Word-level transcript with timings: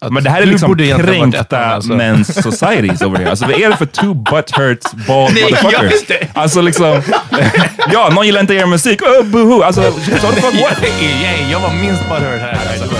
Men 0.00 0.24
det 0.24 0.30
här 0.30 0.42
är 0.42 0.46
liksom 0.46 0.76
kränkta 0.76 1.58
alltså. 1.58 1.92
men's 1.92 2.42
societies 2.42 3.02
over 3.02 3.18
here. 3.18 3.30
Alltså 3.30 3.46
vad 3.46 3.60
är 3.60 3.70
det 3.70 3.76
för 3.76 3.86
two 3.86 4.14
butthurt 4.14 4.92
bald 5.06 5.34
Nej, 5.34 6.04
det. 6.08 6.28
Alltså 6.34 6.60
liksom, 6.60 7.02
ja, 7.92 8.10
någon 8.14 8.26
gillar 8.26 8.40
inte 8.40 8.54
er 8.54 8.66
musik, 8.66 9.02
oh, 9.02 9.24
boohoo! 9.24 9.62
Alltså, 9.62 9.80
what 9.80 10.34
the 10.34 10.40
fuck, 10.40 10.54
what? 10.54 10.82
Yeah, 11.00 11.52
jag 11.52 11.60
var 11.60 11.72
minst 11.72 12.08
butthurt 12.08 12.40
här. 12.40 12.58
Alltså. 12.70 12.96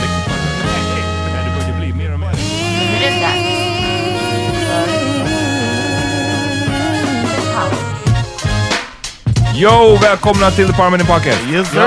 Yo, 9.56 9.98
välkomna 10.02 10.51
till 10.51 10.66
The 10.66 10.73
Parliament 10.73 11.02
in 11.02 11.06
Pocket. 11.06 11.38
Yes 11.52 11.70
sir! 11.70 11.80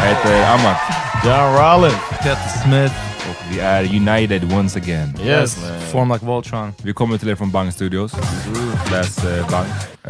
Jag 0.00 0.08
heter 0.08 0.52
Amat 0.52 0.76
John 1.24 1.54
Rollins. 1.54 1.94
Peter 2.22 2.48
Smith, 2.64 2.94
vi 3.50 3.60
är 3.60 3.84
united 3.84 4.52
once 4.52 4.78
again. 4.78 5.14
Yes 5.24 5.70
man. 5.70 5.80
form 5.80 6.12
like 6.12 6.24
Voltron. 6.26 6.72
Vi 6.82 6.92
kommer 6.92 7.18
till 7.18 7.28
er 7.28 7.34
från 7.36 7.50
Bang 7.50 7.72
Studios. 7.72 8.12
Läs 8.90 9.24
eh, 9.24 9.50
Bang. 9.50 9.66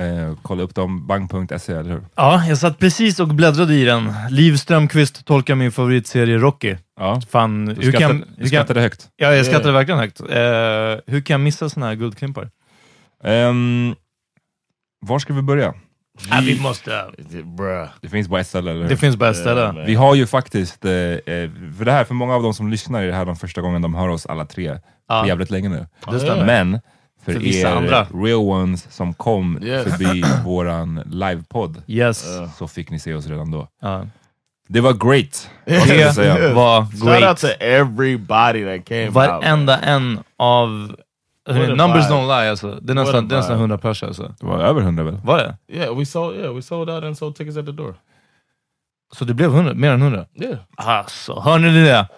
Eh, 0.07 0.35
kolla 0.43 0.63
upp 0.63 0.75
dem, 0.75 1.07
bang.se, 1.07 1.73
eller 1.73 1.91
hur? 1.91 2.03
Ja, 2.15 2.45
jag 2.47 2.59
satt 2.59 2.79
precis 2.79 3.21
och 3.21 3.29
bläddrade 3.29 3.75
i 3.75 3.85
den. 3.85 4.13
Liv 4.31 4.57
Strömquist 4.57 5.25
tolkar 5.27 5.55
min 5.55 5.73
favoritserie 5.73 6.39
Rocky. 6.39 6.77
Ja. 7.01 7.21
Fan, 7.31 7.67
Du, 7.67 7.75
hur 7.75 7.83
skrattar, 7.93 8.09
kan, 8.09 8.25
du 8.39 8.49
skrattade 8.49 8.81
högt. 8.81 9.09
ja, 9.17 9.35
jag 9.35 9.47
skrattade 9.47 9.73
verkligen 9.73 10.01
högt. 10.01 10.21
Eh, 10.21 10.27
hur 11.13 11.21
kan 11.21 11.35
jag 11.35 11.41
missa 11.41 11.69
såna 11.69 11.87
här 11.87 11.95
guldklimpar? 11.95 12.51
Um, 13.25 13.95
var 15.07 15.19
ska 15.19 15.33
vi 15.33 15.43
börja? 15.43 15.75
Ja, 16.31 16.41
vi 16.45 16.61
måste... 16.61 17.05
Bruh. 17.45 17.89
Det 18.01 18.09
finns 18.09 18.29
bara 18.29 18.41
ett 18.41 18.47
ställe, 18.47 18.71
eller 18.71 18.83
hur? 18.83 18.89
Det 18.89 18.97
finns 18.97 19.17
bara 19.17 19.31
ett 19.31 19.37
ställe. 19.37 19.85
Vi 19.87 19.95
har 19.95 20.15
ju 20.15 20.27
faktiskt, 20.27 20.85
eh, 20.85 20.93
eh, 20.93 21.51
för 21.79 21.85
det 21.85 21.93
här, 21.93 22.05
för 22.05 22.15
många 22.15 22.35
av 22.35 22.43
de 22.43 22.55
som 22.55 22.71
lyssnar 22.71 23.03
är 23.03 23.07
det 23.07 23.15
här 23.15 23.25
de 23.25 23.37
första 23.37 23.61
gången 23.61 23.83
de 23.83 23.95
hör 23.95 24.09
oss 24.09 24.27
alla 24.27 24.45
tre, 24.45 24.79
Ja. 25.09 25.21
för 25.23 25.29
jävligt 25.29 25.51
länge 25.51 25.69
nu. 25.69 25.87
Det 26.11 26.21
stämmer. 26.21 26.45
Men 26.47 26.81
för, 27.25 27.33
För 27.33 27.41
vissa 27.41 27.69
er 27.71 27.77
andra. 27.77 28.07
real 28.15 28.39
ones 28.41 28.87
som 28.93 29.15
kom 29.15 29.59
Yes. 29.63 29.85
förbi 29.85 30.25
våran 30.45 31.03
livepodd, 31.07 31.83
Yes. 31.87 32.25
så 32.59 32.69
fick 32.69 32.91
ni 32.91 32.99
se 32.99 33.15
oss 33.15 33.27
redan 33.27 33.51
då. 33.51 33.69
Ja. 33.83 34.07
Det 34.69 34.81
var 34.81 34.93
great! 34.93 35.49
Det 35.65 35.73
var 36.55 36.85
Shout 36.85 37.03
out 37.03 37.21
great. 37.21 37.39
to 37.41 37.47
everybody 37.61 38.65
that 38.65 38.85
came 38.89 39.05
out. 39.07 39.15
Varenda 39.15 39.79
en 39.79 40.21
av... 40.39 40.97
A 41.51 41.75
Numbers 41.75 42.05
don't 42.11 42.27
lie 42.41 42.51
alltså. 42.51 42.79
Det 42.83 42.93
är 42.93 42.95
nästan, 42.95 43.29
det 43.29 43.35
är 43.35 43.37
nästan 43.37 43.55
vibe. 43.57 43.61
100 43.63 43.79
pers 43.79 44.03
alltså. 44.03 44.35
Det 44.41 44.47
var 44.47 44.59
över 44.59 44.81
hundra 44.81 45.05
väl? 45.05 45.17
Var 45.25 45.39
det? 45.39 45.57
Yeah, 45.77 45.99
we 45.99 46.07
sold. 46.07 46.37
Yeah, 46.39 46.55
we 46.55 46.63
sold 46.63 46.91
out 46.91 47.05
and 47.05 47.19
sold 47.19 47.37
tickets 47.37 47.57
at 47.57 47.67
the 47.67 47.73
door. 47.73 47.95
Så 49.13 49.25
det 49.25 49.35
blev 49.35 49.51
100, 49.55 49.75
mer 49.75 49.91
än 49.93 50.03
100? 50.03 50.27
Yeah, 50.35 50.59
Alltså, 50.77 51.41
hör 51.41 51.59
ni 51.59 51.85
det? 51.85 52.09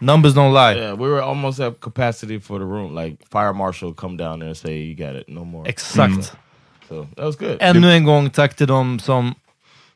Numbers 0.00 0.34
don't 0.34 0.52
lie. 0.72 0.82
yeah. 0.82 0.96
We 0.98 1.08
were 1.08 1.22
almost 1.22 1.60
at 1.60 1.80
capacity 1.80 2.40
for 2.40 2.58
the 2.58 2.64
room. 2.64 2.94
Like 3.04 3.16
fire 3.32 3.52
marshal 3.52 3.94
come 3.94 4.16
down 4.16 4.38
there 4.40 4.48
and 4.48 4.56
say 4.56 4.72
you 4.72 5.06
got 5.06 5.20
it, 5.20 5.28
no 5.28 5.44
more. 5.44 5.68
Exakt. 5.68 6.36
so 6.88 7.06
that 7.16 7.24
was 7.24 7.36
good. 7.36 7.56
Ännu 7.60 7.92
en 7.92 8.04
gång 8.04 8.30
tack 8.30 8.56
till 8.56 8.66
de 8.66 8.98
som 8.98 9.34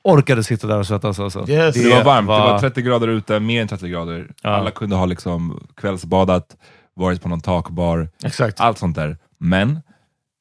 orkade 0.02 0.44
sitta 0.44 0.66
där 0.66 0.78
och 0.78 0.86
svettas 0.86 1.20
alltså. 1.20 1.48
Yes. 1.48 1.74
Det 1.74 1.94
var 1.94 2.04
varmt, 2.04 2.28
det 2.28 2.32
var- 2.32 2.52
var 2.52 2.58
30 2.58 2.82
grader 2.82 3.08
ute, 3.08 3.40
mer 3.40 3.62
än 3.62 3.68
30 3.68 3.88
grader. 3.88 4.28
Ja. 4.42 4.50
Alla 4.50 4.70
kunde 4.70 4.96
ha 4.96 5.06
liksom 5.06 5.60
kvällsbadat, 5.76 6.56
varit 6.96 7.22
på 7.22 7.28
någon 7.28 7.40
takbar, 7.40 8.08
Exakt. 8.24 8.60
allt 8.60 8.78
sånt 8.78 8.96
där. 8.96 9.16
Men 9.38 9.80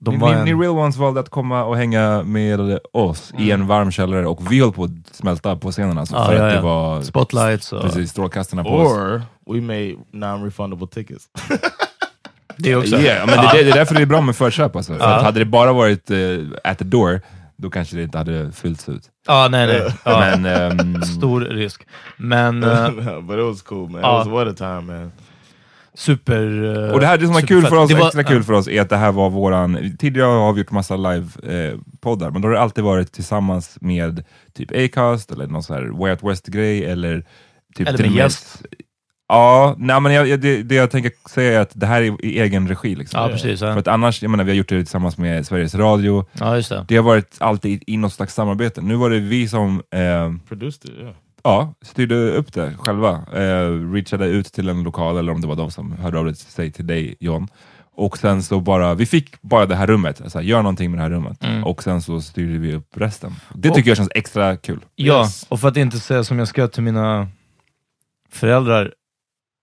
De 0.02 0.14
ni, 0.16 0.22
var 0.22 0.36
ni, 0.36 0.44
ni 0.44 0.52
en, 0.52 0.62
real 0.62 0.78
ones 0.78 0.98
valde 0.98 1.20
att 1.20 1.30
komma 1.30 1.64
och 1.64 1.78
hänga 1.78 2.24
med 2.24 2.80
oss 2.94 3.34
i 3.38 3.52
en 3.52 3.68
varm 3.68 3.92
källare 3.92 4.28
och 4.28 4.52
vi 4.52 4.60
höll 4.60 4.72
på 4.72 4.84
att 4.84 4.92
smälta 5.16 5.56
på 5.56 5.72
scenen 5.72 5.98
alltså, 5.98 6.16
Ja, 6.16 6.26
för 6.26 6.34
ja, 6.34 6.46
att 6.48 6.52
ja. 6.54 6.56
det 6.58 6.64
var 6.64 7.02
spotlights 7.02 7.74
och 7.74 7.82
precis, 7.82 8.12
strålkastarna 8.12 8.64
på 8.64 8.70
oss. 8.70 8.92
Or 8.92 9.22
we 9.54 9.62
made 9.62 9.96
non-refundable 10.12 10.88
tickets. 10.88 11.26
det 12.58 12.76
också. 12.76 12.96
Yeah, 12.96 13.28
men 13.28 13.38
det, 13.38 13.50
det 13.54 13.70
är 13.70 13.74
därför 13.74 13.96
det 13.96 14.02
är 14.02 14.06
bra 14.06 14.22
med 14.22 14.36
förköp 14.36 14.76
alltså. 14.76 14.94
För 14.94 15.00
Ja. 15.00 15.16
att 15.16 15.24
hade 15.24 15.40
det 15.40 15.46
bara 15.46 15.74
varit 15.74 16.12
uh, 16.12 16.48
at 16.64 16.78
the 16.78 16.86
door, 16.86 17.22
då 17.58 17.70
kanske 17.70 17.96
det 17.96 18.04
inte 18.04 18.18
hade 18.18 18.52
fyllts 18.52 18.90
ut. 18.90 19.04
Ja, 19.28 19.48
nej, 19.52 19.68
nej. 19.68 19.94
Ja. 20.06 20.20
Men 20.20 20.46
ehm, 20.46 21.02
Stor 21.02 21.42
risk. 21.42 21.88
Men 22.18 22.64
eh, 22.64 22.90
but 23.22 23.38
it 23.40 23.46
was 23.46 23.62
cool, 23.62 23.90
man. 23.90 24.00
It 24.02 24.06
Uh, 24.06 24.12
was 24.12 24.28
what 24.28 24.48
a 24.48 24.54
time, 24.58 24.82
man. 24.82 25.12
Super... 26.00 26.64
eh, 26.88 26.94
Och 26.94 27.00
det 27.00 27.06
här 27.06 27.18
det 27.18 27.28
som 27.28 27.36
är 27.36 27.42
kul 27.42 27.66
för 27.66 27.76
oss, 27.76 27.90
Det 27.90 27.96
var- 27.96 28.06
extra 28.08 28.24
kul 28.24 28.44
för 28.44 28.54
oss, 28.54 28.68
är 28.68 28.82
att 28.82 28.90
det 28.90 28.98
här 28.98 29.12
var 29.12 29.30
våran... 29.30 29.96
Tidigare 30.00 30.28
har 30.28 30.54
vi 30.54 30.60
gjort 30.62 30.72
massa 30.72 30.96
live-poddar, 30.98 32.32
men 32.32 32.42
då 32.42 32.48
har 32.48 32.54
det 32.54 32.62
alltid 32.62 32.84
varit 32.84 33.12
tillsammans 33.12 33.78
med 33.82 34.24
typ 34.54 34.72
Acast 34.76 35.32
eller 35.32 35.48
någon 35.48 35.64
sån 35.64 35.76
här 35.76 35.86
Way 35.86 36.12
Out 36.12 36.24
West-grej 36.24 36.86
eller... 36.86 37.26
Typ 37.76 37.88
Eller 37.88 37.98
med 38.04 38.12
gäst. 38.12 38.62
Ja, 39.32 39.76
nej, 39.78 40.02
men 40.02 40.14
jag, 40.14 40.28
jag, 40.28 40.40
det, 40.42 40.64
det 40.64 40.76
jag 40.76 40.92
tänker 40.92 41.12
säga 41.30 41.58
är 41.58 41.62
att 41.62 41.72
det 41.74 41.86
här 41.86 42.02
är 42.02 42.26
i 42.26 42.40
egen 42.40 42.68
regi. 42.68 42.96
Liksom. 42.96 43.22
Ja, 43.22 43.28
precis. 43.30 43.60
För 43.60 43.68
Ja, 43.68 43.78
att 43.80 43.88
annars, 43.88 44.22
jag 44.22 44.32
menar, 44.32 44.44
vi 44.44 44.52
har 44.52 44.56
gjort 44.58 44.70
det 44.70 44.78
tillsammans 44.84 45.18
med 45.18 45.46
Sveriges 45.48 45.76
Radio, 45.76 46.26
ja 46.40 46.56
just 46.56 46.70
det. 46.70 46.86
det 46.88 46.96
har 46.96 47.04
varit 47.04 47.38
alltid 47.40 47.84
i 47.88 47.98
något 47.98 48.14
slags 48.14 48.34
samarbete. 48.34 48.82
Nu 48.82 48.96
var 48.96 49.10
det 49.10 49.20
vi 49.20 49.48
som 49.48 49.82
eh, 49.94 50.34
Produced 50.48 50.92
it, 50.92 51.00
yeah. 51.00 51.14
Ja, 51.44 51.74
styrde 51.82 52.16
upp 52.32 52.54
det 52.54 52.74
själva. 52.80 53.12
Eh, 53.34 53.92
reachade 53.94 54.26
ut 54.28 54.46
till 54.54 54.70
en 54.70 54.84
lokal, 54.84 55.18
eller 55.18 55.32
om 55.32 55.42
det 55.42 55.48
var 55.48 55.56
de 55.56 55.72
som 55.72 55.92
hörde 55.92 56.20
av 56.20 56.34
sig 56.34 56.72
till 56.72 56.88
dig 56.88 57.16
John. 57.20 57.48
Och 57.96 58.18
sen 58.18 58.44
så 58.44 58.60
bara, 58.60 58.94
vi 58.94 59.06
fick 59.06 59.42
bara 59.42 59.66
det 59.66 59.76
här 59.76 59.88
rummet, 59.88 60.22
alltså, 60.22 60.42
gör 60.42 60.62
någonting 60.62 60.92
med 60.92 61.00
det 61.00 61.04
här 61.04 61.10
rummet. 61.10 61.44
Mm. 61.44 61.64
Och 61.64 61.84
sen 61.84 62.02
så 62.02 62.22
styrde 62.22 62.58
vi 62.60 62.74
upp 62.76 62.88
resten. 62.98 63.36
Det 63.54 63.70
Och- 63.70 63.76
tycker 63.76 63.90
jag 63.90 63.98
känns 63.98 64.10
extra 64.16 64.58
kul. 64.58 64.80
Ja, 64.96 65.22
Yes. 65.22 65.46
och 65.50 65.60
för 65.60 65.68
att 65.68 65.78
inte 65.78 66.00
säga 66.00 66.24
som 66.24 66.40
jag 66.40 66.48
skrev 66.48 66.68
till 66.68 66.84
mina 66.84 67.28
föräldrar, 68.32 68.94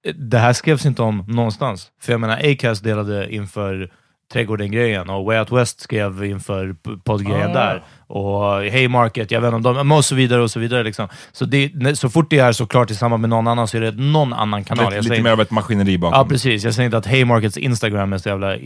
eh, 0.07 0.15
det 0.15 0.39
här 0.39 0.53
skrevs 0.53 0.87
inte 0.87 1.03
om 1.03 1.25
någonstans. 1.29 1.91
För 2.01 2.13
jag 2.13 2.21
menar, 2.21 2.41
Acast 2.53 2.85
delade 2.85 3.35
inför 3.35 3.91
Trädgården-grejen 4.33 5.11
och 5.11 5.25
Way 5.25 5.39
Out 5.39 5.53
West 5.53 5.81
skrev 5.81 6.25
inför 6.25 6.77
poddgrejen 7.05 7.51
Ah. 7.51 7.55
där. 7.55 7.85
Och 8.09 8.43
Haymarket, 8.51 9.31
jag 9.31 9.41
vet 9.41 9.55
inte 9.55 9.69
om 9.69 9.75
de, 9.75 9.93
och 9.93 10.05
så 10.05 10.15
vidare 10.15 10.43
och 10.43 10.51
så 10.51 10.61
vidare. 10.61 10.83
Liksom. 10.83 11.09
Så, 11.33 11.45
det, 11.45 11.99
så 11.99 12.11
fort 12.11 12.31
det 12.31 12.39
är 12.39 12.53
såklart 12.53 12.91
i 12.91 12.95
samband 12.95 13.21
med 13.21 13.31
någon 13.31 13.47
annan 13.47 13.69
så 13.69 13.77
är 13.77 13.81
det 13.81 13.91
någon 13.91 14.33
annan 14.33 14.65
kanal. 14.65 14.85
Lite, 14.85 14.95
Jag 14.95 15.03
lite 15.03 15.09
säger 15.09 15.23
mer 15.23 15.33
av 15.33 15.41
ett 15.41 15.51
maskineri 15.51 15.99
bakom. 15.99 16.19
Ja, 16.19 16.25
precis. 16.25 16.65
Jag 16.65 16.75
säger 16.75 16.85
inte 16.85 16.97
att 16.97 17.07
Haymarkets 17.07 17.57
Instagram 17.57 18.13
är 18.13 18.19
så 18.19 18.29
jävla 18.29 18.57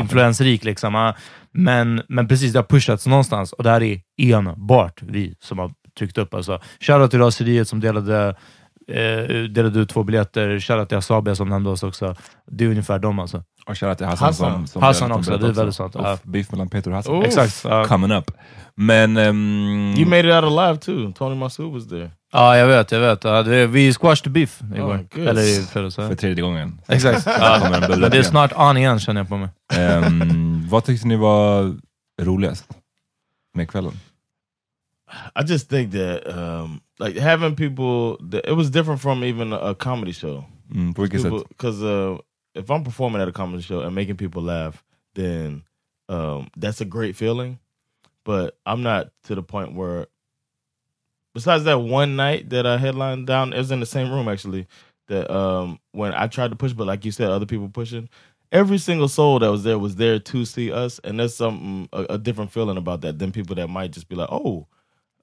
influensrik, 0.00 0.64
liksom. 0.64 1.12
men, 1.52 2.02
men 2.08 2.28
precis, 2.28 2.52
det 2.52 2.58
har 2.58 2.64
pushats 2.64 3.06
någonstans 3.06 3.52
och 3.52 3.64
det 3.64 3.70
här 3.70 3.82
är 3.82 4.00
enbart 4.18 5.02
vi 5.02 5.34
som 5.40 5.58
har 5.58 5.72
tryckt 5.98 6.18
upp. 6.18 6.34
Alltså, 6.34 6.60
shoutout 6.80 7.10
till 7.10 7.20
Raseriet 7.20 7.68
som 7.68 7.80
delade, 7.80 8.34
eh, 8.92 9.42
delade 9.50 9.80
ut 9.80 9.88
två 9.88 10.02
biljetter. 10.02 10.60
Shoutout 10.60 10.88
till 10.88 10.98
Asabia 10.98 11.34
som 11.34 11.48
nämnde 11.48 11.70
oss 11.70 11.82
också. 11.82 12.16
Det 12.50 12.64
är 12.64 12.68
ungefär 12.68 12.98
dem 12.98 13.18
alltså. 13.18 13.42
Och 13.66 13.78
shoutout 13.78 13.98
till 13.98 14.06
Hassan, 14.06 14.26
Hassan. 14.26 14.52
som, 14.52 14.66
som 14.66 14.82
Hassan 14.82 15.12
också, 15.12 15.36
det 15.36 15.46
är 15.48 15.52
väldigt 15.52 15.74
sant. 15.76 15.94
Ja. 15.98 16.18
Beef 16.22 16.50
mellan 16.52 16.68
Peter 16.68 16.90
och 16.90 16.96
Hassan. 16.96 17.14
Oof. 17.14 17.26
Exakt. 17.26 17.64
Ja. 17.64 17.84
Coming 17.84 18.12
up. 18.12 18.30
Men... 18.74 19.16
ehm, 19.16 19.94
You 19.98 20.06
made 20.06 20.28
it 20.28 20.44
out 20.44 20.58
alive 20.58 20.76
too. 20.78 21.12
Tony 21.12 21.34
Masoud 21.36 21.72
was 21.74 21.88
there. 21.88 22.10
ja, 22.32 22.56
jag 22.56 22.66
vet. 22.66 22.92
Jag 22.92 23.00
vet. 23.00 23.20
Det, 23.20 23.66
vi 23.66 23.92
squashed 23.92 24.24
the 24.24 24.30
beef 24.30 24.60
igår. 24.76 25.06
Oh. 25.16 25.28
Eller 25.28 25.42
i 25.42 25.62
fredags. 25.62 25.96
för 25.96 26.14
tredje 26.14 26.42
gången. 26.42 26.80
Exakt. 26.88 27.26
Men 28.00 28.10
det 28.10 28.18
är 28.18 28.22
snart 28.22 28.52
on 28.56 28.76
igen 28.76 29.00
känner 29.00 29.20
jag 29.20 29.28
på 29.28 29.36
mig. 29.36 29.48
Ehm, 29.74 30.68
vad 30.68 30.84
tyckte 30.84 31.06
ni 31.06 31.16
var 31.16 31.74
roligast 32.22 32.64
med 33.54 33.70
kvällen? 33.70 33.92
I 35.34 35.42
just 35.42 35.68
think 35.68 35.92
that 35.92 36.26
um, 36.26 36.80
like 36.98 37.16
having 37.16 37.54
people, 37.54 38.18
that, 38.30 38.48
it 38.48 38.52
was 38.52 38.70
different 38.70 39.00
from 39.00 39.24
even 39.24 39.52
a, 39.52 39.74
comedy 39.74 40.12
show. 40.12 40.44
Mm, 40.72 40.94
på 40.94 41.02
vilket 41.02 41.20
sätt? 41.20 41.48
Because 41.48 41.82
uh, 41.82 42.18
if 42.54 42.70
I'm 42.70 42.84
performing 42.84 43.22
at 43.22 43.28
a 43.28 43.32
comedy 43.32 43.62
show 43.62 43.80
and 43.80 43.94
making 43.94 44.16
people 44.16 44.42
laugh, 44.42 44.84
then 45.14 45.62
um, 46.08 46.48
that's 46.56 46.80
a 46.80 46.84
great 46.84 47.16
feeling. 47.16 47.58
But 48.24 48.58
I'm 48.66 48.82
not 48.82 49.10
to 49.24 49.34
the 49.34 49.42
point 49.42 49.74
where. 49.74 50.06
Besides 51.34 51.64
that 51.64 51.78
one 51.78 52.16
night 52.16 52.50
that 52.50 52.66
I 52.66 52.78
headlined 52.78 53.26
down, 53.26 53.52
it 53.52 53.58
was 53.58 53.70
in 53.70 53.80
the 53.80 53.86
same 53.86 54.10
room 54.10 54.28
actually. 54.28 54.66
That 55.06 55.30
um, 55.34 55.78
when 55.92 56.12
I 56.12 56.26
tried 56.26 56.50
to 56.50 56.56
push, 56.56 56.72
but 56.72 56.86
like 56.86 57.04
you 57.04 57.12
said, 57.12 57.30
other 57.30 57.46
people 57.46 57.68
pushing. 57.68 58.08
Every 58.50 58.78
single 58.78 59.08
soul 59.08 59.38
that 59.38 59.50
was 59.50 59.62
there 59.62 59.78
was 59.78 59.96
there 59.96 60.18
to 60.18 60.44
see 60.44 60.72
us, 60.72 60.98
and 61.04 61.20
there's 61.20 61.34
something 61.34 61.88
a, 61.92 62.14
a 62.14 62.18
different 62.18 62.50
feeling 62.50 62.78
about 62.78 63.02
that 63.02 63.18
than 63.18 63.30
people 63.30 63.54
that 63.56 63.68
might 63.68 63.92
just 63.92 64.08
be 64.08 64.16
like, 64.16 64.28
"Oh, 64.32 64.66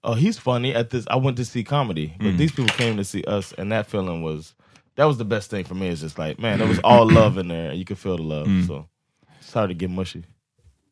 oh, 0.06 0.16
he's 0.16 0.38
funny 0.40 0.74
at 0.76 0.90
this." 0.90 1.06
I 1.08 1.18
went 1.18 1.38
to 1.38 1.46
see 1.46 1.64
comedy, 1.64 2.14
but 2.20 2.38
these 2.38 2.52
people 2.52 2.74
came 2.78 2.98
to 2.98 3.04
see 3.04 3.24
us, 3.38 3.54
and 3.58 3.72
that 3.72 3.88
feeling 3.88 4.22
was 4.24 4.54
that 4.96 5.08
was 5.08 5.18
the 5.18 5.26
best 5.26 5.50
thing 5.50 5.66
for 5.66 5.76
me. 5.76 5.88
It's 5.92 6.02
just 6.02 6.18
like, 6.18 6.42
man, 6.42 6.58
there 6.60 6.68
was 6.68 6.80
all 6.84 7.06
love 7.22 7.42
in 7.42 7.48
there, 7.48 7.70
and 7.70 7.78
you 7.78 7.86
could 7.86 8.00
feel 8.00 8.18
the 8.18 8.24
love. 8.24 8.48
So 8.68 8.86
Sorry 9.42 9.68
to 9.68 9.74
get 9.74 9.90
mushy. 9.92 10.24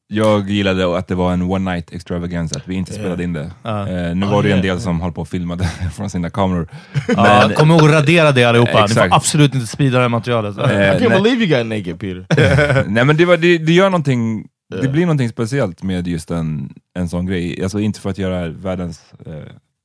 Jag 0.08 0.50
gillade 0.50 0.98
att 0.98 1.08
det 1.08 1.16
var 1.16 1.34
en 1.34 1.42
one 1.42 1.74
night 1.74 1.92
extravagance, 1.94 2.58
att 2.58 2.68
vi 2.68 2.76
inte 2.76 2.94
spelade 2.94 3.24
in 3.24 3.34
det. 3.34 3.52
Ja. 3.64 3.88
Eh, 3.88 4.16
nu 4.16 4.26
Ah, 4.26 4.30
var 4.30 4.44
det 4.44 4.50
ju 4.50 4.54
en 4.54 4.66
yeah, 4.66 4.76
del 4.76 4.82
som 4.82 5.02
höll 5.02 5.12
på 5.12 5.22
och 5.22 5.28
filmade 5.28 5.64
från 5.96 6.10
sina 6.10 6.30
kameror. 6.30 6.68
Ja, 7.08 7.50
kom 7.56 7.72
ihåg 7.72 7.82
att 7.84 7.92
radera 7.92 8.32
det 8.32 8.44
allihopa. 8.44 8.72
Ni 8.72 8.78
får 8.78 8.84
Exakt. 8.86 9.14
absolut 9.14 9.56
inte 9.56 9.68
sprida 9.68 9.98
det 9.98 10.02
här 10.02 10.10
materialet. 10.10 10.58
Eh, 10.58 10.64
I 10.64 10.68
can't 11.00 11.24
believe 11.24 11.46
you 11.46 11.58
got 11.58 11.66
naked, 11.68 12.00
Peter. 12.00 12.26
Nej 12.90 13.06
men 13.06 13.18
det, 13.18 13.26
var, 13.26 13.38
det, 13.38 13.58
det 13.58 13.74
gör 13.74 13.90
någonting, 13.90 14.46
det 14.70 14.86
Ja. 14.86 14.92
blir 14.92 15.02
någonting 15.06 15.30
speciellt 15.30 15.84
med 15.84 16.08
just 16.08 16.32
en, 16.32 16.74
en 16.94 17.10
sån 17.10 17.26
grej. 17.26 17.64
Alltså 17.64 17.80
inte 17.80 18.00
för 18.00 18.10
att 18.10 18.18
göra 18.18 18.48
världens 18.50 19.14
eh, 19.26 19.34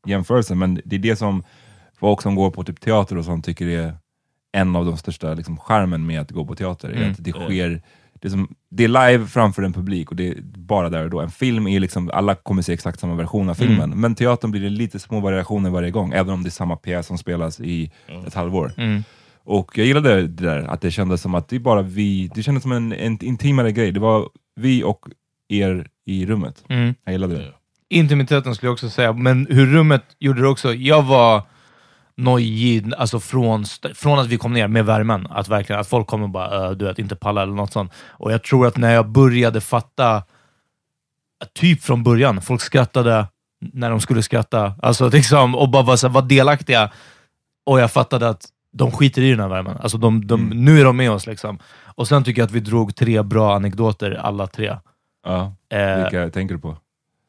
jämförelse, 0.07 0.55
men 0.55 0.81
det 0.85 0.97
är 0.97 1.01
det 1.01 1.17
som 1.17 1.43
folk 2.01 2.23
som 2.23 2.35
går 2.35 2.51
på 2.51 2.65
typ 2.65 2.81
teater 2.81 3.19
och 3.19 3.25
sånt 3.25 3.45
tycker 3.45 3.67
är 3.67 3.95
en 4.53 4.77
av 4.77 4.85
de 4.87 4.97
största 4.97 5.35
liksom, 5.35 5.57
charmen 5.57 6.07
med 6.07 6.21
att 6.21 6.31
gå 6.31 6.45
på 6.45 6.55
teater. 6.55 6.91
Mm. 6.93 7.11
att 7.11 7.25
det 7.25 7.33
sker, 7.33 7.83
det 8.21 8.29
är, 8.29 8.31
som, 8.31 8.55
det 8.71 8.85
är 8.85 8.89
live 8.89 9.27
framför 9.27 9.63
en 9.63 9.73
publik 9.73 10.11
och 10.11 10.17
det 10.17 10.29
är 10.29 10.37
bara 10.43 10.89
där 10.91 11.05
och 11.05 11.11
då. 11.11 11.21
En 11.21 11.31
film 11.31 11.67
är 11.67 11.81
liksom, 11.81 12.11
alla 12.15 12.35
kommer 12.35 12.63
se 12.63 12.73
exakt 12.73 13.01
samma 13.01 13.15
version 13.15 13.49
av 13.51 13.55
filmen, 13.55 13.81
Mm. 13.85 14.01
men 14.01 14.15
teatern 14.15 14.51
blir 14.51 14.61
det 14.63 14.69
lite 14.71 14.99
små 14.99 15.21
variationer 15.21 15.71
varje 15.71 15.91
gång, 15.91 16.13
även 16.13 16.35
om 16.35 16.43
det 16.43 16.49
är 16.49 16.51
samma 16.51 16.77
pjäs 16.77 17.07
som 17.07 17.19
spelas 17.19 17.61
i 17.61 17.91
ett 18.27 18.35
halvår. 18.35 18.73
Mm. 18.77 19.03
Och 19.45 19.79
jag 19.79 19.87
gillade 19.87 20.15
det 20.23 20.27
där, 20.47 20.59
att 20.65 20.81
det 20.81 20.91
kändes 20.91 21.21
som 21.23 21.35
att 21.35 21.49
det 21.49 21.59
bara 21.59 21.83
vi, 21.83 22.31
det 22.35 22.43
kändes 22.43 22.63
som 22.63 22.73
en, 22.73 22.93
en 22.93 23.25
intimare 23.25 23.73
grej. 23.73 23.93
Det 23.93 24.01
var 24.01 24.29
vi 24.59 24.83
och 24.85 25.01
er 25.49 25.87
i 26.07 26.27
rummet. 26.27 26.65
Mm. 26.69 26.95
Jag 27.05 27.13
gillade 27.13 27.35
det. 27.35 27.53
Intimiteten 27.91 28.55
skulle 28.55 28.69
jag 28.69 28.73
också 28.73 28.91
säga, 28.91 29.13
men 29.13 29.47
hur 29.51 29.67
rummet 29.67 30.03
gjorde 30.19 30.41
det 30.41 30.49
också. 30.49 30.75
Jag 30.75 31.03
var 31.03 31.43
nojig 32.17 32.93
alltså 32.99 33.21
från, 33.21 33.65
från 33.95 34.19
att 34.19 34.27
vi 34.27 34.37
kom 34.39 34.53
ner 34.53 34.69
med 34.69 34.85
värmen. 34.87 35.27
Att 35.31 35.49
verkligen 35.49 35.81
att 35.81 35.89
folk 35.89 36.07
kommer 36.07 36.29
bara, 36.29 36.65
"Äh, 36.67 36.71
du 36.71 36.85
vet, 36.85 36.99
inte 36.99 37.17
palla 37.17 37.43
eller 37.43 37.53
något 37.53 37.73
sånt. 37.73 37.93
Och 38.09 38.33
jag 38.33 38.43
tror 38.45 38.67
att 38.67 38.77
när 38.77 38.95
jag 38.95 39.09
började 39.09 39.61
fatta, 39.61 40.23
typ 41.55 41.83
från 41.83 42.03
början, 42.03 42.41
folk 42.41 42.61
skrattade 42.61 43.27
när 43.61 43.91
de 43.91 44.01
skulle 44.01 44.23
skratta. 44.23 44.75
Alltså 44.83 45.09
liksom, 45.09 45.55
och 45.55 45.69
bara 45.71 45.83
var, 45.83 45.97
så 45.97 46.07
här, 46.07 46.15
var 46.15 46.23
delaktiga. 46.23 46.91
Och 47.67 47.81
jag 47.81 47.93
fattade 47.93 48.29
att 48.29 48.45
de 48.73 48.91
skiter 48.93 49.23
i 49.23 49.31
den 49.31 49.41
här 49.41 49.49
värmen. 49.49 49.77
Alltså 49.81 49.99
de, 49.99 50.27
de, 50.27 50.41
Mm. 50.41 50.65
Nu 50.65 50.81
är 50.81 50.85
de 50.85 50.97
med 50.97 51.11
oss. 51.11 51.27
liksom. 51.27 51.59
Och 51.99 52.09
sen 52.09 52.25
tycker 52.25 52.41
jag 52.43 52.47
att 52.47 52.53
vi 52.53 52.61
drog 52.61 52.97
tre 52.97 53.23
bra 53.23 53.55
anekdoter, 53.56 54.12
alla 54.23 54.47
tre. 54.47 54.77
Ja, 55.27 55.55
Eh, 55.71 55.97
vilka 56.03 56.31
tänker 56.31 56.55
du 56.55 56.61
på? 56.61 56.77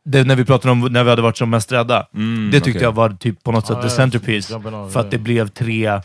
det, 0.06 0.24
när 0.24 0.36
vi 0.36 0.46
pratade 0.46 0.72
om 0.72 0.80
när 0.80 1.04
vi 1.04 1.10
hade 1.10 1.22
varit 1.22 1.38
som 1.38 1.50
mest 1.50 1.72
rädda. 1.72 2.08
Mm, 2.16 2.50
Det 2.52 2.60
tyckte 2.60 2.72
okej. 2.72 2.82
jag 2.84 2.92
var 2.92 3.10
typ 3.10 3.44
på 3.44 3.52
något 3.52 3.68
sätt 3.68 3.78
Ah, 3.78 3.82
the 3.82 3.90
centerpiece. 3.90 4.48
För 4.94 5.00
att 5.00 5.12
det 5.12 5.18
blev 5.18 5.48
tre, 5.48 6.02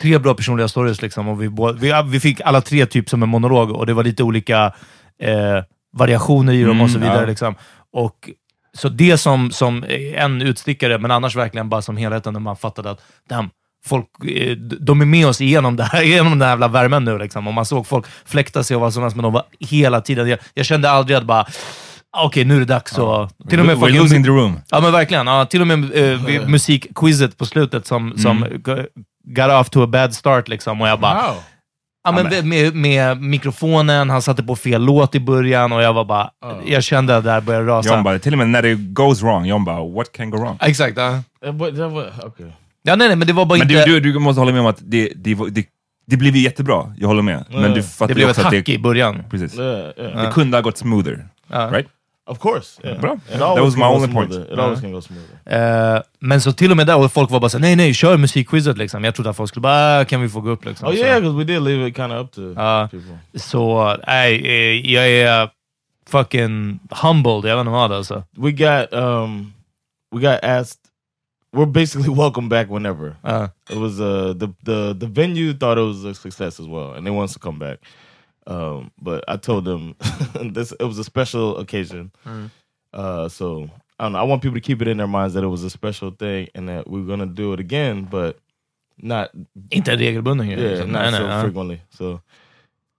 tre 0.00 0.18
bra 0.18 0.34
personliga 0.34 0.68
stories. 0.68 1.02
Liksom, 1.02 1.28
och 1.28 1.42
vi, 1.42 1.50
vi, 1.80 1.92
vi 2.06 2.20
fick 2.20 2.40
alla 2.40 2.60
tre 2.60 2.86
typ 2.86 3.08
som 3.10 3.22
en 3.22 3.28
monolog 3.28 3.70
och 3.70 3.86
det 3.86 3.94
var 3.94 4.04
lite 4.04 4.22
olika 4.22 4.72
eh, 5.18 5.62
variationer 5.92 6.52
i 6.52 6.62
dem 6.64 6.80
och 6.80 6.90
så 6.90 6.96
Mm, 6.96 7.08
vidare. 7.08 7.22
ja. 7.22 7.28
Liksom. 7.28 7.54
Och, 7.92 8.30
så 8.74 8.88
det 8.88 9.18
som, 9.18 9.50
som 9.50 9.84
en 10.14 10.42
utstickare, 10.42 10.98
men 10.98 11.10
annars 11.10 11.36
verkligen 11.36 11.68
bara 11.68 11.82
som 11.82 11.96
helheten 11.96 12.32
när 12.32 12.40
man 12.40 12.56
fattade 12.56 12.90
att 12.90 13.02
damn, 13.28 13.50
folk, 13.86 14.06
eh, 14.24 14.56
de 14.56 15.00
är 15.00 15.04
med 15.04 15.26
oss 15.26 15.40
igenom, 15.40 15.76
det 15.76 15.84
här, 15.84 16.02
igenom 16.12 16.30
den 16.32 16.42
här 16.42 16.48
jävla 16.48 16.68
värmen 16.68 17.04
nu. 17.04 17.18
Liksom. 17.18 17.46
Och 17.48 17.54
man 17.54 17.64
såg 17.66 17.86
folk 17.86 18.06
fläkta 18.24 18.62
sig 18.64 18.74
och 18.74 18.80
vad 18.80 18.94
som 18.94 19.02
helst, 19.02 19.16
men 19.16 19.22
de 19.22 19.32
var 19.32 19.42
hela 19.60 20.00
tiden... 20.00 20.28
Jag, 20.28 20.38
jag 20.54 20.66
kände 20.66 20.90
aldrig 20.90 21.16
att 21.16 21.24
bara, 21.24 21.46
"Ah, 22.16 22.24
okej 22.26 22.44
nu 22.44 22.56
är 22.56 22.58
det 22.58 22.64
dags. 22.64 22.98
Och, 22.98 23.30
till 23.50 23.60
och 23.60 23.66
med 23.66 23.76
We're 23.76 23.90
losing 24.02 24.24
the 24.24 24.30
room. 24.30 24.60
Ja 24.70 24.80
men 24.80 24.92
verkligen. 24.92 25.26
Ja, 25.26 25.44
till 25.46 25.60
och 25.60 25.66
med 25.66 25.78
eh, 26.14 26.48
musikquizet 26.48 27.38
på 27.38 27.46
slutet 27.46 27.86
som, 27.86 28.18
som 28.18 28.36
Mm. 28.42 28.62
g- 28.66 28.86
got 29.24 29.50
off 29.60 29.70
to 29.70 29.82
a 29.82 29.86
bad 29.86 30.14
start. 30.14 30.48
Liksom, 30.48 30.80
och 30.80 30.88
jag 30.88 31.00
bara, 31.00 31.14
Wow. 31.14 31.36
ja, 32.04 32.12
men 32.12 32.48
med, 32.48 32.74
med 32.74 33.20
mikrofonen, 33.22 34.10
han 34.10 34.22
satte 34.22 34.42
på 34.42 34.56
fel 34.56 34.82
låt 34.84 35.14
i 35.14 35.20
början 35.20 35.72
och 35.72 35.82
jag 35.82 35.92
var 35.92 36.04
bara, 36.04 36.30
jag 36.66 36.82
kände 36.84 37.16
att 37.16 37.24
det 37.24 37.30
där 37.30 37.40
började 37.40 37.66
rasa. 37.66 37.94
John 37.94 38.04
bara, 38.04 38.18
till 38.18 38.32
och 38.34 38.38
med 38.38 38.48
när 38.48 38.62
det 38.62 38.74
goes 38.74 39.22
wrong, 39.22 39.46
John 39.46 39.64
bara, 39.64 39.84
what 39.84 40.12
can 40.12 40.30
go 40.30 40.38
wrong? 40.38 40.58
Exakt. 40.60 40.96
Ja. 40.96 41.22
Uh, 41.46 41.52
but 41.52 41.76
that 41.76 41.92
was, 41.92 42.06
okay. 42.24 42.46
Ja, 42.82 42.96
nej, 42.96 43.08
nej, 43.08 43.16
men 43.16 43.26
det 43.26 43.32
var 43.32 43.44
bara 43.46 43.58
Men 43.58 43.70
inte... 43.70 43.84
du, 43.84 44.00
du, 44.00 44.12
du 44.12 44.18
måste 44.18 44.40
hålla 44.40 44.52
med 44.52 44.60
om 44.60 44.66
att 44.66 44.78
det, 44.80 45.12
det, 45.16 45.34
var- 45.34 45.48
det, 45.48 45.66
det 46.06 46.16
blev 46.16 46.36
ju 46.36 46.42
jättebra, 46.42 46.94
jag 46.98 47.08
håller 47.08 47.22
med. 47.22 47.44
Men 47.50 47.74
du 47.74 47.82
fattar 47.82 48.06
det 48.06 48.10
ju 48.12 48.14
blev 48.14 48.28
ett 48.28 48.36
också 48.38 48.46
att 48.48 48.54
hack 48.54 48.66
det, 48.66 48.72
i 48.72 48.78
början. 48.78 49.22
precis. 49.30 49.58
Yeah, 49.58 49.90
yeah. 49.98 50.22
det 50.26 50.30
kunde 50.32 50.56
ha 50.56 50.62
gått 50.62 50.78
smoother. 50.78 51.28
Right? 51.70 51.86
Of 52.26 52.38
course. 52.38 52.80
Yeah. 52.88 53.00
Bra. 53.00 53.14
It 53.14 53.20
That 53.32 53.42
always 53.42 53.64
was 53.64 53.74
can 53.74 53.80
my 53.82 53.88
go 53.88 53.94
only 54.02 54.12
point. 54.14 54.32
smoother. 54.32 54.52
It 54.52 54.58
always 54.58 54.80
can 54.80 54.92
go 54.92 55.00
smoother. 55.00 55.94
Eh, 55.96 56.02
men 56.20 56.40
så 56.40 56.52
till 56.52 56.70
och 56.70 56.76
med 56.76 56.86
där, 56.86 56.96
och 57.04 57.12
folk 57.12 57.30
var 57.30 57.40
bara 57.40 57.48
såhär, 57.48 57.62
nej 57.62 57.76
nej, 57.76 57.94
kör 57.94 58.16
musikquizet 58.16 58.78
liksom. 58.78 59.04
Jag 59.04 59.14
trodde 59.14 59.30
att 59.30 59.36
folk 59.36 59.48
skulle 59.48 59.60
bara, 59.62 59.98
"Ah, 60.00 60.04
kan 60.04 60.20
vi 60.22 60.28
få 60.28 60.40
gå 60.40 60.50
upp 60.50 60.64
liksom. 60.64 60.88
Oh 60.88 60.94
Så- 60.94 60.98
yeah, 61.00 61.20
because 61.20 61.36
we 61.38 61.44
did 61.44 61.62
leave 61.62 61.88
it 61.88 61.96
kind 61.96 62.12
of 62.12 62.20
up 62.26 62.32
to 62.32 62.40
Ja. 62.56 62.88
people. 62.90 63.18
Så, 63.40 63.96
nej, 64.06 64.46
eh, 64.46 64.92
jag 64.92 65.08
är 65.10 65.48
fucking 66.10 66.78
humbled, 66.90 67.50
jag 67.50 67.56
vet 67.56 67.60
inte 67.60 67.70
vad 67.70 67.92
alltså. 67.92 68.22
We 68.36 68.50
got 68.50 68.92
um, 68.92 69.52
we 70.14 70.20
got 70.20 70.44
asked. 70.44 70.78
We're 71.52 71.66
basically 71.66 72.08
welcome 72.22 72.48
back 72.48 72.68
whenever. 72.70 73.16
Ja. 73.24 73.48
It 73.70 73.76
was 73.78 74.00
uh 74.00 74.32
the 74.36 74.48
the 74.64 74.94
the 74.98 75.06
venue 75.06 75.52
thought 75.52 75.78
it 75.78 75.84
was 75.86 76.04
a 76.04 76.14
success 76.14 76.60
as 76.60 76.66
well, 76.66 76.92
and 76.94 77.06
they 77.06 77.10
want 77.10 77.24
us 77.30 77.34
to 77.34 77.38
come 77.38 77.58
back. 77.58 77.78
Um, 78.46 78.90
but 79.00 79.22
I 79.28 79.36
told 79.36 79.64
them 79.64 79.94
this 80.54 80.72
it 80.72 80.84
was 80.84 80.98
a 80.98 81.04
special 81.04 81.58
occasion. 81.58 82.10
Uh, 82.92 83.28
so 83.28 83.68
I 83.98 84.04
don't 84.04 84.12
know. 84.12 84.18
I 84.18 84.22
want 84.24 84.42
people 84.42 84.56
to 84.56 84.60
keep 84.60 84.82
it 84.82 84.88
in 84.88 84.96
their 84.96 85.06
minds 85.06 85.34
that 85.34 85.44
it 85.44 85.48
was 85.50 85.62
a 85.64 85.70
special 85.70 86.10
thing 86.10 86.48
and 86.54 86.68
that 86.68 86.88
we're 86.88 87.06
gonna 87.06 87.26
do 87.26 87.52
it 87.52 87.60
again, 87.60 88.04
but 88.10 88.38
not 88.98 89.30
Inte 89.70 89.92
en 89.92 89.98
regelbunden 89.98 90.46
grej. 90.46 90.58
yeah, 90.58 90.78
not 90.86 90.88
Nej, 90.88 91.10
nej, 91.10 91.20
so 91.20 91.26
ja. 91.26 91.40
frequently. 91.40 91.80
So 91.90 92.20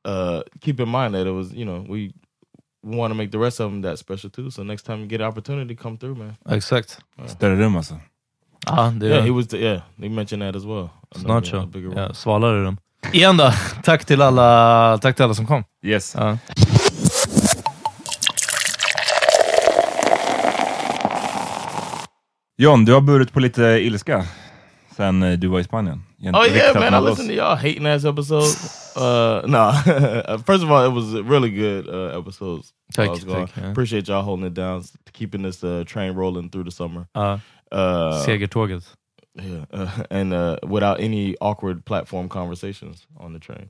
uh, 0.06 0.42
keep 0.62 0.80
in 0.80 0.90
mind 0.90 1.14
that 1.16 1.28
it 1.28 1.34
was 1.34 1.52
you 1.54 1.66
know 1.66 1.86
we. 1.90 2.14
We 2.86 2.98
want 2.98 3.12
to 3.12 3.16
make 3.16 3.32
the 3.32 3.40
rest 3.40 3.62
of 3.62 3.72
them 3.72 3.82
that 3.84 3.98
special 3.98 4.30
too. 4.30 4.50
So 4.50 4.62
next 4.64 4.84
time 4.84 5.00
you 5.00 5.06
get 5.08 5.22
an 5.22 5.28
opportunity, 5.28 5.74
come 5.74 5.98
through, 5.98 6.16
man. 6.16 6.36
Exakt. 6.50 7.00
Större 7.28 7.56
rum 7.56 7.76
alltså. 7.78 7.96
Ja, 8.68 8.92
det 8.96 9.08
Yeah, 9.08 9.24
he 9.26 9.32
was. 9.32 9.48
The, 9.48 9.58
yeah, 9.58 9.82
they 10.00 10.10
mentioned 10.10 10.42
that 10.44 10.56
as 10.56 10.66
well. 10.66 10.90
snart 11.16 11.26
Another, 11.26 11.46
så. 11.50 11.58
uh, 11.58 11.66
bigger 11.66 11.88
room. 11.90 11.98
Ja, 11.98 12.14
svalare 12.14 12.64
rum. 12.64 12.78
Igen 13.14 13.38
då, 13.38 13.52
tack 13.84 14.06
till 14.06 14.22
alla, 14.22 14.98
tack 14.98 15.16
till 15.16 15.26
alla 15.26 15.34
som 15.34 15.46
kom. 15.46 15.64
Yes. 15.86 16.16
Ja. 16.20 16.38
John, 22.58 22.86
du 22.86 22.94
har 22.94 23.02
burit 23.02 23.34
på 23.34 23.40
lite 23.40 23.64
ilska 23.64 24.26
sen 24.96 25.24
eh, 25.24 25.32
du 25.40 25.48
var 25.48 25.60
i 25.60 25.64
Spanien. 25.64 26.04
Gent- 26.18 26.36
Oh 26.38 26.48
yeah, 26.56 26.80
man! 26.80 26.94
I 27.04 27.10
listened 27.10 27.30
to 27.30 27.36
y'all 27.36 27.56
hating 27.56 27.86
ass 27.86 28.06
episodes. 28.06 28.94
Uh, 28.98 29.42
no, 29.48 29.72
first 30.46 30.64
of 30.64 30.72
all, 30.72 30.86
it 30.88 30.94
was 30.94 31.14
really 31.14 31.50
good 31.50 31.88
uh, 31.90 32.20
episodes. 32.20 32.68
Tack, 32.96 33.08
I 33.08 33.12
was 33.12 33.24
going. 33.26 33.48
tack, 33.48 33.58
yeah. 33.58 33.72
Appreciate 33.72 34.08
y'all 34.08 34.22
holding 34.24 34.46
it 34.48 34.54
down, 34.56 34.84
keeping 35.14 35.44
this 35.44 35.64
uh, 35.64 35.84
train 35.88 36.14
rolling 36.16 36.50
through 36.50 36.64
the 36.66 36.72
summer. 36.72 37.06
Ja, 37.16 37.40
Uh, 37.74 38.24
segertåget. 38.26 38.84
yeah, 39.36 39.66
uh, 39.72 40.04
and 40.12 40.34
uh, 40.34 40.58
without 40.68 41.00
any 41.00 41.36
awkward 41.42 41.84
platform 41.86 42.30
conversations 42.30 43.08
on 43.18 43.34
the 43.34 43.40
train. 43.40 43.70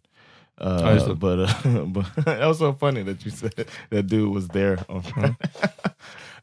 Oh, 0.57 0.85
Uh, 0.85 1.11
a- 1.11 1.15
but 1.15 1.39
uh, 1.39 1.85
but 1.93 2.05
that 2.25 2.45
was 2.47 2.57
so 2.59 2.73
funny 2.73 3.03
that 3.03 3.23
you 3.25 3.31
said 3.31 3.67
that 3.89 4.07
dude 4.07 4.29
was 4.33 4.47
there. 4.49 4.77
On 4.89 5.01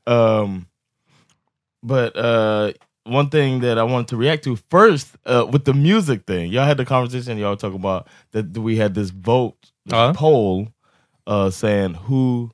um, 0.06 0.66
but 1.82 2.16
uh, 2.16 2.72
one 3.04 3.28
thing 3.30 3.60
that 3.60 3.78
I 3.78 3.82
wanted 3.82 4.08
to 4.08 4.16
react 4.16 4.44
to 4.44 4.56
first 4.70 5.16
uh, 5.26 5.46
with 5.50 5.64
the 5.64 5.72
music 5.74 6.26
thing, 6.26 6.50
y'all 6.52 6.66
had 6.66 6.76
the 6.76 6.84
conversation. 6.84 7.38
Y'all 7.38 7.56
talk 7.56 7.74
about 7.74 8.08
that 8.32 8.56
we 8.58 8.76
had 8.76 8.94
this 8.94 9.10
vote, 9.10 9.56
this 9.86 9.94
Uh-huh. 9.94 10.12
poll, 10.14 10.68
uh, 11.26 11.50
saying 11.50 11.94
who 12.08 12.50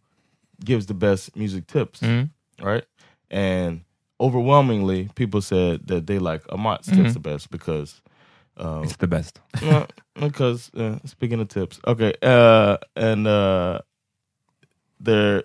gives 0.65 0.87
the 0.87 0.95
best 0.95 1.37
music 1.37 1.67
tips, 1.67 2.01
Mm. 2.01 2.31
right? 2.63 2.85
And 3.31 3.81
overwhelmingly, 4.21 5.09
people 5.15 5.41
said 5.43 5.87
that 5.89 6.07
they 6.07 6.19
like 6.19 6.43
Amat's 6.53 6.89
Mm-hmm. 6.89 7.03
tips 7.03 7.15
the 7.15 7.21
best 7.21 7.51
because. 7.51 8.01
Um, 8.59 8.85
It's 8.85 8.97
the 8.97 9.07
best. 9.07 9.41
well, 9.63 9.87
because 10.19 10.71
uh, 10.75 10.99
speaking 11.05 11.41
of 11.41 11.49
tips, 11.49 11.79
okay, 11.87 12.15
uh, 12.23 12.79
and 12.97 13.27
uh, 13.27 13.81
there, 14.99 15.45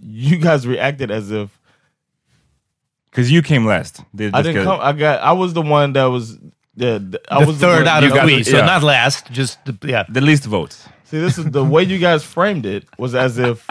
you 0.00 0.36
guys 0.38 0.66
reacted 0.66 1.10
as 1.12 1.30
if 1.30 1.60
Because 3.10 3.30
you 3.30 3.42
came 3.42 3.66
last. 3.66 4.02
Det, 4.14 4.30
I 4.34 4.42
didn't 4.42 4.64
come. 4.64 4.80
I 4.80 4.92
got. 4.92 5.20
I 5.22 5.32
was 5.32 5.52
the 5.52 5.62
one 5.62 5.92
that 5.94 6.06
was. 6.06 6.38
Yeah, 6.76 6.98
th- 6.98 7.22
I 7.30 7.40
The 7.40 7.46
was 7.46 7.56
third 7.58 7.86
the 7.86 7.90
out 7.90 8.04
of 8.04 8.12
got 8.14 8.26
we, 8.26 8.42
so 8.44 8.56
yeah. 8.58 8.64
not 8.66 8.82
last, 8.82 9.30
just 9.32 9.58
the, 9.64 9.76
yeah. 9.88 10.04
The 10.08 10.20
least 10.20 10.44
votes. 10.46 10.88
See, 11.04 11.18
this 11.20 11.36
is 11.38 11.44
the 11.50 11.64
way 11.64 11.82
you 11.84 11.98
guys 11.98 12.22
framed 12.24 12.64
it 12.66 12.84
was 12.98 13.14
as 13.14 13.36
if 13.38 13.66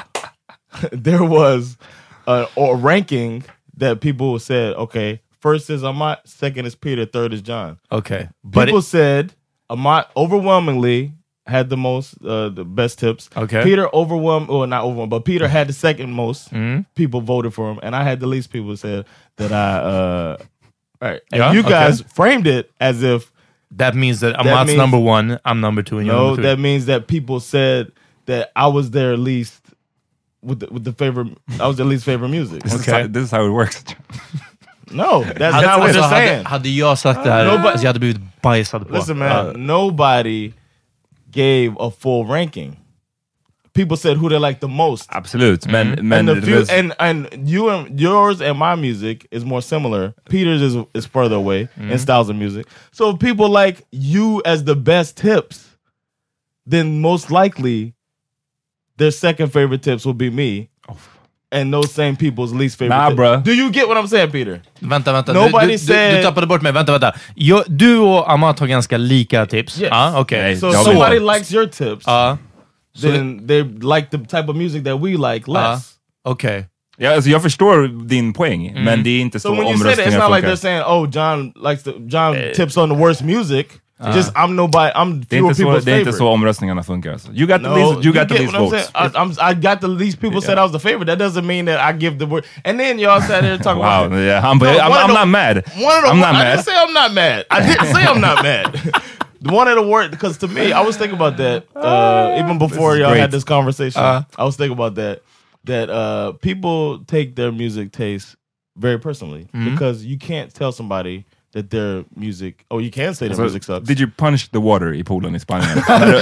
there 0.92 1.24
was 1.24 1.78
a 2.28 2.48
or 2.56 2.76
ranking 2.78 3.44
that 3.80 4.02
people 4.02 4.38
said, 4.40 4.76
okay, 4.76 5.22
first 5.40 5.70
is 5.70 5.84
Amat, 5.84 6.22
second 6.28 6.66
is 6.66 6.76
Peter, 6.76 7.06
third 7.06 7.34
is 7.34 7.42
John. 7.42 7.80
Okay. 7.92 8.30
But 8.44 8.66
People 8.66 8.80
it, 8.80 8.84
said 8.84 9.34
Amat 9.70 10.10
overwhelmingly 10.16 11.14
had 11.48 11.70
the 11.70 11.78
most, 11.78 12.16
uh, 12.24 12.50
the 12.50 12.64
best 12.64 13.00
tips. 13.00 13.30
Okay. 13.36 13.64
Peter 13.64 13.94
overwhelmed, 13.94 14.50
or 14.50 14.68
not 14.68 14.84
overwhelmed, 14.84 15.10
but 15.10 15.26
Peter 15.26 15.48
had 15.48 15.68
the 15.68 15.74
second 15.74 16.12
most. 16.12 16.52
Mm-hmm. 16.52 16.82
People 16.96 17.22
voted 17.22 17.54
for 17.54 17.72
him, 17.72 17.80
and 17.82 17.96
I 17.96 18.04
had 18.04 18.20
the 18.20 18.28
least 18.28 18.52
people 18.52 18.76
said 18.78 19.06
that 19.38 19.52
I. 19.52 19.78
uh 19.80 20.38
Right, 21.02 21.22
and 21.32 21.40
Yeah, 21.40 21.54
you 21.54 21.62
okay. 21.62 21.70
guys 21.70 22.02
framed 22.02 22.46
it 22.46 22.70
as 22.82 23.02
if 23.04 23.32
that 23.72 23.96
means 23.96 24.20
that 24.20 24.38
Amat's 24.38 24.68
means- 24.68 24.78
number 24.78 25.00
one, 25.00 25.40
I'm 25.46 25.62
number 25.62 25.82
two, 25.82 25.98
and 26.00 26.06
you're 26.08 26.16
no, 26.16 26.22
number 26.28 26.36
three. 26.42 26.44
that 26.52 26.60
means 26.60 26.86
that 26.88 27.08
people 27.08 27.40
said 27.40 27.94
that 28.26 28.52
I 28.56 28.68
was 28.68 28.92
their 28.92 29.16
least 29.16 29.62
with 30.42 30.60
the, 30.60 30.68
with 30.72 30.84
the 30.84 30.94
favorite. 30.94 31.38
I 31.60 31.68
was 31.68 31.78
their 31.78 31.86
least 31.86 32.06
favorite 32.06 32.30
music. 32.30 32.64
This, 32.64 32.74
is 32.74 32.86
how, 32.86 33.08
this 33.08 33.24
is 33.24 33.32
how 33.32 33.46
it 33.46 33.50
works. 33.50 33.84
No, 34.92 35.24
that's 35.24 35.56
Hade, 35.56 35.66
not 35.66 35.80
what 35.80 35.90
alltså, 35.90 36.02
they're 36.02 36.10
hade, 36.10 36.28
saying. 36.28 36.46
hade 36.46 36.70
jag 36.70 36.98
sagt 36.98 37.24
det 37.24 37.32
här, 37.32 37.46
Nobody- 37.46 37.68
alltså, 37.68 37.84
jag 37.84 37.90
hade 37.90 38.00
blivit 38.00 38.42
bajsad 38.42 38.88
på. 38.88 38.94
Listen, 38.94 39.18
man, 39.18 39.66
nobody 39.68 40.52
gave 41.32 41.76
a 41.80 41.92
full 42.00 42.26
ranking. 42.26 42.76
People 43.74 43.98
said 43.98 44.18
who 44.18 44.30
they 44.30 44.40
liked 44.40 44.62
the 44.62 44.68
most. 44.68 45.10
Absolut, 45.12 45.68
men... 45.68 46.00
men 46.02 46.28
and 46.28 46.42
the 46.42 46.46
few, 46.46 46.60
res- 46.60 46.70
and 46.70 46.94
and 47.00 47.28
you 47.48 47.70
and 47.70 48.00
yours 48.00 48.42
and 48.42 48.58
my 48.58 48.76
music 48.76 49.28
is 49.32 49.46
more 49.46 49.62
similar. 49.62 50.14
Peter's 50.28 50.62
is 50.62 50.76
is 50.94 51.06
further 51.06 51.36
away 51.36 51.62
in 51.78 51.84
mm-hmm. 51.84 51.98
styles 51.98 52.30
of 52.30 52.36
music. 52.36 52.66
So 52.92 53.12
if 53.12 53.20
people 53.20 53.48
like 53.48 53.86
you 53.92 54.42
as 54.44 54.64
the 54.64 54.76
best 54.76 55.18
tips, 55.18 55.78
then 56.66 57.00
most 57.00 57.30
likely 57.32 57.94
their 59.00 59.12
second 59.12 59.50
favorite 59.54 59.82
tips 59.84 60.06
will 60.06 60.14
be 60.16 60.30
me. 60.30 60.68
And 61.52 61.74
those 61.74 61.92
same 61.92 62.16
people's 62.16 62.54
least 62.54 62.78
favorite. 62.78 62.96
Nah, 62.98 63.10
tips. 63.10 63.18
bruh. 63.20 63.44
Do 63.44 63.52
you 63.54 63.72
get 63.72 63.88
what 63.88 63.98
I'm 63.98 64.08
saying, 64.08 64.30
Peter? 64.32 64.62
Vänta, 64.80 65.12
vänta. 65.14 65.34
Nobody 65.34 65.66
du, 65.66 65.72
du, 65.72 65.78
said- 65.78 66.12
du, 66.12 66.18
du 66.18 66.24
tappade 66.24 66.48
bort 66.48 66.62
mig. 66.62 66.72
Vänta, 66.72 66.92
vänta. 66.92 67.14
Jag, 67.36 67.64
du 67.68 67.98
och 67.98 68.32
Amat 68.32 68.60
har 68.60 68.68
ganska 68.68 68.98
lika 68.98 69.46
tips. 69.46 69.82
Yes. 69.82 69.92
Okej. 70.16 70.42
Nej, 70.42 70.58
So 70.58 70.68
vet 70.68 70.84
somebody 70.84 71.20
likes 71.20 71.52
your 71.54 71.66
tips, 71.66 72.04
Ja, 72.08 72.38
then 73.02 73.48
they 73.48 73.64
like 73.64 74.08
the 74.12 74.18
type 74.18 74.48
of 74.52 74.56
music 74.56 74.84
that 74.84 75.00
we 75.02 75.10
like 75.34 75.52
less. 75.52 75.94
okej. 76.24 76.66
ja, 76.98 77.16
alltså, 77.16 77.30
jag 77.30 77.42
förstår 77.42 78.08
din 78.08 78.34
poäng, 78.34 78.74
men 78.84 79.04
det 79.04 79.10
är 79.10 79.22
inte 79.22 79.40
So 79.40 79.50
så 79.50 79.56
when 79.56 79.68
you 79.68 79.78
say 79.78 79.96
that, 79.96 80.00
it's 80.00 80.02
omröstningar 80.02 80.30
not 80.30 80.36
like 80.38 80.48
funkar. 80.48 80.56
they're 80.56 80.62
saying, 80.62 80.84
"Oh, 80.84 81.10
John 81.14 81.54
likes 81.70 81.84
the 81.84 81.92
John 82.18 82.36
tips 82.56 82.78
on 82.78 82.90
the 82.90 82.96
worst 82.96 83.22
music." 83.22 83.68
Just 84.14 84.32
I'm 84.36 84.56
nobody. 84.56 84.92
I'm 84.96 85.26
Det 85.30 85.36
är, 85.38 85.40
fewer 85.40 85.50
inte 85.50 85.56
så, 85.56 85.64
people's 85.64 85.86
det 85.86 85.92
är 85.92 86.00
inte 86.00 86.12
favorite. 86.12 86.18
så 86.18 86.28
omröstningarna 86.28 86.84
funkar. 86.84 87.12
Alltså. 87.12 87.32
You 87.34 87.48
got 87.48 87.64
the 87.64 87.70
least, 87.70 88.06
you 88.06 88.14
got 88.14 88.30
the 88.30 88.34
least 88.40 88.54
I'm 88.54 88.60
votes. 88.70 88.92
saying? 88.94 89.14
I, 89.16 89.18
I'm, 89.18 89.52
I 89.52 89.54
got 89.54 89.82
the 89.82 89.88
least 89.88 90.22
people 90.22 90.42
said 90.42 90.58
I 90.58 90.62
was 90.62 90.72
the 90.72 90.80
favorite. 90.80 91.06
That 91.06 91.20
doesn't 91.20 91.46
mean 91.48 91.66
that 91.66 91.80
I 91.80 91.98
give 92.00 92.18
the 92.18 92.26
word. 92.26 92.46
And 92.64 92.80
then 92.80 92.98
y'all 93.00 93.22
sat 93.22 93.42
there 93.42 93.58
talking 93.58 93.82
Wow, 93.88 94.06
about. 94.06 94.18
yeah, 94.20 94.40
I'm, 94.50 94.58
No, 94.58 94.68
I'm, 94.70 94.90
one 94.90 95.00
of 95.00 95.04
I'm 95.04 95.08
the- 95.08 95.14
not 95.14 95.28
mad. 95.28 95.56
One 95.78 95.98
of 95.98 96.04
the, 96.04 96.10
I'm 96.10 96.20
not 96.20 96.36
I 96.36 96.44
mad. 96.44 96.52
didn't 96.56 96.66
say 96.66 96.76
I'm 96.78 96.94
not 96.94 97.14
mad. 97.14 97.46
I 97.52 97.60
didn't 97.68 97.86
say 97.96 98.04
I'm 98.06 98.22
not 98.22 98.44
mad. 98.44 99.04
One 99.42 99.70
of 99.70 99.76
the 99.76 99.82
words, 99.88 100.12
because 100.12 100.38
to 100.40 100.48
me, 100.50 100.74
I 100.74 100.82
was 100.82 100.98
thinking 100.98 101.16
about 101.16 101.38
that 101.38 101.64
uh, 101.74 102.36
even 102.44 102.58
before 102.58 102.94
is 102.96 103.00
y'all 103.00 103.10
great. 103.12 103.22
had 103.22 103.32
this 103.32 103.46
conversation. 103.46 104.02
Uh. 104.02 104.24
I 104.38 104.44
was 104.44 104.58
thinking 104.58 104.74
about 104.78 104.96
that. 104.96 105.22
That 105.64 105.90
uh, 105.90 106.34
people 106.42 107.00
take 107.06 107.36
their 107.38 107.52
music 107.52 107.92
taste 107.94 108.36
very 108.78 108.98
personally 109.00 109.48
Mm-hmm. 109.54 109.72
because 109.72 110.04
you 110.06 110.18
can't 110.18 110.54
tell 110.54 110.72
somebody 110.74 111.26
that 111.54 111.70
their 111.70 112.04
music. 112.16 112.66
Oh, 112.70 112.80
you 112.80 112.92
can 112.92 113.14
say 113.14 113.28
their 113.28 113.38
music 113.38 113.64
sucks. 113.64 113.88
did 113.88 114.00
you 114.00 114.08
punch 114.08 114.52
the 114.52 114.60
water 114.62 114.94
i 114.94 115.04
poolen 115.04 115.36
i 115.36 115.40
Spanien? 115.40 115.76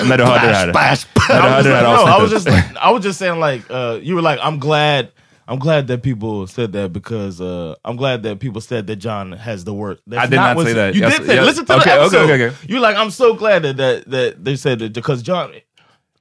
när, 0.07 0.17
du, 0.17 0.23
hörde 0.23 0.47
det 0.47 0.53
här? 0.53 0.67
När 0.67 1.63
du 1.63 1.69
I 1.69 1.83
was, 1.83 2.03
hörde 2.07 2.29
just 2.29 2.47
no, 2.47 2.53
I 2.53 2.53
was 2.53 2.63
just 2.63 2.77
I 2.87 2.91
was 2.91 3.03
just 3.05 3.19
saying 3.19 3.39
like 3.39 3.63
uh, 3.69 3.99
you 4.01 4.15
were 4.15 4.21
like 4.21 4.39
I'm 4.41 4.59
glad 4.59 5.07
I'm 5.49 5.59
glad 5.59 5.87
that 5.87 6.01
people 6.03 6.45
said 6.47 6.71
that 6.73 6.91
because 6.91 7.39
uh, 7.41 7.75
I'm 7.85 7.95
glad 7.97 8.23
that 8.23 8.39
people 8.39 8.59
said 8.61 8.85
that 8.87 8.97
John 8.97 9.31
has 9.31 9.63
the 9.63 9.73
word. 9.73 9.97
That's 10.07 10.23
I 10.23 10.27
did 10.29 10.35
not 10.35 10.55
what- 10.57 10.65
say 10.67 10.73
that. 10.73 10.93
You 10.95 11.01
Yes, 11.01 11.17
did 11.17 11.27
say. 11.27 11.35
yes. 11.35 11.45
Listen 11.45 11.65
to 11.65 11.73
Okay, 11.77 11.83
the 11.83 11.95
okay, 11.95 12.01
episode. 12.17 12.29
okay, 12.31 12.45
okay. 12.47 12.55
You're 12.67 12.81
like 12.81 12.97
I'm 12.97 13.11
so 13.11 13.33
glad 13.33 13.63
that 13.63 13.77
that, 13.77 14.09
that 14.11 14.43
they 14.43 14.55
said 14.57 14.81
it 14.81 14.93
because 14.93 15.21
John 15.23 15.51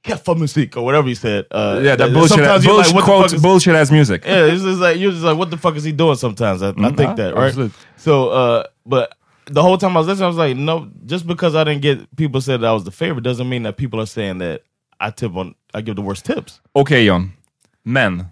kept 0.03 0.25
music 0.27 0.77
or 0.77 0.85
whatever 0.85 1.07
he 1.09 1.15
said. 1.15 1.45
Uh, 1.51 1.81
yeah, 1.83 1.95
that 1.97 2.13
bullshit, 2.13 2.37
sometimes 2.37 2.63
you're 2.63 2.73
bullshit 2.73 2.95
like, 2.95 2.95
what 2.95 3.01
the 3.01 3.05
quotes 3.05 3.31
fuck 3.33 3.37
is- 3.37 3.41
bullshit 3.41 3.75
ass 3.75 3.91
music. 3.91 4.23
yeah, 4.25 4.45
it's 4.45 4.63
just 4.63 4.79
like 4.79 4.97
you're 4.97 5.11
just 5.11 5.23
like, 5.23 5.37
what 5.37 5.49
the 5.51 5.57
fuck 5.57 5.75
is 5.75 5.83
he 5.83 5.91
doing? 5.91 6.15
Sometimes 6.15 6.61
I, 6.61 6.69
I 6.69 6.71
Mm, 6.71 6.95
think 6.97 7.09
ah, 7.09 7.13
that, 7.15 7.33
right? 7.35 7.47
absolutely. 7.47 7.75
So, 7.97 8.29
uh, 8.29 8.63
but 8.87 9.09
the 9.53 9.61
whole 9.61 9.77
time 9.77 9.95
I 9.97 9.99
was 9.99 10.07
listening, 10.07 10.25
I 10.25 10.27
was 10.35 10.37
like, 10.47 10.57
no, 10.57 10.87
just 11.05 11.25
because 11.27 11.55
I 11.55 11.63
didn't 11.63 11.81
get 11.81 12.15
people 12.17 12.41
said 12.41 12.61
that 12.61 12.69
I 12.69 12.73
was 12.73 12.83
the 12.83 12.91
favorite 12.91 13.23
doesn't 13.23 13.47
mean 13.49 13.63
that 13.63 13.77
people 13.77 13.99
are 13.99 14.05
saying 14.07 14.39
that 14.39 14.59
I 14.99 15.11
tip 15.11 15.35
on, 15.35 15.53
I 15.73 15.81
give 15.81 15.95
the 15.95 16.01
worst 16.01 16.25
tips. 16.25 16.61
Okej 16.73 17.05
John, 17.05 17.31
men 17.85 18.25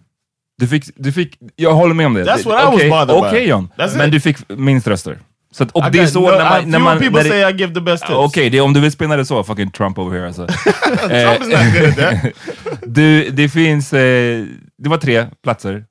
du 0.57 0.67
fick, 0.67 0.83
du 0.95 1.11
fick, 1.11 1.37
jag 1.55 1.73
håller 1.75 1.93
med 1.93 2.05
om 2.05 2.13
det. 2.13 2.23
That's 2.25 2.45
what 2.45 2.59
I 2.61 2.75
was 2.75 2.89
bothered 2.89 3.21
by. 3.21 3.27
Okej 3.27 3.47
John, 3.47 3.67
That's 3.77 3.97
men 3.97 4.07
it. 4.07 4.11
du 4.13 4.19
fick 4.19 4.49
minst 4.49 4.87
röster. 4.87 5.19
Så 5.51 5.63
att, 5.63 5.71
och 5.71 5.85
I 5.87 5.89
det 5.91 5.99
är 5.99 6.05
så 6.07 6.19
no- 6.31 6.37
när 6.37 6.49
man... 6.49 6.69
När 6.71 6.79
man 6.79 6.99
people 6.99 7.17
när 7.17 7.23
det- 7.23 7.29
say 7.29 7.53
I 7.53 7.57
give 7.57 7.73
the 7.73 7.81
best 7.81 8.03
tips. 8.03 8.15
Okej, 8.15 8.57
är 8.57 8.61
om 8.61 8.73
du 8.73 8.79
vill 8.79 8.91
spinna 8.91 9.17
det 9.17 9.25
så, 9.25 9.43
fucking 9.43 9.71
Trump 9.71 9.97
over 9.99 10.11
here 10.17 10.27
alltså. 10.27 10.47
Trump 11.07 11.41
is 11.41 11.47
not 11.47 11.73
good 11.73 11.89
at 11.89 11.95
that. 11.97 12.33
du, 12.95 13.29
det 13.29 13.49
finns, 13.49 13.93
eh, 13.93 14.45
det 14.83 14.89
var 14.89 14.97
tre 14.97 15.25
platser. 15.43 15.85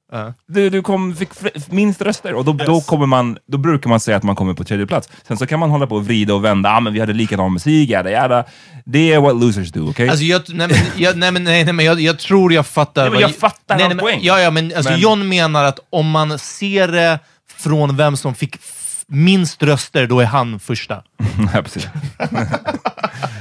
Du, 0.48 0.70
du 0.70 0.82
kom, 0.82 1.16
fick 1.16 1.28
minst 1.72 2.02
röster 2.02 2.34
och 2.34 2.44
då, 2.44 2.52
då, 2.52 2.74
Yes. 2.74 2.86
kommer 2.86 3.06
man, 3.06 3.38
då 3.48 3.58
brukar 3.58 3.90
man 3.90 4.00
säga 4.00 4.16
att 4.16 4.22
man 4.22 4.36
kommer 4.36 4.54
på 4.54 4.64
tredje 4.64 4.86
plats. 4.86 5.08
Sen 5.28 5.36
så 5.36 5.46
kan 5.46 5.60
man 5.60 5.70
hålla 5.70 5.86
på 5.86 5.94
och 5.96 6.04
vrida 6.06 6.34
och 6.34 6.44
vända, 6.44 6.70
ah, 6.70 6.80
men 6.80 6.92
vi 6.92 7.00
hade 7.00 7.12
likadan 7.12 7.52
musik, 7.52 7.90
jada 7.90 8.10
jada. 8.10 8.44
Det 8.84 9.12
är 9.12 9.20
what 9.20 9.36
losers 9.36 9.72
do, 9.72 9.90
okej? 9.90 10.08
Alltså 10.08 10.24
jag, 10.24 10.42
nej, 10.48 10.68
men, 10.68 10.76
jag, 10.96 11.16
nej, 11.16 11.32
men, 11.32 11.44
nej, 11.44 11.72
men 11.72 11.84
jag, 11.86 12.00
jag 12.00 12.18
tror 12.18 12.52
jag 12.52 12.66
fattar. 12.66 13.02
Nej, 13.02 13.10
men 13.10 13.20
jag 13.20 13.34
fattar 13.36 13.74
nej, 13.76 13.84
hans 13.84 13.88
nej, 13.88 13.96
men, 13.96 14.02
poäng. 14.04 14.20
Ja, 14.22 14.40
ja, 14.40 14.50
men, 14.50 14.72
alltså, 14.76 14.90
Men- 14.92 15.00
John 15.00 15.28
menar 15.28 15.64
att 15.64 15.78
om 15.90 16.10
man 16.10 16.38
ser 16.38 16.88
det 16.88 17.18
från 17.56 17.96
vem 17.96 18.16
som 18.16 18.34
fick 18.34 18.56
minst 19.08 19.62
röster, 19.62 20.06
då 20.06 20.20
är 20.20 20.25
han 20.26 20.58
första. 20.61 20.94
ja, 21.54 21.62
precis. 21.62 21.88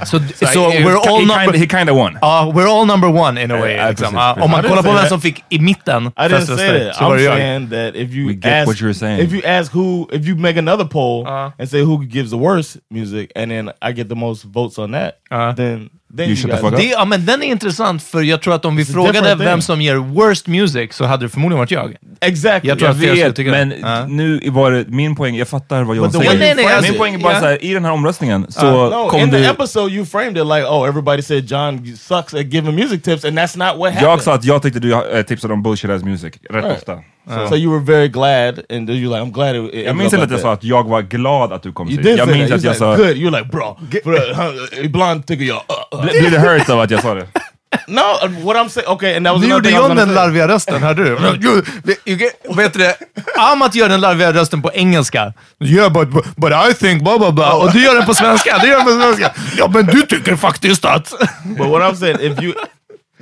Så, 0.05 0.19
så, 0.19 0.45
So, 0.47 0.69
he, 0.69 0.83
we're 0.83 0.97
all 0.97 1.19
he, 1.19 1.25
number... 1.25 1.45
kind, 1.51 1.55
he 1.55 1.65
kind 1.77 1.89
of 1.89 1.95
won. 1.95 2.17
Ja, 2.21 2.51
we're 2.55 2.67
all 2.67 2.85
number 2.85 3.07
one 3.09 3.37
in 3.43 3.51
a 3.51 3.59
way. 3.61 3.75
Ja, 3.75 3.89
liksom. 3.89 4.13
precis, 4.13 4.33
precis. 4.33 4.43
om 4.43 4.51
man 4.51 4.63
kollar 4.63 4.83
på 4.83 4.91
vem 4.91 5.05
som 5.09 5.21
fick 5.21 5.43
i 5.49 5.59
mitten 5.59 6.05
I 6.05 6.09
didn't 6.27 6.45
say 6.45 6.55
röster, 6.55 6.85
that. 6.91 7.01
I'm 7.01 7.19
saying 7.19 7.69
that 7.69 7.95
if 7.95 8.11
you 8.13 8.27
We 8.27 8.33
get 8.33 8.45
ask, 8.53 8.67
what 8.67 8.77
you're 8.81 8.93
saying. 8.93 9.19
if 9.21 9.33
you 9.33 9.41
ask 9.45 9.71
who, 9.75 10.07
if 10.11 10.25
you 10.27 10.35
make 10.35 10.59
another 10.59 10.85
poll 10.85 11.27
Uh. 11.27 11.51
and 11.59 11.69
say 11.69 11.79
who 11.81 12.05
gives 12.05 12.29
the 12.29 12.37
worst 12.37 12.77
music, 12.91 13.31
and 13.35 13.51
then 13.51 13.71
I 13.81 13.91
get 13.93 14.09
the 14.09 14.15
most 14.15 14.43
votes 14.53 14.77
on 14.79 14.91
that, 14.91 15.13
Uh. 15.31 15.53
then 15.55 15.89
then 16.17 16.25
You 16.29 16.29
you, 16.29 16.35
shut 16.35 16.51
the 16.51 16.57
fuck 16.57 16.71
up. 16.73 16.77
Det, 16.79 16.83
ja, 16.83 17.05
men 17.05 17.25
den 17.25 17.43
är 17.43 17.47
intressant, 17.47 18.03
för 18.03 18.21
jag 18.21 18.41
tror 18.41 18.53
att 18.55 18.65
om 18.65 18.75
vi 18.75 18.83
It's 18.83 18.93
frågade 18.93 19.35
vem 19.35 19.61
som 19.61 19.81
ger 19.81 19.95
worst 19.95 20.47
music 20.47 20.93
så 20.93 21.05
hade 21.05 21.25
det 21.25 21.29
förmodligen 21.29 21.59
varit 21.59 21.71
jag. 21.71 21.95
exactly. 22.21 22.69
Jag 22.69 22.79
tror 22.79 22.89
Jag 22.89 22.95
att 23.11 23.17
vet, 23.17 23.35
tycka 23.35 23.51
men 23.51 23.69
det. 23.69 23.77
Ja. 23.81 24.05
nu 24.07 24.39
var 24.49 24.71
det 24.71 24.85
min 24.87 25.15
poäng, 25.15 25.35
jag 25.35 25.47
fattar 25.47 25.83
vad 25.83 25.95
John 25.97 26.11
the 26.11 26.17
säger. 26.17 26.31
you 26.31 26.39
nej, 26.39 26.55
framed 26.55 26.75
alltså, 26.77 26.91
min 26.91 26.99
poäng 26.99 27.13
är 27.13 27.19
bara 27.19 27.33
ja. 27.33 27.39
så 27.39 27.45
här, 27.45 27.63
i 27.65 27.73
den 27.73 27.85
här 27.85 27.91
omröstningen 27.91 28.45
så 28.49 28.89
no, 28.89 29.09
kom 29.09 29.19
in 29.21 29.31
the 29.31 29.37
du... 29.37 29.45
episode 29.45 29.93
you 29.95 30.05
framed 30.05 30.37
it 30.37 30.45
like, 30.45 30.63
oh, 30.67 30.87
everybody 30.87 31.21
said 31.21 31.51
John 31.51 31.95
sucks 31.97 32.33
at 32.33 32.45
giving 32.53 32.75
music 32.75 33.03
tips, 33.03 33.25
and 33.25 33.39
that's 33.39 33.57
not 33.57 33.77
what 33.77 33.93
happened. 33.93 34.11
Jag 34.11 34.21
sa 34.21 34.33
att 34.33 34.43
jag 34.43 34.61
tyckte 34.61 34.79
du 34.79 34.93
äh, 35.17 35.21
tipsade 35.23 35.53
om 35.53 35.63
bullshit 35.63 35.89
ass 35.91 36.03
music 36.03 36.33
rätt 36.49 36.63
Right. 36.65 36.77
ofta. 36.77 36.99
So 37.27 37.55
you 37.55 37.71
were 37.71 37.79
very 37.79 38.07
glad, 38.07 38.65
and 38.69 38.89
you're 38.89 39.09
like, 39.09 39.21
I'm 39.21 39.31
glad 39.31 39.55
it. 39.55 39.73
it 39.73 39.85
Jag 39.85 39.95
minns 39.95 40.13
inte 40.13 40.25
att 40.25 40.31
jag 40.31 40.39
sa 40.39 40.53
att 40.53 40.63
jag 40.63 40.83
var 40.83 41.01
glad 41.01 41.53
att 41.53 41.63
du 41.63 41.71
kom 41.71 41.89
You 41.89 42.01
did 42.01 42.17
Jag 42.17 42.27
minns 42.27 42.51
att 42.51 42.63
You 42.63 42.67
jag 42.67 42.75
sa... 42.75 42.95
good. 42.95 43.07
You're 43.07 43.37
like, 43.37 43.49
bro, 43.49 43.77
uh, 44.13 44.85
ibland 44.85 45.27
tycker 45.27 45.45
jag. 45.45 45.61
Uh, 45.93 45.99
uh. 45.99 46.03
Bli- 46.03 46.19
Blir 46.19 46.31
du 46.31 46.37
hurt 46.37 46.69
av 46.69 46.79
att 46.79 46.91
jag 46.91 47.01
sa 47.01 47.13
det? 47.13 47.27
No, 47.87 48.01
what 48.43 48.55
I'm 48.55 48.69
saying, 48.69 48.87
okay, 48.89 49.15
and 49.15 49.25
that 49.25 49.33
was 49.33 49.41
Nu 49.41 49.53
another 49.53 49.69
gjorde 49.71 49.87
John 49.87 49.95
den 49.97 50.13
larviga 50.13 50.47
rösten, 50.47 50.83
hörde 50.83 51.03
du? 51.03 51.15
You- 51.15 51.63
you 52.05 52.17
get- 52.17 52.35
Vet 52.57 52.73
du 52.73 52.79
det? 52.79 52.95
Amat 53.37 53.75
gör 53.75 53.89
den 53.89 54.01
larviga 54.01 54.33
rösten 54.33 54.61
på 54.61 54.71
engelska. 54.73 55.33
Yeah, 55.59 55.93
but, 55.93 56.09
but 56.35 56.51
I 56.69 56.73
think 56.73 57.03
blah 57.03 57.17
blah 57.17 57.31
blah. 57.31 57.63
Och 57.63 57.71
du 57.71 57.83
gör 57.83 57.95
den 57.95 58.05
på 58.05 58.13
svenska. 58.13 58.57
Du 58.61 58.67
gör 58.67 58.77
den 58.77 58.85
på 58.85 59.03
svenska. 59.03 59.33
Ja, 59.57 59.71
men 59.73 59.85
du 59.85 60.01
tycker 60.01 60.35
faktiskt 60.35 60.85
att... 60.85 61.13
But 61.57 61.67
what 61.67 61.81
I'm 61.81 61.95
saying, 61.95 62.17
if 62.21 62.43
you 62.43 62.53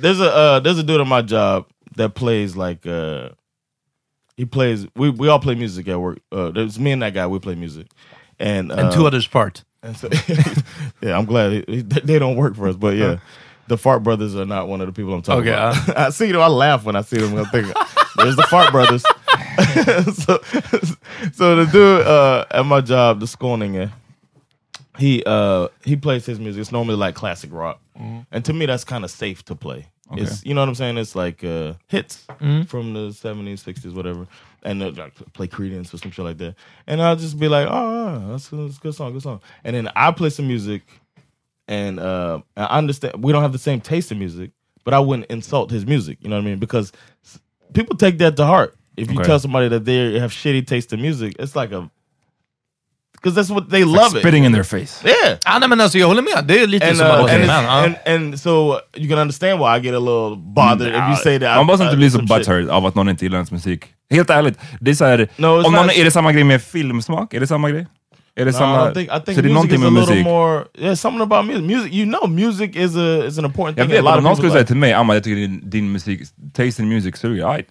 there's 0.02 0.20
a 0.20 0.56
uh, 0.56 0.62
there's 0.62 0.80
a 0.80 0.82
dude 0.82 1.00
on 1.00 1.08
my 1.08 1.20
job 1.20 1.64
that 1.96 2.14
plays 2.14 2.56
like 2.56 2.88
uh 2.88 3.28
he 4.36 4.44
plays 4.44 4.86
we 4.96 5.10
we 5.10 5.28
all 5.28 5.38
play 5.38 5.54
music 5.54 5.88
at 5.88 6.00
work. 6.00 6.18
Uh, 6.30 6.50
there's 6.50 6.78
me 6.78 6.92
and 6.92 7.02
that 7.02 7.14
guy 7.14 7.26
we 7.26 7.38
play 7.38 7.54
music, 7.54 7.86
and 8.38 8.70
uh, 8.72 8.76
And 8.76 8.92
two 8.92 9.06
others 9.06 9.26
part. 9.26 9.64
and 9.82 9.96
so, 9.96 10.08
yeah, 11.02 11.16
I'm 11.18 11.24
glad 11.26 11.52
he- 11.52 11.64
he- 11.76 11.82
they 11.82 12.18
don't 12.18 12.36
work 12.36 12.54
for 12.56 12.68
us, 12.68 12.76
but 12.76 12.96
yeah. 12.96 13.18
The 13.68 13.78
Fart 13.78 14.02
Brothers 14.02 14.34
are 14.34 14.44
not 14.44 14.66
one 14.66 14.80
of 14.80 14.88
the 14.88 14.92
people 14.92 15.14
I'm 15.14 15.22
talking 15.22 15.42
Okay, 15.48 15.52
about. 15.52 15.96
I 15.96 16.10
see 16.10 16.32
them. 16.32 16.40
I 16.42 16.48
laugh 16.48 16.84
when 16.84 16.96
I 16.96 17.02
see 17.02 17.16
them. 17.18 17.38
I 17.38 17.44
think 17.44 17.68
there's 18.16 18.34
the 18.34 18.42
Fart 18.50 18.72
Brothers. 18.72 19.02
so, 20.16 20.40
so 21.32 21.56
the 21.56 21.68
dude 21.70 22.04
uh, 22.06 22.44
at 22.50 22.66
my 22.66 22.80
job, 22.80 23.20
the 23.20 23.26
Skåninge, 23.26 23.90
he 24.98 25.22
uh, 25.24 25.68
he 25.84 25.94
plays 25.96 26.26
his 26.26 26.40
music. 26.40 26.60
It's 26.60 26.72
normally 26.72 26.96
like 26.96 27.14
classic 27.14 27.50
rock, 27.52 27.80
and 28.32 28.44
to 28.44 28.52
me, 28.52 28.66
that's 28.66 28.84
kind 28.84 29.04
of 29.04 29.10
safe 29.12 29.44
to 29.44 29.54
play. 29.54 29.86
It's 30.16 30.44
you 30.44 30.54
know 30.54 30.60
what 30.62 30.68
I'm 30.68 30.74
saying. 30.74 30.98
It's 30.98 31.14
like 31.14 31.42
uh, 31.44 31.74
hits 31.88 32.26
from 32.66 32.92
the 32.94 33.08
70s, 33.10 33.62
60s, 33.64 33.94
whatever, 33.94 34.26
and 34.62 34.80
like, 34.96 35.14
play 35.32 35.46
Credence 35.46 35.92
or 35.94 35.98
some 35.98 36.10
shit 36.10 36.24
like 36.24 36.38
that. 36.38 36.54
And 36.86 37.00
I'll 37.02 37.16
just 37.16 37.38
be 37.38 37.48
like, 37.48 37.66
oh, 37.70 38.28
that's, 38.30 38.48
that's 38.48 38.76
a 38.78 38.80
good 38.80 38.94
song, 38.94 39.12
good 39.12 39.22
song. 39.22 39.40
And 39.64 39.74
then 39.76 39.88
I 39.96 40.10
play 40.12 40.30
some 40.30 40.46
music 40.48 40.82
and 41.68 41.98
uh, 42.00 42.40
I 42.56 42.78
understand 42.78 43.22
we 43.22 43.32
don't 43.32 43.42
have 43.42 43.52
the 43.52 43.58
same 43.58 43.80
taste 43.80 44.10
in 44.12 44.18
music, 44.18 44.50
but 44.84 44.94
I 44.94 44.98
wouldn't 44.98 45.30
insult 45.30 45.70
his 45.70 45.86
music. 45.86 46.18
You 46.20 46.28
know 46.28 46.36
what 46.36 46.42
I 46.42 46.46
mean? 46.46 46.58
Because 46.58 46.92
people 47.72 47.96
take 47.96 48.18
that 48.18 48.36
to 48.36 48.46
heart. 48.46 48.76
If 48.96 49.10
you 49.10 49.18
Okay. 49.18 49.26
tell 49.26 49.38
somebody 49.38 49.68
that 49.68 49.84
they 49.84 50.18
have 50.18 50.32
shitty 50.32 50.66
taste 50.66 50.92
in 50.92 51.00
music, 51.00 51.36
it's 51.38 51.56
like 51.56 51.72
a 51.72 51.90
because 53.22 53.40
that's 53.42 53.54
what 53.54 53.70
they 53.70 53.84
love 53.84 54.06
it. 54.14 54.20
Spitting 54.22 54.44
in 54.46 54.52
their 54.52 54.64
face. 54.64 55.04
Yeah. 55.04 55.38
Ja, 55.44 55.58
nej, 55.58 55.68
men 55.68 55.80
alltså, 55.80 55.98
jag 55.98 56.06
håller 56.06 56.22
med. 56.22 56.44
Det 56.44 56.58
är 56.60 56.66
lite 56.66 56.88
And, 56.88 56.96
som 56.96 57.06
uh, 57.06 57.12
att 57.24 57.30
and, 57.30 57.46
man. 57.46 57.64
and 57.84 57.94
and 58.06 58.40
so 58.40 58.78
you 58.96 59.08
can 59.08 59.18
understand 59.18 59.58
why 59.60 59.76
I 59.78 59.80
get 59.86 59.94
a 59.94 59.98
little 59.98 60.36
bothered 60.36 60.88
if 60.94 61.08
you 61.08 61.16
say 61.16 61.38
that. 61.40 61.56
Man 61.56 61.66
måste 61.66 61.84
inte 61.84 61.94
I- 61.94 61.96
bli 61.96 62.10
så 62.10 62.22
butthurt 62.22 62.68
av 62.70 62.86
att 62.86 62.94
någon 62.94 63.08
inte 63.08 63.24
gillar 63.24 63.36
ens 63.38 63.50
musik. 63.52 63.84
Helt 64.10 64.30
ärligt, 64.30 64.58
det 64.80 64.90
är 64.90 64.94
så 64.94 65.04
här, 65.04 65.28
No, 65.36 65.46
om 65.46 65.62
not- 65.62 65.70
någon, 65.72 65.90
är 65.90 66.04
det 66.04 66.10
samma 66.10 66.32
grej 66.32 66.44
med 66.44 66.62
filmsmak? 66.62 67.34
Är 67.34 67.40
det 67.40 67.46
samma 67.46 67.70
grej? 67.70 67.86
Är 68.36 68.44
det 68.44 68.50
No, 68.50 68.56
samma... 68.58 68.90
I 68.90 68.94
think 68.94 69.08
I 69.08 69.10
think 69.24 69.24
så 69.36 69.42
det 69.42 69.48
är 69.48 69.52
music 69.52 69.54
någonting 69.54 69.80
is 69.80 69.86
a 69.86 69.90
med 69.90 70.00
little 70.00 70.14
musik? 70.14 70.26
more. 70.26 70.64
Yeah, 70.78 70.94
something 70.94 71.22
about 71.22 71.46
music. 71.46 71.62
Music, 71.76 71.92
you 71.92 72.06
know, 72.06 72.30
music 72.30 72.76
is 72.76 72.96
a 72.96 73.24
is 73.26 73.38
an 73.38 73.44
important 73.44 73.78
Jag 73.78 73.86
thing. 73.86 73.90
vet, 73.92 74.00
in 74.00 74.06
a 74.06 74.10
lot 74.10 74.18
om 74.18 74.24
någon 74.24 74.36
skulle 74.36 74.52
säga 74.52 74.64
till 74.64 74.76
mig, 74.76 74.92
Amma 74.92 75.14
jag 75.14 75.24
tycker 75.24 75.36
din, 75.36 75.70
din 75.70 75.92
musik, 75.92 76.20
taste 76.54 76.82
in 76.82 76.88
music 76.88 77.16
suger. 77.16 77.64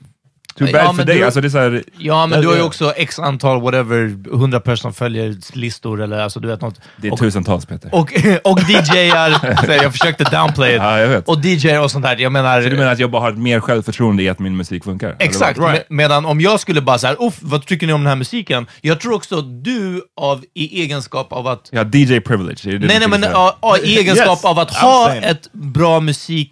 Too 0.58 0.68
Ja, 0.68 0.74
bad 0.74 0.88
för 0.88 0.94
men 0.94 1.06
dig. 1.06 1.18
du- 1.18 1.26
Alltså 1.26 1.42
det 1.42 1.48
är 1.48 1.50
så 1.50 1.58
här, 1.58 1.84
Ja, 1.98 2.26
men 2.28 2.40
Det- 2.40 2.46
du 2.46 2.48
har 2.50 2.56
ju 2.56 2.62
också 2.62 2.94
x 2.96 3.20
antal, 3.20 3.62
whatever, 3.62 4.16
100 4.34 4.60
personer 4.60 4.92
följer 4.94 5.36
listor 5.54 6.02
eller 6.02 6.20
alltså 6.20 6.40
du 6.40 6.48
vet 6.48 6.62
något. 6.62 6.80
det 6.98 7.08
är 7.08 7.14
och, 7.14 7.20
tusentals 7.20 7.66
Peter. 7.66 7.90
och, 7.96 8.14
och 8.44 8.60
DJar, 8.70 9.66
så 9.66 9.72
jag 9.84 9.92
försökte 9.92 10.24
downplay 10.24 10.72
it. 10.76 10.82
ja, 10.82 11.00
jag 11.00 11.08
vet. 11.08 11.28
Och 11.28 11.46
DJar 11.46 11.80
och 11.82 11.92
sånt 11.92 12.06
där. 12.06 12.18
Jag 12.18 12.32
menar... 12.32 12.62
så 12.62 12.70
du 12.70 12.76
menar 12.78 12.92
att 12.92 13.00
jag 13.00 13.12
bara 13.12 13.22
har 13.22 13.32
ett 13.32 13.38
mer 13.38 13.60
självförtroende 13.60 14.24
i 14.24 14.30
att 14.30 14.40
min 14.40 14.58
musik 14.58 14.84
funkar? 14.84 15.16
Exakt, 15.20 15.60
vad? 15.60 15.72
med, 15.72 15.84
medan 15.90 16.26
om 16.26 16.42
jag 16.42 16.60
skulle 16.60 16.82
bara 16.82 16.98
säga, 16.98 17.16
uff, 17.20 17.38
vad 17.42 17.66
tycker 17.66 17.88
ni 17.88 17.94
om 17.94 18.02
den 18.02 18.08
här 18.10 18.16
musiken? 18.16 18.68
Jag 18.82 19.00
tror 19.00 19.14
också 19.14 19.38
att 19.40 19.64
du 19.64 20.02
av, 20.22 20.44
i 20.54 20.82
egenskap 20.82 21.34
av 21.34 21.48
att 21.48 21.70
Ja, 21.72 21.84
DJ 21.94 22.20
privilege. 22.20 22.60
Nej, 22.80 23.00
nej, 23.00 23.08
men 23.10 23.22
ja, 23.22 23.58
ja, 23.62 23.78
i 23.78 23.98
egenskap 24.00 24.28
Yes, 24.28 24.46
av 24.46 24.60
att 24.60 24.72
I'm 24.72 24.82
ha 24.82 25.06
saying. 25.08 25.24
ett 25.24 25.54
bra 25.54 26.00
musik 26.00 26.52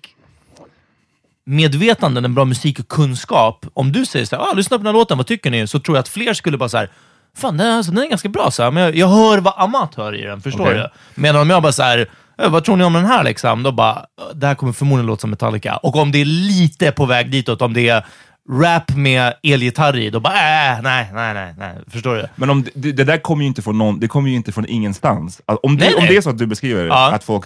medvetande, 1.49 2.21
en 2.21 2.35
bra 2.35 2.45
musikkunskap. 2.45 3.65
Om 3.73 3.91
du 3.91 4.05
säger 4.05 4.25
så 4.25 4.35
här, 4.35 4.43
ah, 4.43 4.53
lyssna 4.53 4.77
på 4.77 4.83
den 4.83 4.85
här 4.93 4.99
låten, 4.99 5.17
vad 5.17 5.27
tycker 5.27 5.51
ni? 5.51 5.67
Så 5.67 5.79
tror 5.79 5.97
jag 5.97 6.01
att 6.01 6.07
fler 6.09 6.33
skulle 6.33 6.57
bara 6.57 6.69
så 6.69 6.77
här, 6.77 6.89
fan 7.37 7.57
den, 7.57 7.77
alltså, 7.77 7.91
den 7.91 8.03
är 8.03 8.07
ganska 8.09 8.29
bra, 8.29 8.51
så 8.51 8.63
här, 8.63 8.71
men 8.71 8.83
jag, 8.83 8.95
jag 8.95 9.07
hör 9.07 9.37
vad 9.37 9.53
Amat 9.57 9.95
hör 9.95 10.15
i 10.15 10.21
den, 10.21 10.41
förstår 10.41 10.63
Okej. 10.63 10.75
du? 10.77 10.89
Medan 11.21 11.41
om 11.41 11.49
jag 11.49 11.61
bara 11.61 11.71
så 11.71 11.83
här, 11.83 12.09
"Eh, 12.41 12.49
vad 12.49 12.63
tror 12.63 12.75
ni 12.75 12.83
om 12.83 12.93
den 12.93 13.05
här 13.05 13.23
liksom? 13.23 13.63
Då 13.63 13.71
bara, 13.71 14.05
det 14.33 14.47
här 14.47 14.55
kommer 14.55 14.73
förmodligen 14.73 15.07
låta 15.07 15.21
som 15.21 15.29
Metallica. 15.29 15.77
Och 15.77 15.95
om 15.95 16.11
det 16.11 16.21
är 16.21 16.25
lite 16.25 16.91
på 16.91 17.05
väg 17.05 17.31
ditåt, 17.31 17.61
om 17.61 17.73
det 17.73 17.89
är 17.89 18.05
rap 18.51 18.95
med 18.95 19.33
elgitarr 19.43 19.97
i, 19.97 20.09
då 20.09 20.19
bara, 20.19 20.33
äh, 20.33 20.81
nej, 20.81 21.09
nej, 21.13 21.33
nej, 21.33 21.53
nej. 21.57 21.75
Förstår 21.87 22.15
du? 22.15 22.27
Men 22.35 22.49
om 22.49 22.65
det, 22.73 22.91
det 22.91 23.03
där 23.03 23.17
kommer 23.17 23.43
ju 23.43 23.47
inte 23.47 23.61
från 23.61 23.77
någon, 23.77 23.99
det 23.99 24.07
kommer 24.07 24.29
ju 24.29 24.35
inte 24.35 24.51
från 24.51 24.65
ingenstans. 24.65 25.41
Alltså, 25.45 25.67
Om 25.67 25.77
det, 25.77 25.85
Nej, 25.85 25.95
om 25.95 26.05
det 26.07 26.17
är 26.17 26.21
så 26.21 26.29
att 26.29 26.37
du 26.37 26.45
beskriver 26.45 26.85
Ja. 26.85 27.11
att 27.11 27.23
folk 27.23 27.45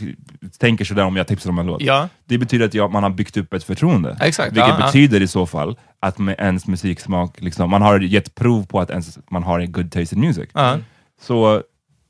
tänker 0.59 0.85
sådär 0.85 1.03
om 1.05 1.15
jag 1.15 1.27
tipsar 1.27 1.49
om 1.49 1.59
en 1.59 1.65
låt. 1.65 1.81
Ja. 1.81 2.09
Det 2.25 2.37
betyder 2.37 2.65
att 2.65 2.73
jag, 2.73 2.91
man 2.91 3.03
har 3.03 3.09
byggt 3.09 3.37
upp 3.37 3.53
ett 3.53 3.63
förtroende. 3.63 4.17
Exakt, 4.21 4.51
Vilket 4.51 4.69
ja, 4.69 4.77
ja. 4.79 4.85
betyder 4.85 5.21
i 5.21 5.27
så 5.27 5.45
fall 5.45 5.77
att 5.99 6.17
med 6.17 6.35
ens 6.39 6.67
musiksmak, 6.67 7.41
liksom, 7.41 7.69
man 7.69 7.81
har 7.81 7.99
gett 7.99 8.35
prov 8.35 8.65
på 8.65 8.79
att 8.79 8.89
ens, 8.89 9.19
man 9.31 9.43
har 9.43 9.59
en 9.59 9.71
good 9.71 9.91
taste 9.91 10.15
in 10.15 10.21
music. 10.21 10.49
Ja. 10.53 10.77
Så 11.21 11.61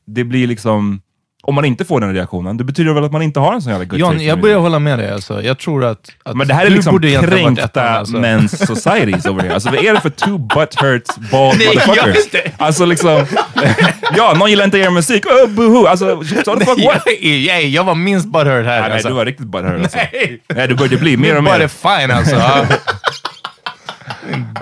det 0.08 0.24
blir 0.24 0.48
liksom, 0.48 1.02
om 1.46 1.56
man 1.56 1.66
inte 1.66 1.86
får 1.86 2.02
den 2.02 2.14
reaktionen, 2.14 2.58
det 2.58 2.64
betyder 2.64 2.94
väl 2.94 3.04
att 3.04 3.12
man 3.12 3.22
inte 3.22 3.40
har 3.40 3.54
en 3.54 3.62
sån 3.62 3.72
jävla 3.72 3.86
good 3.86 4.00
John, 4.00 4.20
jag 4.20 4.42
börjar 4.42 4.58
hålla 4.58 4.80
med 4.80 5.00
dig. 5.00 5.12
Alltså. 5.12 5.42
Jag 5.42 5.60
tror 5.60 5.86
att, 5.86 6.10
att 6.24 6.38
Men 6.38 6.48
det 6.48 6.54
här 6.54 6.66
är 6.66 6.70
liksom 6.70 7.02
kränkta 7.02 7.90
alltså. 7.90 8.18
men's 8.18 8.66
societies 8.66 9.26
over 9.26 9.42
here. 9.42 9.54
Alltså 9.54 9.70
vad 9.70 9.86
är 9.86 9.94
det 9.94 10.02
för 10.02 10.10
two 10.10 10.38
butthurt 10.38 11.30
bald 11.32 11.58
Nej, 11.58 11.68
motherfuckers? 11.68 12.52
Alltså 12.58 12.86
liksom, 12.86 13.26
ja, 14.18 14.34
någon 14.40 14.50
gillar 14.50 14.66
inte 14.66 14.78
er 14.78 14.90
musik, 14.90 15.26
oh, 15.26 15.50
boohoo! 15.50 15.86
Alltså, 15.86 16.24
so 16.24 16.60
the 16.60 16.66
fuck 16.66 16.86
what? 16.86 17.02
jag, 17.22 17.24
jag, 17.24 17.64
jag 17.64 17.84
var 17.84 17.96
minst 17.96 18.28
butthurt 18.28 18.66
här. 18.66 18.82
Nej, 18.82 18.92
alltså. 18.92 19.08
du 19.08 19.14
var 19.14 19.26
riktigt 19.26 19.48
butthurt 19.48 19.82
alltså. 19.82 19.98
Nej. 19.98 20.42
Nej, 20.56 20.68
du 20.68 20.76
började 20.76 20.98
bli 20.98 21.18
mer 21.18 21.38
och 21.38 21.44
Min 21.44 21.52
butt 21.54 21.60
mer. 21.60 21.94
är 21.94 22.00
fine 22.00 22.12
alltså. 22.18 22.36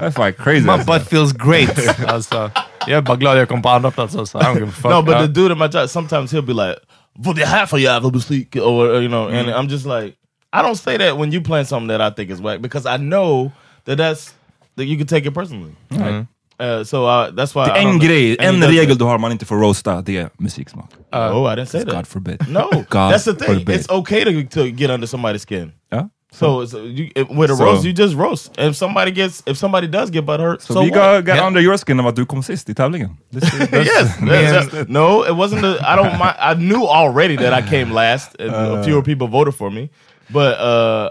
Är 0.01 0.11
fan 0.11 0.33
crazy 0.33 0.61
My 0.61 0.71
alltså. 0.71 0.91
butt 0.91 1.09
feels 1.09 1.33
great. 1.33 2.07
Alltså. 2.07 2.51
Jag 2.88 2.97
är 2.97 3.01
bara 3.01 3.17
glad 3.17 3.38
jag 3.38 3.50
kom 3.50 3.61
på 3.61 3.69
andra 3.69 3.91
plats. 3.91 4.15
Alltså. 4.15 4.38
I 4.38 4.41
don't 4.41 4.53
give 4.59 4.67
a 4.67 4.71
fuck. 4.71 4.91
No, 4.91 5.01
but 5.01 5.17
the 5.17 5.27
dude 5.27 5.51
at 5.51 5.57
my 5.57 5.79
job, 5.79 5.89
sometimes 5.89 6.33
he'll 6.33 6.41
be 6.45 6.53
like, 6.53 6.75
"Vad 7.15 7.35
det 7.35 7.45
här 7.45 7.65
för 7.65 7.77
jävla 7.77 8.09
musik?" 8.09 8.55
Or 8.55 9.01
you 9.01 9.07
know, 9.07 9.27
and 9.27 9.47
Mm. 9.50 9.53
I'm 9.59 9.69
just 9.69 9.85
like, 9.85 10.15
I 10.53 10.57
don't 10.61 10.75
say 10.75 10.97
that 10.97 11.17
when 11.17 11.33
you 11.33 11.43
playing 11.43 11.65
something 11.65 11.97
that 11.97 12.11
I 12.11 12.15
think 12.15 12.31
is 12.31 12.39
whack 12.39 12.59
because 12.61 12.95
I 12.95 12.97
know 12.97 13.51
that 13.85 13.97
that's 13.97 14.31
that 14.77 14.85
you 14.85 14.97
can 14.97 15.07
take 15.07 15.27
it 15.27 15.33
personally. 15.33 15.71
Mm. 15.89 16.27
Uh, 16.59 16.83
so 16.83 17.05
uh, 17.07 17.31
that's 17.31 17.55
why 17.55 17.65
Det 17.65 17.71
är 17.79 17.88
en 17.89 18.00
grej, 18.00 18.38
And 18.39 18.63
en 18.63 18.69
regel 18.69 18.97
du 18.97 19.05
har 19.05 19.17
man 19.17 19.31
inte 19.31 19.45
får 19.45 19.55
roasta, 19.55 20.01
det 20.01 20.17
är 20.17 20.29
musiksmak. 20.38 20.89
oh, 21.13 21.53
I 21.53 21.55
didn't 21.55 21.65
say 21.65 21.85
that. 21.85 21.93
God 21.95 22.07
forbid. 22.07 22.50
No, 22.50 22.69
God 22.89 23.11
that's 23.13 23.23
the 23.23 23.33
thing. 23.33 23.47
forbid. 23.59 23.79
It's 23.79 23.89
okay 23.91 24.23
to, 24.23 24.50
to 24.59 24.65
get 24.67 24.89
under 24.89 25.07
somebody's 25.07 25.39
skin. 25.45 25.71
Ja. 25.91 26.09
So, 26.33 26.65
so 26.65 26.77
you, 26.77 27.09
if- 27.15 27.29
with 27.29 27.51
a 27.51 27.55
So- 27.55 27.65
roast, 27.65 27.83
you 27.85 27.91
just 27.93 28.15
roast. 28.15 28.51
If 28.57 28.75
somebody 28.75 29.11
gets, 29.11 29.43
if 29.45 29.57
somebody 29.57 29.88
does 29.88 30.09
get 30.11 30.25
butthurt, 30.25 30.61
Så 30.61 30.73
so 30.73 30.81
vi 30.81 30.89
what? 30.89 30.95
got, 31.00 31.25
got 31.25 31.35
Yeah. 31.35 31.47
under 31.47 31.61
your 31.61 31.77
skin 31.77 32.00
av 32.00 32.07
att 32.07 32.15
du 32.15 32.25
kom 32.25 32.44
sist 32.44 32.70
i 32.70 32.74
tävlingen. 32.74 33.17
This 33.33 33.44
is- 33.44 33.59
that's- 33.59 33.85
yes. 33.85 34.17
that's- 34.17 34.70
that's- 34.70 34.85
no, 34.89 35.24
it 35.25 35.31
wasn't. 35.35 35.61
The, 35.61 35.67
I 35.81 35.96
don't 35.98 36.17
mind. 36.17 36.35
I 36.39 36.53
knew 36.55 36.85
already 36.87 37.37
that 37.37 37.63
I 37.63 37.70
came 37.70 37.94
last, 37.94 38.35
and 38.41 38.51
uh, 38.77 38.83
fewer 38.83 39.01
people 39.01 39.27
voted 39.27 39.55
for 39.55 39.70
me. 39.70 39.89
But 40.27 40.53
uh, 40.59 41.09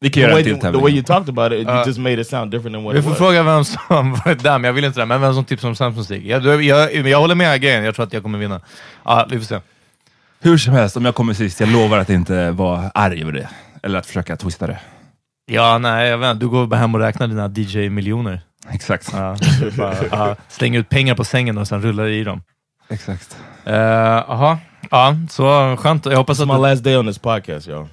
the, 0.00 0.32
way, 0.34 0.42
the 0.42 0.78
way 0.78 0.92
you 0.92 1.02
talked 1.02 1.28
about 1.28 1.52
it, 1.52 1.66
you 1.68 1.82
just 1.86 1.98
made 1.98 2.18
it 2.20 2.26
sound 2.26 2.50
different 2.50 2.74
than 2.76 2.84
what 2.84 2.94
Vi 2.94 2.98
it 2.98 3.04
får 3.04 3.10
was. 3.10 3.18
fråga 3.18 3.42
vem 3.42 3.64
som 3.64 4.12
var 4.24 4.34
där, 4.34 4.58
men 4.58 4.64
jag 4.64 4.72
vill 4.72 4.84
inte 4.84 5.00
det. 5.00 5.06
Men 5.06 5.20
vem 5.20 5.34
som 5.34 5.44
tipsar 5.44 5.68
om 5.68 5.74
sämst 5.76 5.98
musik. 5.98 6.22
Jag, 6.26 6.44
jag, 6.46 6.62
jag, 6.62 7.08
jag 7.08 7.18
håller 7.20 7.34
med 7.34 7.60
grejen. 7.60 7.84
Jag 7.84 7.94
tror 7.94 8.06
att 8.06 8.12
jag 8.12 8.22
kommer 8.22 8.38
vinna. 8.38 8.60
Ja, 9.04 9.26
vi 9.30 9.38
får 9.38 9.44
se. 9.44 9.60
Hur 10.40 10.58
som 10.58 10.74
helst, 10.74 10.96
om 10.96 11.04
jag 11.04 11.14
kommer 11.14 11.34
sist, 11.34 11.60
jag 11.60 11.68
lovar 11.68 11.98
att 11.98 12.10
inte 12.10 12.50
vara 12.50 12.90
arg 12.94 13.22
över 13.22 13.32
det. 13.32 13.48
Eller 13.84 13.98
att 13.98 14.06
försöka 14.06 14.36
twista 14.36 14.66
det. 14.66 14.78
Ja, 15.46 15.78
nej, 15.78 16.08
jag 16.08 16.18
vet. 16.18 16.40
Du 16.40 16.48
går 16.48 16.66
bara 16.66 16.76
hem 16.76 16.94
och 16.94 17.00
räknar 17.00 17.26
dina 17.28 17.48
DJ-miljoner. 17.54 18.40
Exakt. 18.72 19.10
Ja, 19.12 19.36
bara, 19.78 19.94
ja, 20.10 20.36
slänger 20.48 20.78
ut 20.80 20.88
pengar 20.88 21.14
på 21.14 21.24
sängen 21.24 21.58
och 21.58 21.68
sen 21.68 21.82
rullar 21.82 22.06
i 22.06 22.24
dem. 22.24 22.42
Exakt. 22.88 23.36
Eh, 23.64 23.74
Jaha, 23.74 24.58
ja, 24.90 25.16
så 25.30 25.76
skönt. 25.76 26.06
Jag 26.06 26.16
hoppas 26.16 26.40
It's 26.40 26.42
att... 26.54 26.60
my 26.62 26.68
last 26.68 26.84
day 26.84 26.96
on 26.96 27.06
this 27.06 27.18
podcast, 27.18 27.68
y'all. 27.68 27.86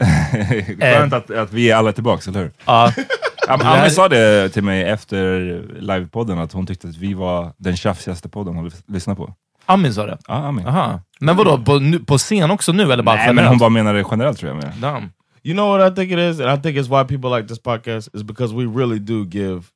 Skönt 0.80 1.14
att, 1.14 1.32
att 1.32 1.54
vi 1.54 1.72
är 1.72 1.76
alla 1.76 1.92
tillbaka, 1.92 2.30
eller 2.30 2.40
hur? 2.40 2.52
Ja, 2.66 2.94
Am- 3.48 3.62
Ami 3.64 3.90
sa 3.90 4.10
det 4.10 4.50
till 4.50 4.64
mig 4.64 4.84
efter 4.84 5.40
livepodden, 5.82 6.40
att 6.40 6.54
hon 6.54 6.68
tyckte 6.68 6.88
att 6.88 6.98
vi 6.98 7.14
var 7.14 7.54
den 7.58 7.78
tjafsigaste 7.78 8.30
podden 8.30 8.56
hon 8.56 8.70
lys- 8.70 8.84
lyssnade 8.88 9.18
på. 9.18 9.34
Amin 9.66 9.94
sa 9.94 10.06
det. 10.06 10.18
Ja, 10.28 10.34
Ami. 10.34 10.64
Aha. 10.66 11.02
Men 11.20 11.36
vadå, 11.38 11.58
på, 11.58 11.82
på 12.08 12.18
scen 12.18 12.52
också 12.52 12.72
nu 12.72 12.94
eller 12.94 13.04
bara 13.04 13.16
Nej, 13.16 13.34
men 13.34 13.46
hon 13.46 13.58
bara 13.58 13.70
menade 13.70 14.00
det 14.00 14.06
generellt 14.12 14.38
tror 14.40 14.52
jag. 14.52 14.64
Med. 14.64 14.74
Damn. 14.82 15.10
You 15.44 15.54
know 15.56 15.68
what 15.68 15.82
I 15.82 15.90
think 15.90 16.12
it 16.12 16.20
is, 16.20 16.40
and 16.40 16.50
I 16.50 16.56
think 16.58 16.78
it's 16.78 16.88
why 16.90 17.04
people 17.04 17.30
like 17.32 17.48
this 17.48 17.58
podcast 17.60 18.10
is 18.14 18.24
because 18.24 18.54
we 18.54 18.66
really 18.66 19.00
do 19.00 19.26
give 19.26 19.72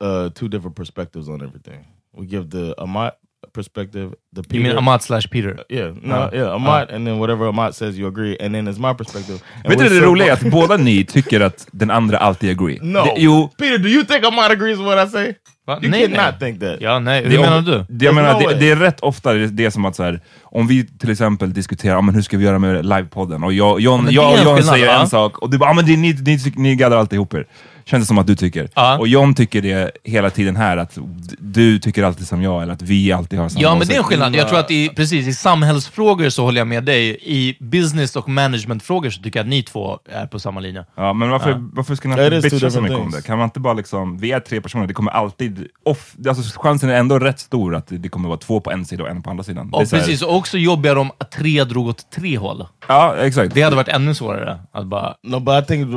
uh, 0.00 0.30
two 0.34 0.48
different 0.48 0.74
perspectives 0.76 1.28
on 1.28 1.40
everything. 1.42 1.84
We 2.12 2.26
give 2.26 2.50
the 2.50 2.74
Amat 2.78 3.16
perspective, 3.52 4.14
the 4.32 4.42
Peter. 4.42 4.56
You 4.56 4.68
mean 4.68 4.76
Amat 4.78 5.02
slash 5.02 5.28
Peter? 5.30 5.56
Yeah, 5.68 5.92
no, 6.02 6.14
Uh, 6.14 6.30
yeah, 6.32 6.54
Amat, 6.54 6.90
and 6.90 7.06
then 7.06 7.18
whatever 7.20 7.46
Amat 7.48 7.74
says, 7.74 7.96
you 7.98 8.06
agree, 8.08 8.36
and 8.40 8.54
then 8.54 8.66
it's 8.66 8.78
my 8.78 8.92
perspective. 8.92 9.40
And 9.64 9.68
Vet 9.68 9.78
du 9.78 9.84
we're 9.84 9.88
det 9.90 10.00
so- 10.00 10.04
roliga 10.06 10.26
är 10.26 10.32
att 10.32 10.50
båda 10.50 10.76
ni 10.76 11.04
tycker 11.04 11.40
att 11.40 11.66
den 11.72 11.90
andra 11.90 12.18
alltid 12.18 12.50
agree. 12.50 12.78
No, 12.82 13.04
Det, 13.04 13.14
jo, 13.20 13.50
Peter, 13.58 13.78
do 13.78 13.88
you 13.88 14.04
think 14.04 14.24
Amat 14.24 14.50
agrees 14.50 14.78
with 14.78 14.86
what 14.86 14.98
I 15.08 15.10
say? 15.10 15.34
Va? 15.66 15.78
You 15.82 15.90
Nej, 15.90 16.02
cannot 16.02 16.16
nej. 16.16 16.38
think 16.38 16.60
that. 16.60 16.80
Ja, 16.80 16.98
nej. 16.98 17.22
Hur 17.22 17.30
det, 17.30 17.40
menar 17.40 17.60
du? 17.60 17.84
Det, 17.88 18.04
jag 18.04 18.14
menar, 18.14 18.40
no 18.40 18.48
det, 18.48 18.54
det 18.54 18.70
är 18.70 18.76
rätt 18.76 19.00
ofta 19.00 19.32
det, 19.32 19.64
är 19.64 19.70
som 19.70 19.84
att 19.84 19.96
så 19.96 20.02
här, 20.02 20.20
om 20.42 20.66
vi 20.66 20.86
till 20.86 21.10
exempel 21.10 21.52
diskuterar 21.52 21.96
ah, 21.96 22.00
men 22.00 22.14
hur 22.14 22.22
ska 22.22 22.36
vi 22.38 22.44
göra 22.44 22.58
med 22.58 22.86
livepodden 22.86 23.44
och 23.44 23.52
jag, 23.52 23.80
John, 23.80 24.04
det 24.04 24.12
jag 24.12 24.44
John 24.44 24.56
skillnad, 24.56 24.74
säger 24.74 24.86
ja. 24.86 25.00
en 25.00 25.08
sak 25.08 25.38
och 25.38 25.50
du 25.50 25.58
bara 25.58 25.70
ah, 25.70 25.74
men 25.74 25.86
det, 25.86 25.96
ni, 25.96 26.12
ni, 26.12 26.38
ni 26.56 26.76
gaddar 26.76 26.96
alltid 26.96 27.16
ihop 27.16 27.34
er. 27.34 27.46
Känns 27.84 28.02
det 28.04 28.06
som 28.06 28.18
att 28.18 28.26
du 28.26 28.36
tycker. 28.36 28.68
Ja. 28.74 28.98
Och 28.98 29.08
John 29.08 29.34
tycker 29.34 29.62
det 29.62 29.90
hela 30.04 30.30
tiden 30.30 30.56
här, 30.56 30.76
att 30.76 30.98
du 31.38 31.78
tycker 31.78 32.02
alltid 32.02 32.26
som 32.26 32.42
jag, 32.42 32.62
eller 32.62 32.72
att 32.72 32.82
vi 32.82 33.12
alltid 33.12 33.38
har 33.38 33.48
samma 33.48 33.62
Ja, 33.62 33.74
men 33.74 33.88
det 33.88 33.94
är 33.94 33.98
en 33.98 34.04
skillnad. 34.04 34.34
Jag 34.34 34.48
tror 34.48 34.58
att 34.58 34.70
i, 34.70 34.88
precis, 34.88 35.26
i 35.26 35.32
samhällsfrågor 35.34 36.28
så 36.28 36.44
håller 36.44 36.60
jag 36.60 36.68
med 36.68 36.84
dig. 36.84 37.18
I 37.22 37.56
business 37.60 38.16
och 38.16 38.28
managementfrågor 38.28 39.10
så 39.10 39.22
tycker 39.22 39.38
jag 39.38 39.44
att 39.44 39.50
ni 39.50 39.62
två 39.62 39.98
är 40.12 40.26
på 40.26 40.38
samma 40.38 40.60
linje. 40.60 40.84
Ja, 40.96 41.12
men 41.12 41.30
varför, 41.30 41.68
varför 41.72 41.94
ska 41.94 42.08
ni 42.08 42.14
alltid 42.22 42.42
bitcha 42.42 42.70
så 42.70 42.80
mycket 42.80 42.98
om 42.98 43.10
det? 43.10 43.22
Kan 43.22 43.38
man 43.38 43.44
inte 43.44 43.60
bara 43.60 43.74
liksom, 43.74 44.18
vi 44.18 44.32
är 44.32 44.40
tre 44.40 44.60
personer, 44.60 44.86
det 44.86 44.94
kommer 44.94 45.10
alltid, 45.10 45.68
off, 45.84 46.14
alltså 46.28 46.60
chansen 46.60 46.90
är 46.90 46.94
ändå 46.94 47.18
rätt 47.18 47.40
stor 47.40 47.74
att 47.74 47.86
det 47.88 48.08
kommer 48.08 48.28
vara 48.28 48.38
två 48.38 48.60
på 48.60 48.70
en 48.70 48.84
sida 48.84 49.02
och 49.02 49.08
en 49.10 49.22
på 49.22 49.30
andra 49.30 49.44
sidan. 49.44 49.72
Här- 49.72 49.86
precis, 49.86 50.22
och 50.22 50.36
också 50.36 50.58
jobbigare 50.58 50.98
om 50.98 51.10
tre 51.36 51.64
drog 51.64 51.88
åt 51.88 52.10
tre 52.10 52.38
håll. 52.38 52.66
Ja, 52.88 53.16
exakt. 53.16 53.54
Det 53.54 53.62
hade 53.62 53.76
varit 53.76 53.88
ännu 53.88 54.14
svårare. 54.14 54.58
Att 54.72 54.86
bara, 54.86 55.14
No, 55.22 55.40
but 55.40 55.64
I 55.64 55.66
think 55.66 55.88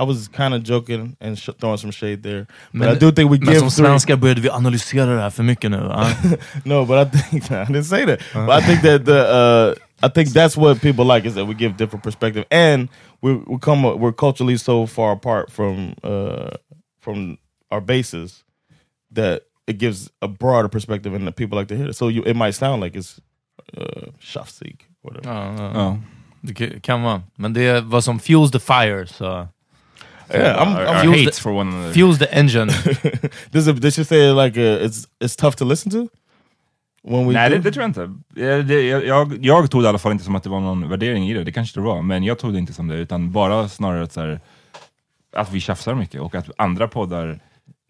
I 0.00 0.04
was 0.04 0.28
kind 0.28 0.54
of 0.54 0.62
joking 0.62 1.16
and 1.20 1.38
sh- 1.38 1.50
throwing 1.60 1.78
some 1.78 1.92
shade 1.92 2.22
there. 2.22 2.46
But 2.72 2.74
men, 2.80 2.88
I 2.96 2.98
do 2.98 3.10
think 3.12 3.30
we 3.30 3.38
men 3.38 3.48
give 3.48 3.58
som 3.60 3.70
three. 3.70 3.84
svenskar 3.86 4.16
började 4.16 4.40
vi 4.40 4.50
analysera 4.50 5.14
det 5.14 5.20
här 5.20 5.30
för 5.30 5.42
mycket 5.42 5.70
nu. 5.70 5.76
ja. 5.76 6.06
No, 6.64 6.84
but 6.84 7.06
I 7.14 7.18
think 7.18 7.44
I 7.50 7.64
didn't 7.64 7.84
say 7.84 8.06
that. 8.06 8.20
But 8.46 8.62
I 8.62 8.66
think 8.66 8.82
that 8.82 9.04
the 9.04 9.20
uh, 9.20 9.74
I 10.06 10.08
think 10.10 10.28
that's 10.28 10.56
what 10.56 10.80
people 10.80 11.04
like 11.14 11.28
is 11.28 11.34
that 11.34 11.46
we 11.48 11.54
give 11.54 11.76
different 11.76 12.02
perspective, 12.04 12.44
and 12.50 12.88
we 13.22 13.32
we 13.46 13.58
come 13.60 13.82
we're 13.98 14.12
culturally 14.16 14.58
so 14.58 14.86
far 14.86 15.12
apart 15.12 15.50
from 15.52 15.94
uh, 16.04 16.50
from 17.00 17.38
our 17.70 17.80
bases 17.80 18.44
that 19.14 19.40
it 19.66 19.78
gives 19.78 20.10
a 20.22 20.28
broader 20.28 20.68
perspective, 20.68 21.14
and 21.16 21.26
that 21.26 21.36
people 21.36 21.58
like 21.58 21.68
to 21.68 21.76
hear 21.76 21.88
it. 21.90 21.96
So 21.96 22.08
you, 22.10 22.22
it 22.26 22.36
might 22.36 22.54
sound 22.54 22.82
like 22.84 22.98
it's 22.98 23.20
uh, 23.76 24.10
shafsig, 24.20 24.76
whatever. 25.02 25.28
Ja, 25.28 25.54
ja. 25.58 25.72
Ja. 25.74 25.96
Det 26.42 26.52
ka- 26.54 26.80
kan 26.80 27.02
vara. 27.02 27.22
Men 27.36 27.52
det 27.52 27.60
är 27.62 27.80
vad 27.80 28.04
som 28.04 28.18
fuels 28.20 28.50
the 28.50 28.58
fire. 28.60 29.06
Så. 29.06 29.48
Yeah, 30.30 30.62
I'm, 30.62 30.76
I'm 30.76 30.88
our 30.88 31.00
fuels 31.00 31.16
hates 31.16 31.36
the- 31.36 31.42
for 31.42 31.52
one 31.52 31.68
another. 31.68 31.92
Fuels 31.92 32.18
the 32.18 32.34
engine. 32.34 32.68
does 33.52 33.68
it? 33.68 33.80
Does 33.80 33.94
she 33.94 34.04
say 34.04 34.32
like 34.32 34.56
uh, 34.56 34.84
it's 34.86 35.06
it's 35.20 35.36
tough 35.36 35.56
to 35.56 35.64
listen 35.64 35.90
to 35.90 36.08
when 37.02 37.26
we? 37.26 37.32
Nej, 37.32 37.50
det, 37.50 37.58
det 37.58 37.72
tror 37.72 37.82
jag 37.82 37.90
inte. 37.90 38.14
Jag, 38.34 38.66
det, 38.66 38.82
jag, 38.82 39.44
jag, 39.44 39.70
tog 39.70 39.82
det 39.82 39.86
i 39.86 39.88
alla 39.88 39.98
fall 39.98 40.12
inte 40.12 40.24
som 40.24 40.36
att 40.36 40.42
det 40.42 40.50
var 40.50 40.60
någon 40.60 40.88
värdering 40.88 41.30
i 41.30 41.34
det, 41.34 41.44
det 41.44 41.52
kanske 41.52 41.80
det 41.80 41.84
var, 41.84 42.02
men 42.02 42.24
jag 42.24 42.38
tog 42.38 42.52
det 42.52 42.58
inte 42.58 42.72
som 42.72 42.88
det, 42.88 42.96
utan 42.96 43.32
bara 43.32 43.68
snarare 43.68 44.02
att, 44.02 44.12
så 44.12 44.20
här, 44.20 44.40
att 45.36 45.52
vi 45.52 45.60
tjafsar 45.60 45.94
mycket 45.94 46.20
och 46.20 46.34
att 46.34 46.50
andra 46.56 46.88
poddar 46.88 47.40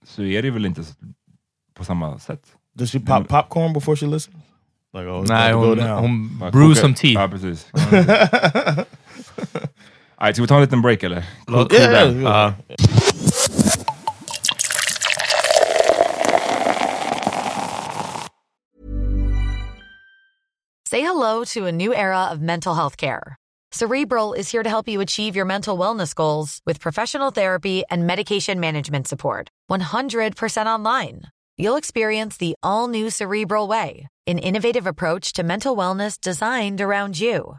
så 0.06 0.22
är 0.22 0.42
det 0.42 0.50
väl 0.50 0.66
inte 0.66 0.82
på 1.74 1.84
samma 1.84 2.18
sätt. 2.18 2.42
Does 2.74 2.92
she 2.92 3.00
pop 3.00 3.28
popcorn 3.28 3.72
before 3.72 3.96
she 3.96 4.06
listens? 4.06 4.36
Like, 4.94 5.06
oh, 5.06 5.24
Nej, 5.28 5.52
hon, 5.52 5.80
hon 5.80 6.38
Bara 6.38 6.50
brew 6.50 6.74
some 6.74 6.94
tea. 6.94 7.12
Ja, 7.12 7.28
precis. 7.28 7.66
Alright, 10.20 10.34
ska 10.36 10.42
vi 10.42 10.46
ta 10.48 10.54
en 10.54 10.60
liten 10.60 10.82
break 10.82 11.02
eller? 11.02 11.24
Låt- 11.46 11.72
Yeah, 11.72 11.90
yeah, 11.92 12.04
den. 12.06 12.20
yeah. 12.22 12.52
Ja. 12.68 12.74
Say 20.86 21.02
hello 21.02 21.44
to 21.52 21.66
a 21.66 21.72
new 21.72 21.94
era 21.94 22.24
of 22.32 22.40
mental 22.40 22.74
health 22.74 22.96
care. 22.96 23.36
Cerebral 23.72 24.32
is 24.32 24.50
here 24.50 24.62
to 24.62 24.68
help 24.70 24.88
you 24.88 25.00
achieve 25.02 25.36
your 25.36 25.44
mental 25.44 25.76
wellness 25.76 26.14
goals 26.14 26.60
with 26.64 26.80
professional 26.80 27.30
therapy 27.30 27.82
and 27.90 28.06
medication 28.06 28.58
management 28.58 29.06
support. 29.06 29.50
100% 29.70 30.66
online. 30.66 31.22
You'll 31.58 31.76
experience 31.76 32.38
the 32.38 32.54
all 32.62 32.88
new 32.88 33.10
Cerebral 33.10 33.68
Way, 33.68 34.06
an 34.26 34.38
innovative 34.38 34.86
approach 34.86 35.34
to 35.34 35.42
mental 35.42 35.76
wellness 35.76 36.18
designed 36.18 36.80
around 36.80 37.20
you. 37.20 37.58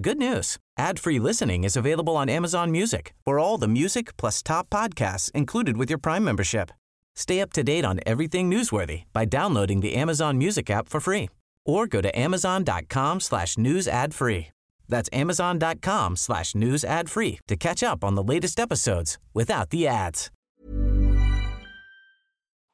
Good 0.00 0.16
news. 0.16 0.56
Ad-free 0.78 1.18
listening 1.18 1.64
is 1.64 1.76
available 1.76 2.16
on 2.16 2.30
Amazon 2.30 2.70
Music 2.70 3.12
for 3.26 3.38
all 3.38 3.58
the 3.58 3.68
music 3.68 4.16
plus 4.16 4.42
top 4.42 4.70
podcasts 4.70 5.30
included 5.32 5.76
with 5.76 5.90
your 5.90 5.98
Prime 5.98 6.24
membership. 6.24 6.70
Stay 7.14 7.42
up 7.42 7.52
to 7.52 7.62
date 7.62 7.84
on 7.84 8.00
everything 8.06 8.50
newsworthy 8.50 9.02
by 9.12 9.26
downloading 9.26 9.80
the 9.80 9.94
Amazon 9.94 10.38
Music 10.38 10.70
app 10.70 10.88
for 10.88 10.98
free 10.98 11.28
or 11.66 11.86
go 11.86 12.00
to 12.00 12.18
amazon.com 12.18 13.20
slash 13.20 13.58
news 13.58 13.86
ad 13.86 14.14
free. 14.14 14.48
That's 14.88 15.10
amazon.com 15.12 16.16
slash 16.16 16.54
news 16.54 16.84
ad 16.84 17.10
free 17.10 17.40
to 17.46 17.56
catch 17.56 17.82
up 17.82 18.02
on 18.02 18.14
the 18.14 18.22
latest 18.22 18.58
episodes 18.58 19.18
without 19.34 19.70
the 19.70 19.86
ads. 19.86 20.30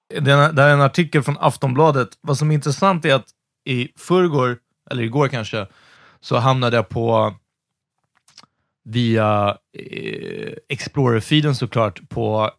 Det 0.09 0.31
är, 0.31 0.68
en 0.68 0.81
artikel 0.81 1.22
från 1.22 1.37
Aftonbladet. 1.40 2.09
Vad 2.20 2.38
som 2.38 2.50
är 2.50 2.54
intressant 2.54 3.04
är 3.04 3.14
att 3.14 3.26
i 3.64 3.88
förrgår, 3.96 4.59
eller 4.90 5.02
igår 5.02 5.28
kanske, 5.28 5.66
så 6.20 6.37
hamnade 6.37 6.76
jag 6.76 6.88
på 6.88 7.35
via 8.85 9.57
eh, 9.78 10.52
Explorer-feeden 10.68 11.54
såklart 11.54 12.09
på 12.09 12.50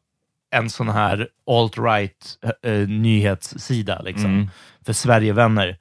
en 0.51 0.69
sån 0.69 0.89
här 0.89 1.27
alt-right 1.45 2.37
eh, 2.63 2.87
nyhetssida 2.87 4.01
liksom, 4.01 4.49
för 4.85 4.93
Sverigevänner. 4.93 5.77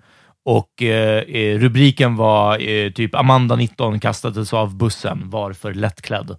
Och 0.48 0.82
eh, 0.82 1.22
eh, 1.22 1.58
rubriken 1.58 2.16
var 2.16 2.68
eh, 2.68 2.90
typ 2.90 3.14
Amanda 3.14 3.56
19 3.56 4.00
kastades 4.00 4.52
av 4.52 4.76
bussen, 4.76 5.30
var 5.30 5.52
för 5.52 5.74
lättklädd. 5.74 6.36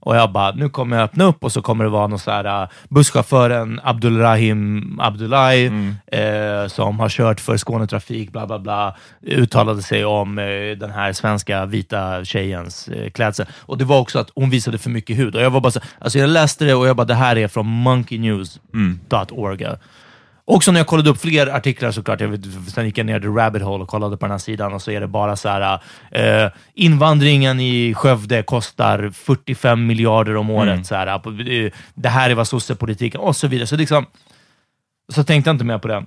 Och 0.00 0.16
jag 0.16 0.32
bara, 0.32 0.50
nu 0.50 0.68
kommer 0.68 0.96
jag 0.96 1.04
öppna 1.04 1.24
upp 1.24 1.44
och 1.44 1.52
så 1.52 1.62
kommer 1.62 1.84
det 1.84 1.90
vara 1.90 2.06
någon 2.06 2.18
så 2.18 2.30
här 2.30 2.62
uh, 2.62 2.68
busschauffören 2.88 3.80
Abdulrahim 3.84 5.00
Abdullahi 5.00 5.66
eh, 6.06 6.66
som 6.66 7.00
har 7.00 7.08
kört 7.08 7.40
för 7.40 7.56
Skånetrafik, 7.56 8.32
bla 8.32 8.46
bla 8.46 8.58
bla, 8.58 8.96
uttalade 9.22 9.82
sig 9.82 10.04
om 10.04 10.38
eh, 10.38 10.44
den 10.78 10.90
här 10.90 11.12
svenska 11.12 11.66
vita 11.66 12.24
tjejens 12.24 12.88
eh, 12.88 13.10
klädsel. 13.10 13.46
Och 13.56 13.78
det 13.78 13.84
var 13.84 14.00
också 14.00 14.18
att 14.18 14.30
hon 14.34 14.50
visade 14.50 14.78
för 14.78 14.90
mycket 14.90 15.18
hud. 15.18 15.36
Och 15.36 15.42
jag 15.42 15.50
var 15.50 15.60
bara 15.60 15.70
så, 15.70 15.80
alltså 15.98 16.18
jag 16.18 16.30
läste 16.30 16.64
det 16.64 16.74
och 16.74 16.88
jag 16.88 16.96
bara, 16.96 17.04
det 17.04 17.14
här 17.14 17.38
är 17.38 17.48
från 17.48 17.66
monkeynews.org. 17.66 19.66
Också 20.50 20.72
när 20.72 20.80
jag 20.80 20.86
kollade 20.86 21.10
upp 21.10 21.20
fler 21.20 21.46
artiklar 21.46 21.90
såklart, 21.90 22.20
jag 22.20 22.28
vet, 22.28 22.40
sen 22.74 22.86
gick 22.86 22.98
jag 22.98 23.06
ner 23.06 23.20
till 23.20 23.34
rabbit 23.34 23.62
hole 23.62 23.82
och 23.82 23.88
kollade 23.88 24.16
på 24.16 24.26
den 24.26 24.30
här 24.30 24.38
sidan 24.38 24.72
och 24.72 24.82
så 24.82 24.90
är 24.90 25.00
det 25.00 25.06
bara 25.06 25.36
så 25.36 25.48
här, 25.48 25.80
eh, 26.10 26.50
invandringen 26.74 27.60
i 27.60 27.94
Skövde 27.94 28.42
kostar 28.42 29.10
45 29.10 29.86
miljarder 29.86 30.36
om 30.36 30.50
året. 30.50 30.86
Så 30.86 30.94
här, 30.94 31.06
eh, 31.06 31.72
det 31.94 32.08
här 32.08 32.30
är 32.30 32.34
vad 32.34 32.48
sossepolitiken 32.48 33.20
och 33.20 33.36
så 33.36 33.48
vidare. 33.48 33.66
Så, 33.66 33.76
liksom, 33.76 34.06
så 35.12 35.24
tänkte 35.24 35.48
jag 35.48 35.54
inte 35.54 35.64
mer 35.64 35.78
på 35.78 35.88
det. 35.88 36.06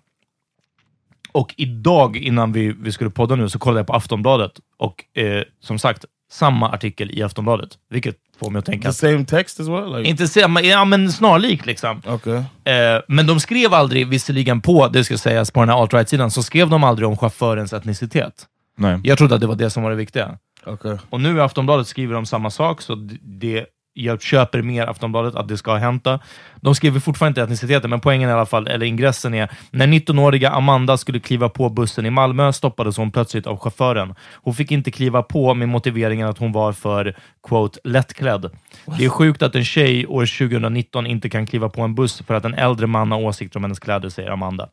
Och 1.32 1.54
idag, 1.58 2.18
innan 2.18 2.52
vi, 2.52 2.76
vi 2.80 2.92
skulle 2.92 3.10
podda 3.10 3.36
nu, 3.36 3.50
så 3.50 3.60
kollade 3.60 3.80
jag 3.80 3.88
på 3.88 3.94
Aftonbladet 3.94 4.52
och 4.78 5.18
eh, 5.22 5.44
som 5.60 5.80
sagt, 5.80 6.06
samma 6.32 6.70
artikel 6.70 7.12
i 7.12 7.24
Aftonbladet, 7.24 7.70
vilket 7.90 8.16
får 8.40 8.52
mig 8.52 8.60
att 8.60 8.66
tänka 8.66 8.90
The 8.90 8.94
same 8.94 9.26
text 9.26 9.60
as 9.60 9.68
well? 9.68 9.98
Like, 9.98 10.10
inte 10.10 10.28
samma, 10.28 10.62
ja 10.62 10.86
men 10.86 11.12
snarlik 11.12 11.66
liksom. 11.66 12.02
okay. 12.08 12.36
Eh, 12.74 13.02
men 13.08 13.28
de 13.28 13.40
skrev 13.40 13.74
aldrig, 13.74 14.08
visserligen 14.08 14.62
på, 14.62 14.88
det 14.88 15.04
ska 15.04 15.18
sägas, 15.18 15.52
på 15.52 15.60
den 15.60 15.70
här 15.70 15.82
alt-right-sidan, 15.82 16.32
så 16.32 16.44
skrev 16.44 16.70
de 16.70 16.84
aldrig 16.84 17.08
om 17.08 17.18
chaufförens 17.18 17.74
etnicitet. 17.74 18.46
Nej. 18.78 19.00
Jag 19.04 19.18
trodde 19.18 19.36
att 19.36 19.42
det 19.42 19.48
var 19.48 19.56
det 19.56 19.70
som 19.70 19.84
var 19.84 19.90
det 19.90 19.96
viktiga. 19.96 20.38
Okay. 20.66 20.98
Och 21.10 21.22
nu 21.22 21.38
i 21.38 21.40
Aftonbladet 21.40 21.88
skriver 21.88 22.14
de 22.14 22.26
samma 22.26 22.50
sak, 22.50 22.82
så 22.82 22.96
det, 23.22 23.66
jag 23.94 24.22
köper 24.22 24.62
mer 24.62 24.88
Aftonbladet 24.88 25.36
att 25.36 25.48
det 25.48 25.58
ska 25.58 25.76
hända. 25.76 26.20
De 26.62 26.76
skriver 26.76 27.00
fortfarande 27.00 27.30
inte 27.42 27.42
etniciteten, 27.44 27.90
men 27.90 28.00
poängen 28.00 28.30
i 28.30 28.34
alla 28.34 28.46
fall, 28.46 28.68
eller 28.68 28.86
ingressen 28.86 29.34
är, 29.34 29.52
när 29.72 29.88
19-åriga 29.88 30.50
Amanda 30.50 30.98
skulle 30.98 31.20
kliva 31.20 31.50
på 31.50 31.70
bussen 31.70 32.06
i 32.06 32.10
Malmö 32.10 32.54
stoppades 32.54 32.98
hon 32.98 33.12
plötsligt 33.12 33.48
av 33.48 33.58
chauffören. 33.60 34.16
Hon 34.34 34.54
fick 34.54 34.72
inte 34.72 34.92
kliva 34.92 35.24
på 35.24 35.54
med 35.54 35.70
motiveringen 35.70 36.28
att 36.28 36.38
hon 36.38 36.52
var 36.52 36.74
för 36.74 37.16
quote, 37.48 37.80
lättklädd. 37.84 38.50
Det 38.98 39.06
är 39.06 39.10
sjukt 39.10 39.42
att 39.42 39.56
en 39.56 39.66
tjej 39.66 40.08
år 40.08 40.26
2019 40.50 41.08
inte 41.08 41.30
kan 41.30 41.46
kliva 41.48 41.70
på 41.70 41.82
en 41.82 41.96
buss 41.96 42.22
för 42.28 42.34
att 42.34 42.46
en 42.46 42.54
äldre 42.54 42.88
man 42.88 43.12
har 43.12 43.20
åsikter 43.20 43.58
om 43.58 43.64
hennes 43.64 43.80
kläder, 43.80 44.10
säger 44.10 44.30
Amanda. 44.30 44.70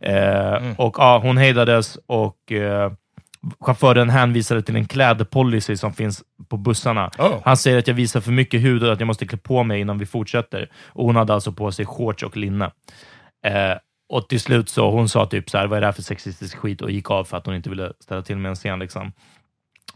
Eh, 0.00 0.54
Och 0.76 0.94
ja, 0.98 1.18
Hon 1.22 1.36
hejdades 1.36 1.98
och 2.06 2.52
eh, 2.52 2.92
chauffören 3.60 4.10
hänvisade 4.10 4.62
till 4.62 4.76
en 4.76 4.86
klädpolicy 4.86 5.76
som 5.76 5.92
finns 5.92 6.22
på 6.48 6.56
bussarna. 6.56 7.10
Oh. 7.18 7.40
Han 7.44 7.56
säger 7.56 7.78
att 7.78 7.88
jag 7.88 7.94
visar 7.94 8.20
för 8.20 8.32
mycket 8.32 8.60
hud 8.60 8.82
och 8.82 8.92
att 8.92 9.00
jag 9.00 9.06
måste 9.06 9.26
klä 9.26 9.38
på 9.38 9.62
mig 9.62 9.80
innan 9.80 9.98
vi 9.98 10.06
fortsätter. 10.06 10.70
Och 10.86 11.04
Hon 11.04 11.16
hade 11.16 11.34
alltså 11.34 11.52
på 11.52 11.72
sig 11.72 11.86
shorts 11.86 12.22
och 12.22 12.36
linne. 12.36 12.70
Eh, 13.46 13.76
och 14.08 14.28
till 14.28 14.40
slut 14.40 14.68
så 14.68 14.90
hon 14.90 15.08
sa 15.08 15.26
typ 15.26 15.50
så 15.50 15.58
här, 15.58 15.66
vad 15.66 15.76
är 15.76 15.80
det 15.80 15.86
här 15.86 15.92
för 15.92 16.02
sexistisk 16.02 16.56
skit? 16.56 16.82
Och 16.82 16.90
gick 16.90 17.10
av 17.10 17.24
för 17.24 17.36
att 17.36 17.46
hon 17.46 17.54
inte 17.54 17.70
ville 17.70 17.92
ställa 18.00 18.22
till 18.22 18.36
med 18.36 18.48
en 18.48 18.54
scen. 18.54 18.78
Liksom. 18.78 19.12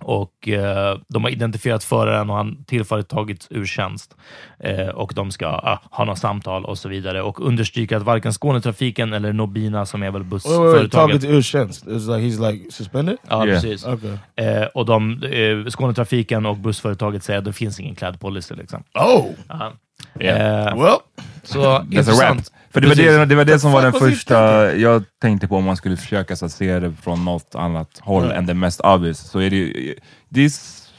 Och 0.02 0.48
eh, 0.48 0.98
De 1.08 1.22
har 1.24 1.30
identifierat 1.30 1.84
föraren 1.84 2.30
och 2.30 2.36
han 2.36 2.64
tillfälligt 2.64 3.08
tagits 3.08 3.46
ur 3.50 3.66
tjänst. 3.66 4.16
Eh, 4.60 4.88
och 4.88 5.12
De 5.14 5.30
ska 5.30 5.46
ah, 5.46 5.78
ha 5.90 6.04
något 6.04 6.18
samtal 6.18 6.64
och 6.64 6.78
så 6.78 6.88
vidare. 6.88 7.22
Och 7.22 7.46
understryker 7.46 7.96
att 7.96 8.02
varken 8.02 8.32
Skånetrafiken 8.32 9.12
eller 9.12 9.32
Nobina, 9.32 9.86
som 9.86 10.02
är 10.02 10.10
väl 10.10 10.24
bussföretaget... 10.24 10.92
Talking 10.92 11.20
to 11.20 11.26
Urshens. 11.26 11.84
It's 11.84 12.16
like 12.16 12.28
he's 12.28 12.50
like 12.52 12.70
suspended? 12.72 13.16
Ja, 13.28 13.46
Yeah. 13.46 13.60
precis. 13.62 13.86
Okay. 13.86 14.16
Eh, 14.36 14.64
och 14.74 14.86
de, 14.86 15.22
eh, 15.22 15.70
Skånetrafiken 15.70 16.46
och 16.46 16.56
bussföretaget 16.56 17.24
säger 17.24 17.38
att 17.38 17.44
det 17.44 17.52
finns 17.52 17.80
ingen 17.80 17.94
klädpolicy. 17.94 18.54
Liksom. 18.54 18.82
Oh! 18.94 19.26
Ja. 19.48 19.72
Yeah. 20.20 20.66
Eh, 20.66 20.82
Well, 20.82 20.96
så 21.42 21.58
That's 21.58 21.66
a 21.66 21.78
rap. 21.78 21.92
intressant. 21.92 22.52
För 22.72 22.80
det 22.80 22.88
var 22.88 22.94
det, 22.94 23.24
det, 23.24 23.35
var 23.35 23.44
det 23.44 23.58
som 23.58 23.72
var 23.72 23.82
den 23.82 23.92
första 23.92 24.37
jag 24.76 25.04
tänkte 25.22 25.48
på 25.48 25.56
om 25.56 25.64
man 25.64 25.76
skulle 25.76 25.96
försöka 25.96 26.37
så 26.37 26.44
att 26.46 26.52
se 26.52 26.78
det 26.80 26.92
från 27.02 27.24
något 27.24 27.54
annat 27.54 27.98
håll 28.00 28.22
Right. 28.22 28.37
än 28.37 28.46
det 28.46 28.54
mest 28.54 28.80
obvious. 28.80 29.18
Så 29.18 29.38
är 29.38 29.50
det, 29.50 29.94
det 30.28 30.44
är 30.44 30.50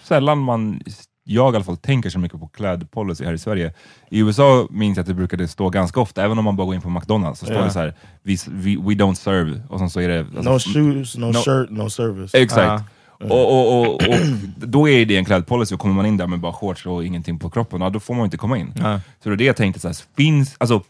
sällan 0.07 0.37
man, 0.37 0.81
jag 1.23 1.53
i 1.53 1.55
alla 1.55 1.63
fall, 1.65 1.77
tänker 1.77 2.09
så 2.09 2.19
mycket 2.19 2.39
på 2.39 2.47
klädpolicy 2.47 3.25
här 3.25 3.33
i 3.33 3.37
Sverige. 3.37 3.73
I 4.09 4.19
USA 4.19 4.67
minns 4.69 4.97
jag 4.97 5.01
att 5.03 5.07
det 5.07 5.13
brukade 5.13 5.47
stå 5.47 5.69
ganska 5.69 5.99
ofta, 5.99 6.23
även 6.23 6.37
om 6.37 6.45
man 6.45 6.55
bara 6.55 6.65
går 6.65 6.75
in 6.75 6.81
på 6.81 6.89
McDonalds, 6.89 7.39
så 7.39 7.45
står 7.45 7.57
Ja. 7.57 7.63
det 7.63 7.71
så 7.71 7.79
här, 7.79 7.93
we, 8.23 8.35
we, 8.61 8.93
don't 9.03 9.13
serve, 9.13 9.61
och 9.69 9.79
sen 9.79 9.89
så 9.89 9.99
är 9.99 10.07
det... 10.09 10.19
alltså, 10.47 10.51
no 10.51 10.59
shoes, 10.59 11.17
no, 11.17 11.25
no- 11.25 11.33
shirt, 11.43 11.69
no 11.69 11.89
service. 11.89 12.33
Exakt. 12.33 12.65
Ja. 12.67 12.83
Och, 13.29 13.51
och, 13.53 13.79
och, 13.81 13.93
och 13.93 14.15
då 14.55 14.89
är 14.89 15.05
det 15.05 15.17
en 15.17 15.25
klädpolicy, 15.25 15.75
och 15.75 15.81
kommer 15.81 15.95
man 15.95 16.05
in 16.05 16.17
där 16.17 16.27
med 16.27 16.39
bara 16.39 16.53
shorts 16.53 16.85
och 16.85 17.03
ingenting 17.05 17.39
på 17.39 17.49
kroppen, 17.49 17.91
då 17.93 17.99
får 17.99 18.13
man 18.13 18.25
inte 18.25 18.37
komma 18.37 18.57
in. 18.57 18.73
Ja. 18.75 18.99
Så 19.23 19.29
det 19.29 19.35
är 19.35 19.37
det 19.37 19.43
jag 19.43 19.55
tänkte, 19.55 19.79
så 19.79 19.87
här, 19.87 19.95
finns, 20.17 20.55
alltså, 20.57 20.81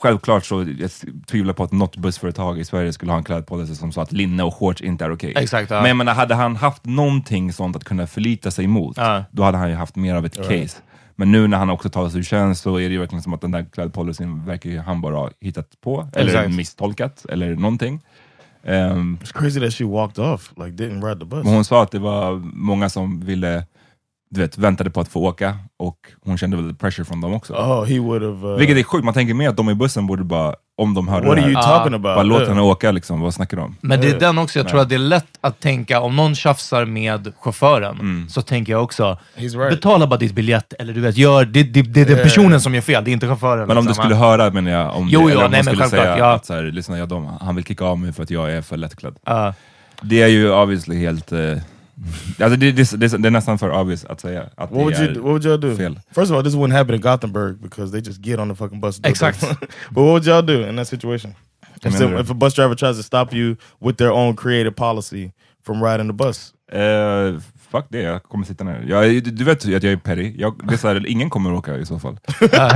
självklart 0.00 0.44
så 0.44 0.66
jag 0.78 0.90
tvivlar 1.26 1.54
på 1.54 1.62
att 1.64 1.72
något 1.72 1.96
bussföretag 1.96 2.58
i 2.58 2.64
Sverige 2.64 2.92
skulle 2.92 3.12
ha 3.12 3.18
en 3.18 3.24
klädpolicy 3.24 3.74
som 3.74 3.92
sa 3.92 4.02
att 4.02 4.12
linne 4.12 4.42
och 4.42 4.54
shorts 4.54 4.80
inte 4.82 5.04
är 5.04 5.12
okej. 5.12 5.32
Exakt, 5.36 5.70
ja. 5.70 5.76
Men 5.80 5.88
jag 5.88 5.96
menar, 5.96 6.14
hade 6.14 6.34
han 6.34 6.56
haft 6.56 6.84
någonting 6.84 7.52
sånt 7.52 7.76
att 7.76 7.84
kunna 7.84 8.06
förlita 8.06 8.50
sig 8.50 8.66
mot, 8.66 8.96
Ja. 8.96 9.24
då 9.30 9.42
hade 9.42 9.58
han 9.58 9.68
ju 9.70 9.74
haft 9.76 9.96
mer 9.96 10.14
av 10.14 10.26
ett 10.26 10.36
case. 10.36 10.76
Men 11.16 11.32
nu 11.32 11.46
när 11.48 11.58
han 11.58 11.70
också 11.70 11.88
talar 11.90 12.08
sig 12.10 12.18
ur 12.20 12.24
tjänst 12.24 12.62
så 12.62 12.76
är 12.76 12.88
det 12.88 12.92
ju 12.92 12.98
verkligen 12.98 13.22
som 13.22 13.34
att 13.34 13.40
den 13.40 13.50
där 13.50 13.64
klädpolicyn 13.72 14.44
verkar 14.44 14.70
ju 14.70 14.78
han 14.78 15.00
bara 15.00 15.16
ha 15.16 15.30
hittat 15.40 15.80
på, 15.80 16.08
eller 16.14 16.34
Exakt. 16.34 16.56
misstolkat, 16.56 17.26
eller 17.28 17.54
någonting. 17.54 18.00
Ehm, 18.64 19.18
It's 19.22 19.32
crazy 19.38 19.60
that 19.60 19.74
she 19.74 19.84
walked 19.84 20.24
off, 20.24 20.52
like 20.56 20.70
didn't 20.84 21.08
ride 21.08 21.20
the 21.20 21.26
bus. 21.26 21.44
men 21.44 21.54
hon 21.54 21.64
sa 21.64 21.82
att 21.82 21.90
det 21.90 21.98
var 21.98 22.32
många 22.54 22.88
som 22.88 23.20
ville, 23.20 23.64
du 24.32 24.40
vet, 24.40 24.58
väntade 24.58 24.90
på 24.90 25.00
att 25.00 25.08
få 25.08 25.20
åka 25.20 25.58
och 25.78 25.96
hon 26.24 26.38
kände 26.38 26.56
väl 26.56 26.74
pressure 26.74 27.04
från 27.04 27.20
dem 27.20 27.32
också. 27.34 27.52
Oh, 27.54 27.84
he 27.84 27.98
would 27.98 28.22
have. 28.22 28.48
Uh, 28.52 28.58
Vilket 28.58 28.76
är 28.76 28.82
sjukt, 28.82 29.04
man 29.04 29.14
tänker 29.14 29.34
mer 29.34 29.48
att 29.48 29.56
de 29.56 29.70
i 29.70 29.74
bussen 29.74 30.06
borde 30.06 30.24
bara, 30.24 30.54
om 30.76 30.94
de 30.94 31.08
hörde 31.08 31.26
what 31.26 31.36
det 31.36 31.42
are 31.42 31.46
här, 31.46 31.52
you 31.52 31.62
talking 31.62 31.94
about? 31.94 32.02
bara 32.02 32.22
låt 32.22 32.48
henne 32.48 32.60
åka 32.60 32.90
liksom, 32.90 33.20
vad 33.20 33.34
snackar 33.34 33.56
de 33.56 33.62
om? 33.62 33.76
Men 33.80 34.00
det 34.00 34.08
är 34.10 34.20
den 34.20 34.38
också, 34.38 34.58
jag 34.58 34.68
tror 34.68 34.80
att 34.80 34.88
det 34.88 34.94
är 34.94 34.98
lätt 34.98 35.26
att 35.40 35.60
tänka, 35.60 36.00
om 36.00 36.16
någon 36.16 36.34
tjafsar 36.34 36.84
med 36.84 37.32
chauffören, 37.40 38.00
Mm. 38.00 38.28
så 38.28 38.42
tänker 38.42 38.72
jag 38.72 38.82
också, 38.82 39.18
He's 39.36 39.58
right. 39.58 39.70
betala 39.70 40.06
bara 40.06 40.16
ditt 40.16 40.34
biljett, 40.34 40.72
eller 40.78 40.92
du 40.92 41.00
vet, 41.00 41.16
gör, 41.16 41.44
det, 41.44 41.62
det, 41.62 41.82
det 41.82 42.00
är 42.00 42.06
den 42.06 42.16
personen 42.22 42.60
som 42.60 42.74
gör 42.74 42.80
fel, 42.82 43.04
det 43.04 43.10
är 43.10 43.12
inte 43.12 43.26
chauffören. 43.28 43.68
Men 43.68 43.76
om 43.78 43.84
du 43.84 43.88
liksom. 43.88 44.02
skulle 44.04 44.14
höra, 44.16 44.50
menar 44.50 44.70
jag, 44.70 44.96
om, 44.96 45.08
Jo, 45.10 45.20
det, 45.20 45.24
jo, 45.24 45.30
eller 45.30 45.44
om 45.44 45.50
nej, 45.50 45.64
skulle 45.64 45.88
säga 45.88 46.18
ja. 46.18 46.32
att 46.32 46.46
så 46.46 46.54
här, 46.54 46.62
lyssna, 46.62 46.98
ja, 46.98 47.06
de, 47.06 47.26
han 47.40 47.54
vill 47.56 47.64
kicka 47.64 47.84
av 47.84 47.98
mig 47.98 48.12
för 48.12 48.22
att 48.22 48.30
jag 48.30 48.52
är 48.52 48.62
för 48.62 48.76
lättklädd. 48.76 49.14
Ja. 49.26 49.54
Det 50.02 50.22
är 50.22 50.28
ju 50.28 50.52
obviously 50.52 50.98
helt... 50.98 51.32
eh, 51.32 51.38
alltså 52.40 52.56
det, 52.56 52.72
det, 52.72 52.90
det, 53.00 53.08
det 53.22 53.28
är 53.28 53.30
nästan 53.30 53.58
för 53.58 53.70
obvious 53.80 54.04
att 54.04 54.20
säga 54.20 54.42
att 54.56 54.70
What 54.70 54.72
would 54.72 54.94
det 54.94 55.00
you 55.02 55.10
är 55.10 55.14
do? 55.14 55.20
What 55.20 55.30
would 55.30 55.44
y'all 55.44 55.58
do? 55.70 55.76
fel. 55.76 56.00
First 56.14 56.30
of 56.30 56.36
all, 56.36 56.44
this 56.44 56.54
wouldn't 56.54 56.72
happen 56.76 56.94
in 56.94 57.00
Gothenburg 57.00 57.60
because 57.62 57.92
they 57.92 58.00
just 58.00 58.20
get 58.26 58.38
on 58.38 58.48
the 58.48 58.54
fucking 58.54 58.80
bus. 58.80 58.96
and 58.98 59.06
Exakt. 59.06 59.40
but 59.90 60.02
what 60.04 60.12
would 60.12 60.24
y'all 60.26 60.42
do 60.42 60.68
in 60.68 60.76
that 60.76 60.86
situation? 60.88 61.34
If, 61.76 61.92
menar 61.92 61.98
some- 61.98 62.10
du? 62.14 62.18
if 62.20 62.30
a 62.30 62.34
bus 62.34 62.54
driver 62.54 62.74
tries 62.74 62.96
to 62.96 63.02
stop 63.02 63.32
you 63.34 63.56
with 63.80 63.96
their 63.96 64.12
own 64.12 64.34
creative 64.36 64.74
policy 64.76 65.32
from 65.62 65.82
riding 65.82 66.06
the 66.06 66.12
bus, 66.12 66.52
Eh, 66.72 67.38
fuck 67.70 67.84
det, 67.88 68.00
jag 68.02 68.22
kommer 68.22 68.44
sitta 68.44 68.64
ner. 68.64 68.84
Jag, 68.88 69.04
du, 69.04 69.20
du 69.20 69.44
vet 69.44 69.58
att 69.58 69.64
jag 69.64 69.84
är 69.84 69.96
petty, 69.96 70.34
jag, 70.38 70.54
det 70.68 70.74
är 70.74 70.78
så 70.78 70.88
här, 70.88 71.06
ingen 71.06 71.30
kommer 71.30 71.52
åka 71.52 71.76
i 71.76 71.86
så 71.86 71.98
fall. 71.98 72.18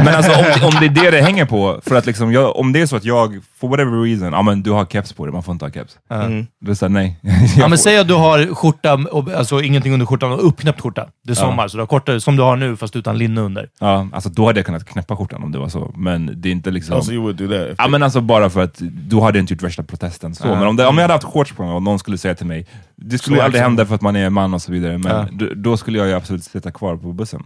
men 0.05 0.09
alltså 0.15 0.33
om, 0.33 0.45
om 0.67 0.73
det 0.81 0.87
är 0.87 1.05
det 1.05 1.11
det 1.11 1.23
hänger 1.23 1.45
på, 1.45 1.81
för 1.87 1.95
att 1.95 2.07
liksom, 2.07 2.33
jag, 2.33 2.57
om 2.57 2.73
det 2.73 2.81
är 2.81 2.87
så 2.87 2.97
att 2.97 3.05
jag, 3.05 3.41
for 3.61 3.69
whatever 3.69 4.03
reason, 4.03 4.33
ja 4.33 4.43
men 4.43 4.63
du 4.63 4.71
har 4.71 4.85
keps 4.87 5.13
på 5.13 5.27
dig, 5.27 5.33
man 5.33 5.43
får 5.43 5.53
inte 5.53 5.65
ha 5.65 5.71
keps. 5.73 5.97
Mm. 6.11 6.47
Då 6.61 6.67
är 6.67 6.71
det 6.71 6.77
såhär, 6.77 6.91
nej. 6.91 7.17
Ja, 7.57 7.69
men 7.69 7.79
säg 7.79 7.97
att 7.99 8.09
du 8.09 8.15
har 8.15 8.55
skjorta, 8.55 8.95
och- 8.95 9.33
alltså 9.33 9.63
ingenting 9.63 9.93
under 9.93 10.07
skjortan, 10.07 10.33
och 10.33 10.47
uppknäppt 10.49 10.81
skjorta. 10.81 11.07
Det 11.25 11.31
är 11.31 11.35
sommar, 11.35 11.69
så 11.69 11.77
du 11.77 11.81
har 11.83 11.87
kortare, 11.87 12.21
som 12.21 12.37
du 12.37 12.43
har 12.43 12.57
nu, 12.57 12.77
fast 12.77 12.97
utan 12.97 13.19
linne 13.19 13.41
under. 13.41 13.69
ja, 13.81 14.09
alltså 14.13 14.29
då 14.29 14.47
hade 14.47 14.59
jag 14.59 14.67
kunnat 14.67 14.85
knäppa 14.85 15.17
skjortan 15.17 15.43
om 15.43 15.53
det 15.53 15.59
var 15.59 15.69
så, 15.69 15.93
men 15.97 16.31
det 16.41 16.49
är 16.49 16.53
inte 16.53 16.71
liksom... 16.71 17.03
so 17.03 17.13
you 17.13 17.23
would 17.23 17.37
do 17.37 17.49
that? 17.49 17.75
Ja 17.79 17.89
men 17.89 18.03
alltså 18.03 18.21
bara 18.21 18.51
för 18.51 18.63
att 18.63 18.75
du 19.09 19.21
hade 19.21 19.39
inte 19.39 19.55
gjort 19.55 19.63
värsta 19.63 19.83
protesten 19.83 20.35
så, 20.35 20.47
men 20.47 20.67
om, 20.67 20.77
det, 20.77 20.87
om 20.87 20.97
jag 20.99 21.03
hade 21.03 21.15
haft 21.15 21.25
shorts 21.25 21.53
på 21.53 21.63
mig 21.65 21.73
och 21.75 21.83
någon 21.83 21.99
skulle 21.99 22.19
säga 22.19 22.35
till 22.35 22.47
mig, 22.47 22.67
det 22.97 23.19
skulle 23.19 23.37
aldrig 23.37 23.53
liksom- 23.53 23.71
hända 23.71 23.87
för 23.87 23.95
att 23.95 24.01
man 24.01 24.17
är 24.17 24.31
man 24.31 24.55
och 24.55 24.63
så 24.63 24.73
vidare, 24.73 24.99
men 24.99 25.13
Ja. 25.17 25.29
då, 25.33 25.47
då 25.55 25.77
skulle 25.77 25.99
jag 25.99 26.07
ju 26.07 26.13
absolut 26.15 26.45
sitta 26.45 26.71
kvar 26.71 26.97
på 26.97 27.13
bussen. 27.13 27.43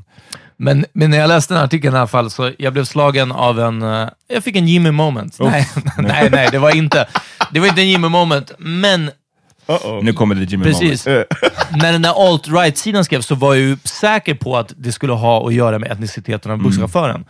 Men, 0.57 0.85
men 0.93 1.11
när 1.11 1.19
jag 1.19 1.29
läste 1.29 1.55
den 1.55 1.59
här 1.59 1.65
artikeln 1.67 1.95
i 1.95 1.99
alla 1.99 2.07
fall, 2.07 2.31
så 2.31 2.53
jag 2.59 2.73
blev 2.73 2.85
slagen 2.85 3.33
av 3.33 3.61
en... 3.61 3.83
eh, 3.83 4.09
jag 4.29 4.45
fick 4.45 4.57
en 4.57 4.69
Jimmy 4.69 4.91
moment. 4.91 5.37
Nej, 5.41 5.69
nej, 5.99 6.29
nej, 6.31 6.49
det 6.53 6.59
var 6.59 6.77
inte 6.77 7.09
det 7.53 7.61
var 7.61 7.67
inte 7.67 7.81
en 7.81 7.89
Jimmy 7.89 8.09
moment, 8.09 8.53
men. 8.59 9.11
Nu 10.03 10.13
kommer 10.13 10.35
det 10.35 10.45
Jimmy 10.45 10.65
precis. 10.65 11.07
Moment. 11.07 11.27
när 11.83 11.93
den 11.93 12.03
där 12.03 12.33
alt-right-sidan 12.33 13.05
skrevs 13.05 13.27
så 13.27 13.35
var 13.35 13.55
jag 13.55 13.63
ju 13.65 13.77
säker 13.85 14.35
på 14.35 14.57
att 14.57 14.73
det 14.77 14.93
skulle 14.93 15.13
ha 15.13 15.47
att 15.47 15.55
göra 15.55 15.79
med 15.79 15.93
etniciteten 15.93 16.53
av 16.53 16.59
busschauffören. 16.63 17.25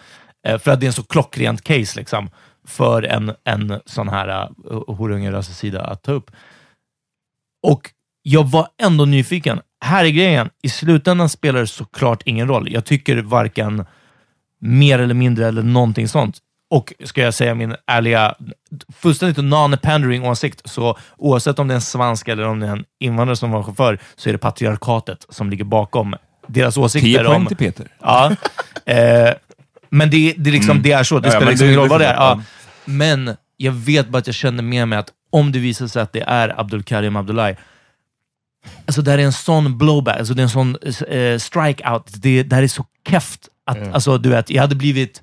Eh, 0.46 0.58
för 0.58 0.70
att 0.70 0.80
det 0.80 0.86
är 0.86 0.88
en 0.88 0.92
så 0.92 1.02
klockrent 1.02 1.64
case 1.64 1.98
liksom, 1.98 2.30
för 2.66 3.02
en, 3.02 3.32
en 3.44 3.80
sån 3.86 4.08
här 4.08 4.48
uh, 4.72 4.96
horunge-sida 4.96 5.84
att 5.84 6.02
ta 6.02 6.12
upp. 6.12 6.30
Och 7.66 7.90
jag 8.30 8.44
var 8.44 8.68
ändå 8.82 9.04
nyfiken. 9.04 9.60
Här 9.84 10.04
är 10.04 10.08
grejen. 10.08 10.50
I 10.62 10.68
slutändan 10.68 11.28
spelar 11.28 11.60
det 11.60 11.66
såklart 11.66 12.22
ingen 12.24 12.48
roll. 12.48 12.72
Jag 12.72 12.84
tycker 12.84 13.16
varken 13.16 13.84
mer 14.60 14.98
eller 14.98 15.14
mindre 15.14 15.48
eller 15.48 15.62
någonting 15.62 16.08
sånt. 16.08 16.38
Och 16.70 16.92
ska 17.04 17.20
jag 17.20 17.34
säga 17.34 17.54
min 17.54 17.74
ärliga, 17.86 18.34
fullständigt 18.96 19.44
non-pandering 19.44 20.24
åsikt, 20.24 20.60
så 20.64 20.98
oavsett 21.16 21.58
om 21.58 21.68
det 21.68 21.72
är 21.74 21.76
en 21.76 21.80
svensk 21.80 22.28
eller 22.28 22.42
om 22.44 22.60
det 22.60 22.66
är 22.66 22.70
en 22.70 22.84
invandrare 23.00 23.36
som 23.36 23.50
var 23.50 23.62
chaufför, 23.62 23.98
så 24.16 24.28
är 24.28 24.32
det 24.32 24.38
patriarkatet 24.38 25.26
som 25.28 25.50
ligger 25.50 25.64
bakom 25.64 26.14
deras 26.46 26.74
10 26.74 26.84
åsikter. 26.84 27.24
poäng 27.24 27.36
om, 27.36 27.46
till 27.46 27.56
Peter. 27.56 27.86
Ja. 28.00 28.36
Eh, 28.86 29.30
men 29.90 30.10
det, 30.10 30.34
det, 30.36 30.50
är 30.50 30.52
liksom, 30.52 30.82
det 30.82 30.92
är 30.92 31.02
så. 31.02 31.18
Det 31.18 31.28
Ja, 31.28 31.32
spelar 31.32 31.50
liksom 31.50 31.66
ingen 31.66 31.80
roll 31.80 31.88
vad 31.88 32.00
det 32.00 32.06
är. 32.06 32.14
Ja. 32.14 32.42
Men 32.84 33.36
jag 33.56 33.72
vet 33.72 34.08
bara 34.08 34.18
att 34.18 34.26
jag 34.26 34.36
känner 34.36 34.62
med 34.62 34.88
mig 34.88 34.98
att 34.98 35.12
om 35.30 35.52
det 35.52 35.58
visar 35.58 35.86
sig 35.86 36.02
att 36.02 36.12
det 36.12 36.22
är 36.22 36.60
Abdul 36.60 36.82
Karim 36.82 37.16
Abdullahi, 37.16 37.56
alltså 38.86 39.02
det 39.02 39.10
här 39.10 39.18
är 39.18 39.22
en 39.22 39.32
sån 39.32 39.78
blowback, 39.78 40.18
alltså 40.18 40.34
det 40.34 40.40
är 40.40 40.44
en 40.44 40.50
sån 40.50 40.76
eh, 41.08 41.38
strikeout. 41.38 42.10
Det, 42.14 42.42
det 42.42 42.56
här 42.56 42.62
är 42.62 42.68
så 42.68 42.84
keft 43.08 43.48
att, 43.66 43.94
alltså 43.94 44.18
du 44.18 44.28
vet, 44.28 44.50
jag 44.50 44.62
hade 44.62 44.74
blivit 44.74 45.22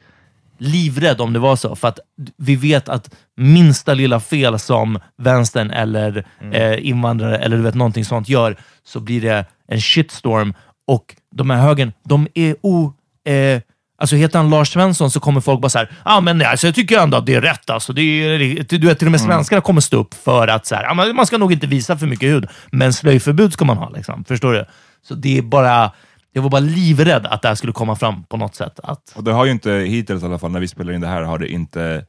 livrädd 0.57 1.21
om 1.21 1.33
det 1.33 1.39
var 1.39 1.55
så. 1.55 1.75
För 1.75 1.87
att 1.87 1.99
vi 2.37 2.55
vet 2.55 2.89
att 2.89 3.15
minsta 3.37 3.93
lilla 3.93 4.19
fel 4.19 4.59
som 4.59 4.99
vänstern 5.17 5.71
eller 5.71 6.25
eh, 6.51 6.87
invandrare 6.87 7.37
eller 7.37 7.57
du 7.57 7.63
vet, 7.63 7.75
någonting 7.75 8.05
sånt 8.05 8.29
gör, 8.29 8.57
så 8.83 8.99
blir 8.99 9.21
det 9.21 9.45
en 9.67 9.81
shitstorm. 9.81 10.53
Och 10.87 11.15
de 11.35 11.49
här 11.49 11.61
högern, 11.61 11.93
de 12.03 12.27
är 12.33 12.55
o... 12.61 12.93
Eh, 13.27 13.61
alltså 13.97 14.15
heter 14.15 14.39
han 14.39 14.49
Lars 14.49 14.73
Svensson 14.73 15.11
så 15.11 15.19
kommer 15.19 15.41
folk 15.41 15.61
bara 15.61 15.69
så 15.69 15.77
här, 15.77 15.91
ah, 16.03 16.21
men 16.21 16.41
alltså, 16.41 16.67
jag 16.67 16.75
tycker 16.75 16.99
ändå 16.99 17.17
att 17.17 17.25
det 17.25 17.33
är 17.35 17.41
rätt. 17.41 17.69
Alltså, 17.69 17.93
det 17.93 18.01
är, 18.01 18.37
du 18.79 18.87
vet, 18.87 18.99
till 18.99 19.07
och 19.07 19.11
med 19.11 19.21
svenskarna 19.21 19.61
kommer 19.61 19.81
stå 19.81 19.97
upp 19.97 20.13
för 20.13 20.47
att 20.47 20.65
så 20.65 20.75
här, 20.75 20.83
ah, 20.91 21.13
man 21.13 21.25
ska 21.25 21.37
nog 21.37 21.53
inte 21.53 21.67
visa 21.67 21.97
för 21.97 22.07
mycket 22.07 22.29
hud, 22.29 22.47
men 22.71 22.93
slöjförbud 22.93 23.53
ska 23.53 23.65
man 23.65 23.77
ha. 23.77 23.89
Liksom. 23.89 24.25
Förstår 24.25 24.53
du? 24.53 24.65
Så 25.07 25.15
det 25.15 25.37
är 25.37 25.41
bara... 25.41 25.91
Jag 26.33 26.41
var 26.41 26.49
bara 26.49 26.59
livrädd 26.61 27.25
att 27.25 27.41
det 27.41 27.47
här 27.47 27.55
skulle 27.55 27.73
komma 27.73 27.95
fram 27.95 28.23
på 28.23 28.37
något 28.37 28.55
sätt. 28.55 28.79
Att, 28.83 29.13
Och 29.15 29.23
det 29.23 29.31
har 29.31 29.45
ju 29.45 29.51
inte, 29.51 29.71
hittills 29.71 30.23
i 30.23 30.25
alla 30.25 30.39
fall, 30.39 30.51
när 30.51 30.59
vi 30.59 30.67
spelar 30.67 30.93
in 30.93 31.01
det 31.01 31.07
här, 31.07 31.21
har 31.21 31.37
det 31.39 31.47
inte 31.47 32.05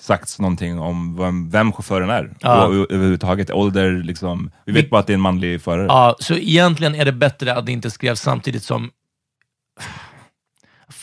sagts 0.00 0.38
någonting 0.38 0.78
om 0.78 1.16
vem, 1.16 1.50
vem 1.50 1.72
chauffören 1.72 2.10
är. 2.10 2.30
Ja. 2.40 2.64
Och, 2.66 2.74
överhuvudtaget, 2.74 3.50
ålder, 3.50 3.90
liksom. 4.02 4.50
Vi 4.66 4.72
vet 4.72 4.84
Vi- 4.84 4.88
bara 4.88 5.00
att 5.00 5.06
det 5.06 5.12
är 5.12 5.14
en 5.14 5.20
manlig 5.20 5.62
förare. 5.62 5.86
Ja, 5.86 6.16
så 6.18 6.34
egentligen 6.34 6.94
är 6.94 7.04
det 7.04 7.12
bättre 7.12 7.54
att 7.54 7.66
det 7.66 7.72
inte 7.72 7.90
skrevs 7.90 8.20
samtidigt 8.20 8.62
som... 8.64 8.90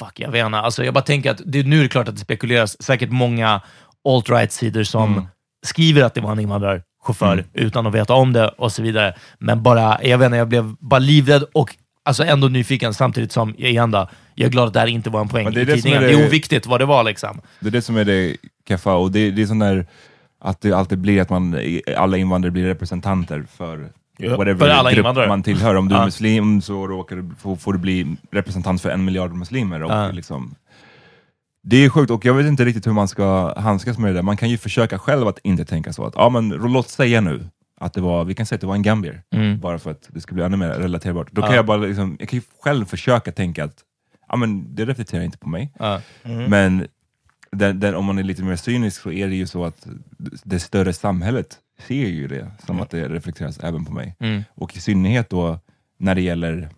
Fuck, 0.06 0.20
jag 0.20 0.32
vet 0.32 0.46
inte. 0.46 0.58
Alltså, 0.58 0.84
jag 0.86 0.94
bara 0.94 1.04
tänker 1.04 1.32
att 1.32 1.42
det, 1.46 1.64
nu 1.64 1.80
är 1.80 1.84
det 1.84 1.90
klart 1.90 2.08
att 2.08 2.16
det 2.16 2.22
spekuleras. 2.22 2.84
Säkert 2.84 3.10
många 3.12 3.62
alt-right-sidor 4.10 4.84
som 4.84 5.12
Mm. 5.14 5.28
skriver 5.66 6.04
att 6.04 6.14
det 6.14 6.22
var 6.22 6.32
en 6.32 6.40
invandrarchaufför 6.40 7.46
utan 7.54 7.88
att 7.88 7.94
veta 7.94 8.14
om 8.14 8.34
det 8.34 8.48
och 8.48 8.72
så 8.72 8.82
vidare. 8.84 9.16
Men 9.40 9.64
bara, 9.64 10.04
jag 10.04 10.18
vet 10.18 10.26
inte, 10.26 10.38
jag 10.38 10.48
blev 10.48 10.76
bara 10.80 11.00
livrädd 11.00 11.44
och 11.54 11.76
alltså 12.06 12.24
ändå 12.24 12.48
nyfiken 12.48 12.94
samtidigt 12.94 13.32
som, 13.32 13.56
igen 13.56 13.92
då, 13.92 14.10
jag 14.36 14.48
är 14.48 14.52
glad 14.52 14.68
att 14.68 14.74
det 14.74 14.80
här 14.80 14.88
inte 14.88 15.10
var 15.10 15.22
en 15.22 15.28
poäng 15.28 15.44
Men 15.44 15.54
det 15.54 15.60
är 15.60 15.62
i 15.62 15.66
det 15.66 15.72
som 15.72 15.82
tidningen. 15.82 16.04
är 16.04 16.08
Det... 16.08 16.14
det- 16.18 16.24
är 16.24 16.28
oviktigt 16.28 16.66
vad 16.66 16.80
det 16.82 16.86
var 16.86 17.04
liksom. 17.04 17.42
Det 17.60 17.68
är 17.68 17.72
det 17.72 17.82
som 17.82 17.98
är 17.98 18.06
det 18.06 18.36
keffa, 18.68 18.94
och 18.94 19.12
det, 19.12 19.32
det 19.32 19.42
är 19.42 19.46
sån 19.46 19.60
där 19.60 19.86
att 20.44 20.62
det 20.62 20.74
alltid 20.74 20.98
blir 20.98 21.22
att 21.22 21.30
man, 21.30 21.60
alla 21.98 22.18
invandrare 22.18 22.52
blir 22.52 22.66
representanter 22.66 23.46
för 23.58 23.90
Ja, 24.22 24.38
whatever 24.38 24.60
för 24.60 24.70
alla 24.70 24.90
grupp 24.92 24.98
invandrare. 24.98 25.28
man 25.28 25.44
tillhör. 25.44 25.76
Om 25.76 25.88
du 25.90 25.96
är 25.96 26.06
muslim 26.06 26.62
så 26.62 26.88
råkar 26.88 27.16
du, 27.16 27.30
får, 27.40 27.56
får 27.56 27.74
du 27.74 27.80
bli 27.80 28.16
representant 28.32 28.82
för 28.82 28.90
en 28.90 29.06
miljard 29.06 29.34
muslimer. 29.34 29.84
Och 29.84 30.14
liksom, 30.14 30.56
det 31.64 31.86
är 31.86 31.90
sjukt, 31.90 32.12
och 32.12 32.26
jag 32.26 32.34
vet 32.34 32.46
inte 32.48 32.66
riktigt 32.66 32.88
hur 32.88 32.94
man 32.94 33.08
ska 33.08 33.54
handskas 33.60 33.98
med 33.98 34.10
det 34.10 34.14
där. 34.18 34.22
Man 34.22 34.38
kan 34.38 34.50
ju 34.50 34.58
försöka 34.58 35.00
själv 35.00 35.28
att 35.28 35.40
inte 35.44 35.66
tänka 35.66 35.94
så. 35.94 36.06
att 36.06 36.14
ja, 36.16 36.30
men 36.30 36.50
Låt 36.50 36.90
säga 36.90 37.22
nu 37.22 37.46
att 37.80 37.94
det 37.94 38.02
var, 38.02 38.26
vi 38.26 38.36
kan 38.36 38.46
säga 38.46 38.56
att 38.56 38.62
det 38.62 38.68
var 38.68 38.76
en 38.76 38.82
gambier, 38.82 39.22
Mm. 39.34 39.60
bara 39.60 39.80
för 39.80 39.92
att 39.92 40.08
det 40.10 40.22
ska 40.22 40.36
bli 40.36 40.44
ännu 40.44 40.58
mer 40.58 40.70
relaterbart. 40.70 41.28
Då 41.32 41.42
kan 41.42 41.50
Ja. 41.52 41.56
jag 41.56 41.66
bara 41.66 41.78
liksom, 41.78 42.18
jag 42.20 42.30
kan 42.30 42.38
ju 42.40 42.44
själv 42.64 42.86
försöka 42.86 43.32
tänka 43.32 43.64
att 43.64 43.76
ja, 44.30 44.36
men 44.36 44.76
det 44.76 44.86
reflekterar 44.86 45.24
inte 45.24 45.38
på 45.38 45.50
mig. 45.50 45.72
Ja. 45.80 46.02
Men 46.24 46.88
den, 47.52 47.80
den, 47.80 47.96
om 47.96 48.06
man 48.06 48.18
är 48.20 48.24
lite 48.24 48.44
mer 48.44 48.56
cynisk 48.56 49.02
så 49.02 49.12
är 49.12 49.28
det 49.28 49.36
ju 49.36 49.48
så 49.48 49.66
att 49.66 49.88
det 50.44 50.60
större 50.60 50.94
samhället 50.94 51.58
ser 51.88 52.08
ju 52.08 52.28
det 52.28 52.52
som 52.66 52.82
att 52.82 52.90
det 52.90 53.08
reflekteras 53.10 53.60
även 53.60 53.86
på 53.86 53.94
mig. 53.94 54.16
Mm. 54.20 54.44
Och 54.56 54.78
i 54.78 54.80
synnerhet 54.80 55.30
då 55.30 55.60
när 55.98 56.16
det 56.16 56.22
gäller 56.22 56.70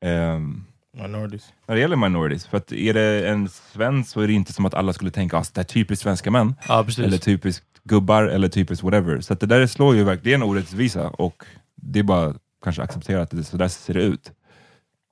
ehm, 0.00 0.64
minorities. 0.92 1.52
när 1.66 1.74
det 1.74 1.80
gäller 1.80 1.96
minorities. 1.96 2.46
För 2.46 2.56
att 2.56 2.72
är 2.72 2.94
det 2.94 3.28
en 3.28 3.48
svensk 3.48 4.10
så 4.10 4.20
är 4.20 4.26
det 4.26 4.32
inte 4.32 4.52
som 4.52 4.64
att 4.66 4.74
alla 4.74 4.92
skulle 4.92 5.10
tänka 5.10 5.38
att 5.38 5.54
det 5.54 5.60
är 5.60 5.64
typiskt 5.64 6.02
svenska 6.02 6.30
män, 6.30 6.54
Ja, 6.68 6.84
precis. 6.84 7.04
eller 7.04 7.18
typiskt 7.18 7.66
gubbar, 7.84 8.22
eller 8.22 8.48
typiskt 8.48 8.84
whatever. 8.84 9.20
Så 9.20 9.32
att 9.32 9.40
det 9.40 9.46
där 9.46 9.66
slår 9.66 9.96
ju 9.96 10.04
verkligen 10.04 10.42
en 10.42 10.48
orättvisa 10.48 11.08
och 11.08 11.44
det 11.76 11.98
är 11.98 12.02
bara 12.02 12.34
kanske 12.64 12.82
acceptera 12.82 13.22
att 13.22 13.30
det, 13.30 13.44
så 13.44 13.56
där 13.56 13.68
ser 13.68 13.94
det 13.94 14.02
ut. 14.02 14.32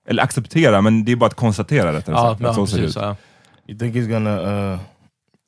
Eller 0.09 0.23
acceptera, 0.23 0.81
men 0.81 1.05
det 1.05 1.13
är 1.13 1.17
bara 1.17 1.27
att 1.27 1.35
konstatera 1.35 1.93
rättare 1.93 2.17
ja, 2.17 2.31
sagt. 2.31 2.41
ja, 2.41 2.49
att 2.49 2.55
så 2.55 2.67
ser 2.67 2.77
det 2.77 2.83
precis. 2.83 2.97
ut. 2.97 3.03
Ja. 3.03 3.17
You 3.69 3.79
think 3.79 3.95
he's 3.95 4.09
gonna 4.09 4.73
uh, 4.73 4.81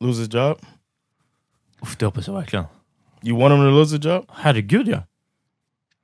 lose 0.00 0.20
his 0.22 0.34
job? 0.34 0.58
Uff, 1.82 1.96
det 1.96 2.06
hoppas 2.06 2.26
jag 2.26 2.34
verkligen. 2.34 2.64
You 3.24 3.37
want 3.37 3.54
him 3.54 3.60
to 3.60 3.70
lose 3.70 3.90
his 3.96 4.04
job 4.04 4.24
Herregud 4.28 4.88
ja. 4.88 5.02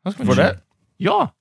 Han 0.04 0.12
ska 0.12 0.24
for 0.24 0.32
inte- 0.32 0.42
that? 0.54 0.64
Ja, 0.96 1.34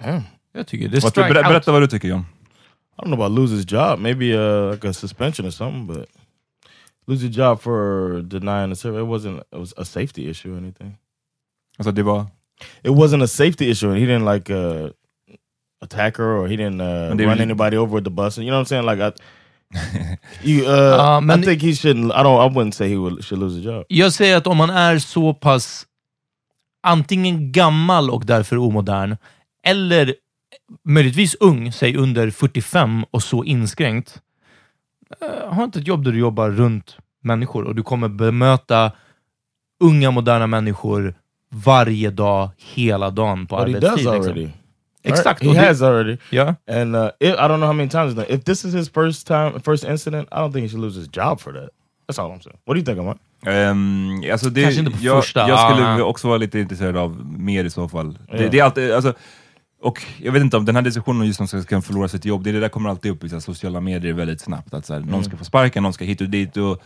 Damn. 0.00 0.22
jag 0.52 0.66
tycker 0.66 0.88
det. 0.88 0.96
är 0.96 1.00
Vad, 1.00 1.12
ber, 1.14 1.22
strike 1.22 1.38
out. 1.38 1.46
berätta 1.48 1.72
vad 1.72 1.82
du 1.82 1.86
tycker 1.86 2.08
John. 2.08 2.20
I 2.20 3.02
don't 3.02 3.06
know 3.06 3.14
about 3.22 3.32
lose 3.38 3.54
his 3.56 3.64
job. 3.72 3.98
Maybe 3.98 4.34
uh, 4.34 4.70
like 4.72 4.88
a 4.88 4.92
suspension 4.92 5.46
or 5.46 5.50
something, 5.50 5.86
but 5.86 6.08
lose 7.06 7.22
your 7.26 7.32
job 7.32 7.60
for 7.60 8.22
denying 8.22 8.70
the 8.70 8.76
service. 8.76 9.00
It 9.00 9.06
wasn't 9.08 9.38
it 9.52 9.58
was 9.58 9.74
a 9.76 9.84
safety 9.84 10.28
issue 10.30 10.54
or 10.54 10.58
anything. 10.58 10.96
Alltså 11.78 11.92
det 11.92 12.02
var... 12.02 12.26
It 12.84 12.90
wasn't 12.90 13.22
a 13.22 13.26
safety 13.28 13.70
issue. 13.70 13.88
And 13.90 13.98
he 13.98 14.06
didn't 14.06 14.26
like 14.34 14.50
uh, 14.50 14.90
attack 15.80 16.16
her 16.18 16.36
or 16.36 16.48
he 16.48 16.56
didn't 16.56 16.80
uh, 16.80 17.10
And 17.10 17.18
they 17.18 17.26
run 17.26 17.38
were- 17.38 17.42
anybody 17.42 17.76
over 17.76 17.94
with 17.94 18.04
the 18.04 18.10
bus. 18.10 18.36
You 18.38 18.44
know 18.46 18.52
what 18.56 18.60
I'm 18.60 18.66
saying? 18.66 18.84
Like 18.84 19.00
I, 19.00 19.12
you, 20.42 20.66
uh, 20.66 20.76
Ja, 20.76 21.20
men- 21.20 21.40
I 21.40 21.46
think 21.46 21.62
he 21.62 21.68
shouldn't. 21.74 22.12
I 22.12 22.22
don't. 22.24 22.50
I 22.50 22.54
wouldn't 22.54 22.72
say 22.74 22.88
he 22.88 22.96
would, 22.96 23.24
should 23.24 23.40
lose 23.42 23.56
his 23.56 23.64
job. 23.64 23.84
Jag 23.88 24.12
säger 24.12 24.36
att 24.36 24.46
om 24.46 24.56
man 24.56 24.70
är 24.70 24.98
så 24.98 25.34
pass 25.34 25.86
antingen 26.82 27.52
gammal 27.52 28.10
och 28.10 28.26
därför 28.26 28.56
omodern, 28.58 29.16
eller 29.66 30.14
möjligtvis 30.84 31.34
ung, 31.34 31.72
säg 31.72 31.96
under 31.96 32.30
45 32.30 33.04
och 33.10 33.22
så 33.22 33.44
inskränkt, 33.44 34.20
eh, 35.20 35.54
ha 35.54 35.64
inte 35.64 35.78
ett 35.78 35.86
jobb 35.86 36.04
där 36.04 36.12
du 36.12 36.18
jobbar 36.18 36.50
runt 36.50 36.96
människor 37.22 37.64
och 37.64 37.74
du 37.74 37.82
kommer 37.82 38.08
bemöta 38.08 38.92
unga, 39.80 40.10
moderna 40.10 40.46
människor 40.46 41.14
varje 41.52 42.10
dag, 42.10 42.50
hela 42.56 43.10
dagen 43.10 43.46
på 43.46 43.56
But 43.56 43.68
he 43.68 43.76
arbetstid. 43.76 44.06
does 44.06 44.26
liksom. 44.26 44.52
Exakt. 45.02 45.42
He 45.42 45.48
och 45.48 45.54
det- 45.54 45.60
has 45.60 45.82
already. 45.82 46.16
Ja. 46.30 46.54
And 46.68 46.96
uh, 46.96 47.06
it, 47.20 47.28
I 47.28 47.32
don't 47.32 47.56
know 47.56 47.66
how 47.66 47.72
many 47.72 47.88
times. 47.90 48.12
he's 48.12 48.16
done- 48.16 48.34
If 48.34 48.44
this 48.44 48.64
is 48.64 48.74
his 48.74 48.90
first 48.90 49.26
time, 49.26 49.52
first 49.64 49.84
incident, 49.84 50.28
I 50.32 50.34
don't 50.34 50.52
think 50.52 50.62
he 50.64 50.68
should 50.68 50.84
lose 50.84 50.98
his 51.00 51.08
job 51.16 51.40
for 51.40 51.52
that. 51.52 51.70
That's 52.08 52.18
all 52.22 52.30
I'm 52.32 52.42
saying. 52.42 52.58
What 52.64 52.74
do 52.74 52.78
you 52.78 52.84
think, 52.84 52.98
Amar? 52.98 53.18
Um, 53.70 54.22
alltså 54.32 54.50
det, 54.50 54.62
Kanske 54.62 54.80
inte 54.80 54.92
på 54.92 54.98
jag, 55.00 55.24
första, 55.24 55.48
jag 55.48 55.70
skulle 55.72 55.86
ah. 55.88 56.02
också 56.02 56.28
vara 56.28 56.38
lite 56.38 56.58
intresserad 56.60 56.96
av 56.96 57.26
mer 57.38 57.64
i 57.64 57.70
så 57.70 57.88
fall. 57.88 58.12
Det, 58.12 58.42
Ja. 58.42 58.48
det 58.50 58.58
är 58.58 58.64
alltid, 58.64 58.92
alltså, 58.92 59.14
och 59.82 60.02
jag 60.18 60.32
vet 60.32 60.42
inte 60.42 60.56
om 60.56 60.64
den 60.64 60.74
här 60.76 60.82
diskussionen 60.82 61.26
just 61.26 61.40
om 61.40 61.44
att 61.52 61.62
ska 61.62 61.80
förlora 61.82 62.08
sitt 62.08 62.24
jobb, 62.24 62.44
det, 62.44 62.52
det 62.52 62.60
där 62.60 62.68
kommer 62.68 62.90
alltid 62.90 63.12
upp 63.12 63.24
i 63.24 63.28
så 63.28 63.40
sociala 63.40 63.80
medier 63.80 64.12
väldigt 64.12 64.40
snabbt. 64.40 64.74
Att 64.74 64.86
så 64.86 64.92
här, 64.94 65.00
Någon 65.00 65.24
ska 65.24 65.36
få 65.36 65.44
sparken, 65.44 65.82
någon 65.82 65.92
ska 65.92 66.04
hit 66.04 66.20
och 66.20 66.28
dit. 66.28 66.56
Och 66.56 66.82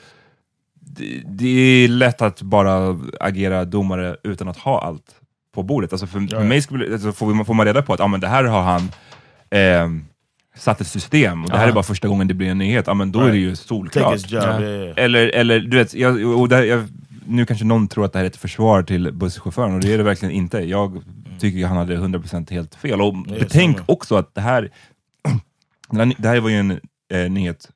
det, 0.81 1.23
det 1.27 1.49
är 1.49 1.89
lätt 1.89 2.23
att 2.23 2.43
bara 2.43 2.99
agera 3.21 3.65
domare 3.65 4.17
utan 4.23 4.49
att 4.49 4.57
ha 4.57 4.81
allt 4.83 5.15
på 5.55 5.63
bordet. 5.63 5.93
Alltså 5.93 6.07
för, 6.07 6.37
för 6.37 6.45
mig 6.45 6.63
skulle, 6.63 6.93
alltså 6.93 7.13
får, 7.13 7.35
man, 7.35 7.45
får 7.47 7.55
man 7.55 7.67
reda 7.67 7.83
på 7.83 7.93
att 7.93 8.01
ah, 8.01 8.09
men 8.09 8.21
det 8.21 8.29
här 8.29 8.45
har 8.45 8.63
han 8.63 8.89
ehm, 9.51 10.05
satt 10.57 10.81
ett 10.81 10.87
system 10.87 11.45
och 11.45 11.51
det 11.51 11.57
här 11.57 11.65
Ja. 11.65 11.71
är 11.71 11.75
bara 11.75 11.85
första 11.85 12.09
gången 12.09 12.29
det 12.29 12.35
blir 12.35 12.49
en 12.49 12.59
nyhet, 12.59 12.89
ah, 12.89 12.95
men 12.95 13.13
då 13.13 13.21
är 13.21 13.31
det 13.31 13.39
ju 13.39 13.57
solklart. 13.57 14.33
Yeah. 14.33 14.93
Eller, 14.97 15.29
eller 15.29 15.61
du 15.61 15.77
vet, 15.77 15.95
jag, 15.95 16.41
och 16.41 16.49
där, 16.49 16.63
jag, 16.63 16.89
nu 17.27 17.47
kanske 17.47 17.65
någon 17.65 17.89
tror 17.89 18.05
att 18.05 18.13
det 18.13 18.19
här 18.19 18.25
är 18.25 18.31
ett 18.31 18.37
försvar 18.37 18.83
till 18.83 19.13
busschauffören 19.13 19.75
och 19.75 19.81
det 19.81 19.93
är 19.93 19.99
det 19.99 20.05
verkligen 20.05 20.35
inte. 20.35 20.59
Jag 20.59 21.03
tycker 21.39 21.67
han 21.67 21.77
hade 21.77 21.97
100% 21.97 22.51
helt 22.51 22.75
fel. 22.75 23.01
Och 23.01 23.15
betänk 23.15 23.77
samma. 23.77 23.85
också 23.89 24.17
att 24.17 24.35
det 24.35 24.41
här, 24.41 24.71
det 26.19 26.29
här 26.29 26.41
var 26.41 26.51
ju 26.51 26.57
en 26.57 26.81
eh, 27.13 27.31
nyhet 27.31 27.69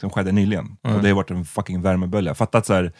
som 0.00 0.10
skedde 0.10 0.32
nyligen. 0.32 0.76
Mm. 0.82 0.96
Och 0.96 1.02
det 1.02 1.08
har 1.08 1.16
varit 1.16 1.30
en 1.30 1.44
fucking 1.44 1.82
värmebölja. 1.82 2.34
Fatta 2.34 2.58
att 2.58 2.66
så 2.66 2.74
här, 2.74 2.92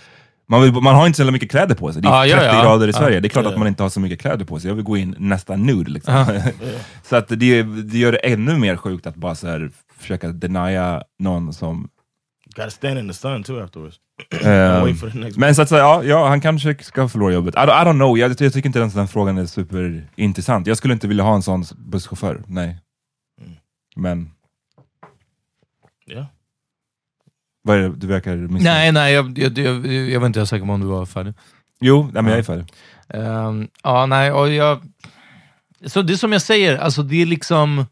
man, 0.50 0.62
vill, 0.62 0.72
man 0.72 0.94
har 0.94 1.06
inte 1.06 1.24
så 1.24 1.30
mycket 1.30 1.50
kläder 1.50 1.74
på 1.74 1.92
sig. 1.92 2.02
Det 2.02 2.08
är 2.08 2.12
Ja, 2.12 2.26
ja, 2.26 2.36
30 2.38 2.54
ja. 2.56 2.62
grader 2.62 2.88
i 2.88 2.90
Ja. 2.90 2.98
Sverige. 2.98 3.20
Det 3.20 3.26
är 3.26 3.30
klart 3.30 3.44
Ja. 3.44 3.50
att 3.52 3.58
man 3.58 3.68
inte 3.68 3.82
har 3.82 3.90
så 3.90 4.00
mycket 4.00 4.20
kläder 4.20 4.44
på 4.44 4.60
sig. 4.60 4.68
Jag 4.70 4.74
vill 4.74 4.84
gå 4.84 4.96
in 4.96 5.14
nästan 5.18 5.62
nude. 5.66 5.90
Liksom. 5.90 6.14
Ja. 6.14 6.26
så 7.02 7.16
att 7.16 7.28
det, 7.28 7.62
det 7.62 7.98
gör 7.98 8.12
det 8.12 8.18
ännu 8.18 8.58
mer 8.58 8.76
sjukt 8.76 9.06
att 9.06 9.16
bara 9.16 9.34
så 9.34 9.46
här, 9.46 9.70
försöka 9.98 10.28
denia 10.28 11.02
någon 11.18 11.52
som 11.52 11.88
Got 12.56 12.64
to 12.64 12.70
stand 12.70 12.98
in 12.98 13.08
the 13.08 13.14
sun 13.14 13.42
too 13.42 13.62
afterwards. 13.64 13.96
Next 15.14 15.38
men 15.38 15.54
så 15.54 15.62
att 15.62 15.68
säga, 15.68 15.80
ja, 15.80 16.02
ja, 16.04 16.28
han 16.28 16.40
kanske 16.40 16.76
ska 16.80 17.08
förlora 17.08 17.32
jobbet. 17.32 17.54
I 17.54 17.58
don't, 17.58 17.82
I 17.82 17.86
don't 17.86 17.92
know, 17.94 18.18
jag, 18.18 18.30
jag 18.30 18.52
tycker 18.52 18.66
inte 18.66 18.78
ens 18.78 18.94
den 18.94 19.08
frågan 19.08 19.38
är 19.38 19.46
superintressant. 19.46 20.66
Jag 20.66 20.76
skulle 20.76 20.94
inte 20.94 21.08
vilja 21.08 21.24
ha 21.24 21.34
en 21.34 21.42
sån 21.42 21.64
busschaufför, 21.78 22.42
nej. 22.46 22.78
Mm. 23.40 23.52
Men, 23.96 24.30
Yeah. 26.10 26.24
Vad 27.70 27.78
är 27.78 27.82
det 27.88 27.96
du 27.96 28.06
verkar 28.06 28.36
missnöjd? 28.36 28.62
Nej, 28.64 28.92
nej, 28.92 29.12
jag, 29.14 29.38
jag, 29.38 29.58
jag, 29.58 29.86
jag 29.86 30.20
var 30.20 30.26
inte 30.26 30.46
säker 30.46 30.66
på 30.66 30.72
om 30.72 30.80
du 30.80 30.86
var 30.86 31.06
färdig. 31.06 31.34
Jo, 31.80 32.02
nej, 32.02 32.22
men 32.22 32.24
Ja. 32.24 32.30
jag 32.30 32.38
är 32.38 32.42
färdig. 32.42 32.66
Ehm, 33.08 33.68
ja, 33.82 34.06
nej, 34.06 34.32
och 34.32 34.50
jag... 34.50 34.80
Så 35.86 36.02
det 36.02 36.12
är 36.12 36.16
som 36.16 36.32
jag 36.32 36.42
säger, 36.42 36.78
alltså 36.78 37.02
det 37.02 37.22
är 37.22 37.26
liksom... 37.26 37.86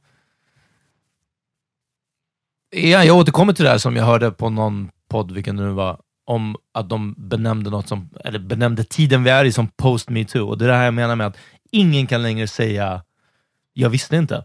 Ja, 2.71 3.05
jag 3.05 3.17
återkommer 3.17 3.53
till 3.53 3.64
det 3.64 3.71
här 3.71 3.79
som 3.79 3.97
jag 3.97 4.05
hörde 4.05 4.31
på 4.31 4.51
någon 4.51 4.91
podd, 5.11 5.33
vilken 5.33 5.57
det 5.57 5.62
nu 5.64 5.71
var, 5.71 6.01
om 6.27 6.57
att 6.75 6.88
de 6.88 7.14
benämnde 7.19 7.71
något 7.71 7.88
som, 7.88 8.11
eller 8.25 8.38
benämnde 8.38 8.85
tiden 8.85 9.25
vi 9.25 9.31
är 9.31 9.45
i 9.45 9.53
som 9.53 9.69
post 9.69 10.11
metoo. 10.11 10.49
Och 10.49 10.59
det 10.59 10.64
är 10.64 10.69
det 10.69 10.75
här 10.75 10.85
jag 10.85 10.95
menar 10.95 11.17
med 11.17 11.27
att 11.27 11.37
ingen 11.73 12.07
kan 12.07 12.23
längre 12.23 12.47
säga, 12.49 13.03
jag 13.73 13.91
visste 13.91 14.17
inte. 14.17 14.45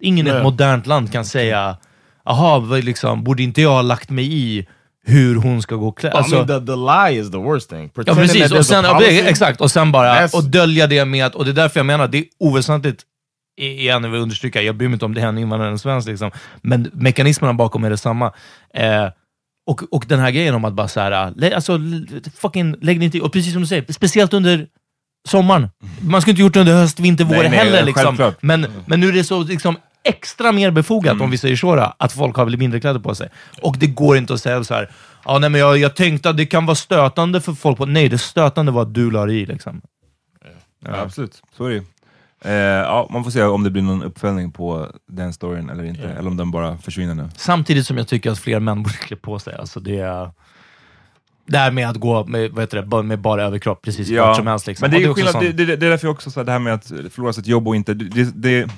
Ingen 0.00 0.26
i 0.26 0.30
ett 0.30 0.42
modernt 0.42 0.86
land 0.86 1.12
kan 1.12 1.24
säga, 1.24 1.76
vad 2.24 2.84
liksom, 2.84 3.24
borde 3.24 3.42
inte 3.42 3.62
jag 3.62 3.70
ha 3.70 3.82
lagt 3.82 4.10
mig 4.10 4.32
i 4.32 4.66
hur 5.04 5.36
hon 5.36 5.62
ska 5.62 5.74
gå 5.76 5.92
klädd? 5.92 6.12
I 6.12 6.30
mean, 6.30 6.46
the, 6.46 6.66
the 6.66 6.76
lie 6.76 7.20
is 7.20 7.30
the 7.30 7.38
worst 7.38 7.70
thing. 7.70 7.90
Ja 7.94 8.14
precis, 8.14 8.52
och 8.52 8.66
sen, 8.66 8.84
ja, 8.84 9.02
exakt, 9.04 9.60
och 9.60 9.70
sen 9.70 9.92
bara 9.92 10.28
och 10.32 10.44
dölja 10.44 10.86
det 10.86 11.04
med 11.04 11.26
att, 11.26 11.34
och 11.34 11.44
det 11.44 11.50
är 11.50 11.54
därför 11.54 11.80
jag 11.80 11.86
menar, 11.86 12.08
det 12.08 12.18
är 12.18 12.24
oväsentligt, 12.38 13.02
igen 13.60 14.04
jag 14.04 14.10
vill 14.10 14.20
understryka, 14.20 14.62
jag 14.62 14.76
bryr 14.76 14.88
mig 14.88 14.94
inte 14.94 15.04
om 15.04 15.14
det 15.14 15.20
är 15.20 15.26
en 15.26 15.38
invandrare 15.38 15.68
eller 15.68 15.72
en 15.72 15.78
svensk, 15.78 16.08
liksom, 16.08 16.30
men 16.62 16.90
mekanismerna 16.92 17.54
bakom 17.54 17.84
är 17.84 17.90
detsamma. 17.90 18.32
Eh, 18.74 19.08
och, 19.66 19.82
och 19.90 20.04
den 20.08 20.20
här 20.20 20.30
grejen 20.30 20.54
om 20.54 20.64
att 20.64 20.72
bara 20.72 20.88
så 20.88 21.00
här, 21.00 21.32
lä, 21.36 21.54
alltså, 21.54 21.80
fucking, 22.36 22.76
lägg 22.80 22.98
dig 22.98 23.04
inte 23.04 23.18
i, 23.18 23.20
och 23.20 23.32
precis 23.32 23.52
som 23.52 23.62
du 23.62 23.66
säger, 23.66 23.92
speciellt 23.92 24.34
under 24.34 24.66
sommaren. 25.28 25.68
Man 26.00 26.20
skulle 26.20 26.32
inte 26.32 26.42
gjort 26.42 26.54
det 26.54 26.60
under 26.60 26.74
höst, 26.74 27.00
vinter, 27.00 27.24
vår 27.24 27.36
Nej, 27.36 27.50
nej, 27.50 27.58
heller. 27.58 27.84
Liksom. 27.84 28.32
Men, 28.40 28.66
men 28.86 29.00
nu 29.00 29.08
är 29.08 29.12
det 29.12 29.24
så 29.24 29.42
liksom, 29.42 29.76
extra 30.04 30.52
mer 30.52 30.70
befogat, 30.70 31.20
om 31.20 31.30
vi 31.30 31.38
säger 31.38 31.56
så, 31.56 31.76
då, 31.76 31.94
att 31.98 32.12
folk 32.12 32.36
har 32.36 32.46
mindre 32.56 32.80
kläder 32.80 33.00
på 33.00 33.14
sig. 33.14 33.28
Och 33.62 33.76
det 33.78 33.86
går 33.86 34.16
inte 34.16 34.34
att 34.34 34.40
säga 34.40 34.64
så 34.64 34.74
här, 34.74 34.90
ja, 35.24 35.38
nej, 35.38 35.50
men 35.50 35.60
jag, 35.60 35.78
jag 35.78 35.96
tänkte 35.96 36.30
att 36.30 36.36
det 36.36 36.46
kan 36.46 36.66
vara 36.66 36.74
stötande 36.74 37.40
för 37.40 37.52
folk. 37.52 37.78
På, 37.78 37.86
nej, 37.86 38.08
det 38.08 38.18
stötande 38.18 38.72
var 38.72 38.82
att 38.82 38.94
du 38.94 39.10
la 39.10 39.28
i. 39.28 39.46
Liksom. 39.46 39.80
Ja, 40.84 41.00
absolut, 41.00 41.42
så 41.56 41.64
är 41.66 41.70
det. 41.70 41.82
Eh, 42.44 42.54
ja, 42.54 43.08
man 43.10 43.24
får 43.24 43.30
se 43.30 43.42
om 43.42 43.62
det 43.64 43.70
blir 43.70 43.82
någon 43.82 44.02
uppföljning 44.02 44.52
på 44.52 44.86
den 45.08 45.32
storyn 45.32 45.70
eller 45.70 45.84
inte, 45.84 46.02
eller 46.02 46.30
om 46.30 46.36
den 46.36 46.50
bara 46.50 46.78
försvinner 46.78 47.14
nu. 47.14 47.28
Samtidigt 47.36 47.86
som 47.86 47.98
jag 47.98 48.08
tycker 48.08 48.30
att 48.30 48.38
fler 48.38 48.60
män 48.60 48.82
borde 48.82 48.94
klä 48.96 49.16
på 49.16 49.38
sig. 49.38 49.54
Alltså 49.54 49.80
det, 49.80 49.98
är- 49.98 50.30
det 51.46 51.58
här 51.58 51.70
med 51.70 51.88
att 51.88 51.96
gå 51.96 52.24
med, 52.24 52.50
vad 52.50 52.62
heter 52.62 52.76
det, 52.76 52.86
bara- 52.86 53.02
med 53.02 53.18
bara 53.20 53.42
överkropp 53.44 53.82
precis 53.82 54.18
vart 54.18 54.36
som 54.36 54.46
helst. 54.46 54.66
Liksom. 54.66 54.84
Men 54.84 54.90
det 54.90 54.96
Och 54.96 55.00
är, 55.00 55.04
ju 55.04 55.10
också 55.10 55.16
skillnad, 55.20 55.32
sån- 55.50 55.56
det, 55.56 55.64
det, 55.66 55.76
det 55.76 55.86
är 55.86 55.90
därför 55.90 56.06
jag 56.06 56.12
också 56.14 56.30
sa 56.30 56.44
det 56.44 56.52
här 56.52 56.58
med 56.58 56.74
att 56.74 56.86
förlora 56.86 57.32
sitt 57.32 57.46
jobb 57.46 57.68
och 57.68 57.76
inte... 57.76 57.94
Det, 57.94 58.04
det, 58.04 58.32
det, 58.34 58.68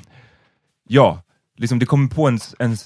ja, 0.88 1.23
liksom 1.59 1.79
det 1.79 1.87
kommer 1.87 2.09
på 2.09 2.29
en, 2.29 2.38
en... 2.59 2.77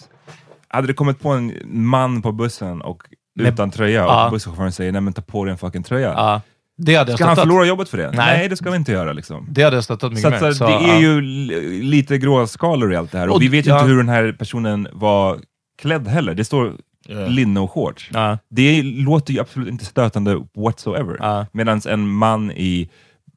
Hade 0.68 0.86
det 0.86 0.94
kommit 0.94 1.20
på 1.20 1.28
en 1.30 1.52
man 1.64 2.22
på 2.22 2.32
bussen 2.32 2.82
och 2.82 3.02
Med- 3.34 3.52
utan 3.52 3.70
tröja 3.70 4.00
Ja. 4.00 4.24
och 4.26 4.30
busschauffören 4.32 4.72
säger 4.72 4.92
nej 4.92 5.00
men 5.00 5.12
ta 5.12 5.22
på 5.22 5.44
dig 5.44 5.52
en 5.52 5.58
fucking 5.58 5.82
tröja. 5.82 6.08
ja, 6.12 6.40
det 6.78 6.94
hade 6.94 7.10
jag 7.10 7.18
Ska 7.18 7.26
han 7.26 7.36
förlora 7.36 7.66
jobbet 7.66 7.88
för 7.88 7.98
det? 7.98 8.06
Nej. 8.06 8.16
Nej, 8.38 8.48
det 8.48 8.56
ska 8.56 8.70
vi 8.70 8.76
inte 8.76 8.92
göra. 8.92 9.12
Liksom. 9.12 9.46
Det 9.50 9.62
hade 9.62 9.76
jag 9.76 9.84
stöttat 9.84 10.12
mycket 10.12 10.30
mer. 10.30 10.38
så, 10.38 10.54
Så, 10.54 10.66
det 10.66 10.72
är 10.72 10.88
ja. 10.94 10.98
ju 11.00 11.20
li- 11.20 11.82
lite 11.82 12.18
gråskalor 12.18 12.92
i 12.92 12.96
allt 12.96 13.12
det 13.12 13.18
här. 13.18 13.28
Och, 13.28 13.34
Och- 13.36 13.42
vi 13.42 13.48
vet 13.48 13.66
ja. 13.66 13.78
inte 13.80 13.88
hur 13.90 13.96
den 13.96 14.08
här 14.08 14.32
personen 14.38 14.88
var 14.92 15.40
klädd 15.78 16.08
heller. 16.08 16.34
Det 16.34 16.44
står 16.44 16.72
Yeah. 17.08 17.30
linne 17.30 17.60
och 17.60 17.70
shorts. 17.72 18.10
Ja, 18.12 18.38
Det 18.48 18.82
låter 18.82 19.32
ju 19.32 19.40
absolut 19.40 19.68
inte 19.68 19.84
stötande 19.84 20.44
whatsoever. 20.56 21.16
Ja. 21.20 21.46
Medan 21.52 21.80
en 21.88 22.08
man 22.08 22.50
i 22.50 22.90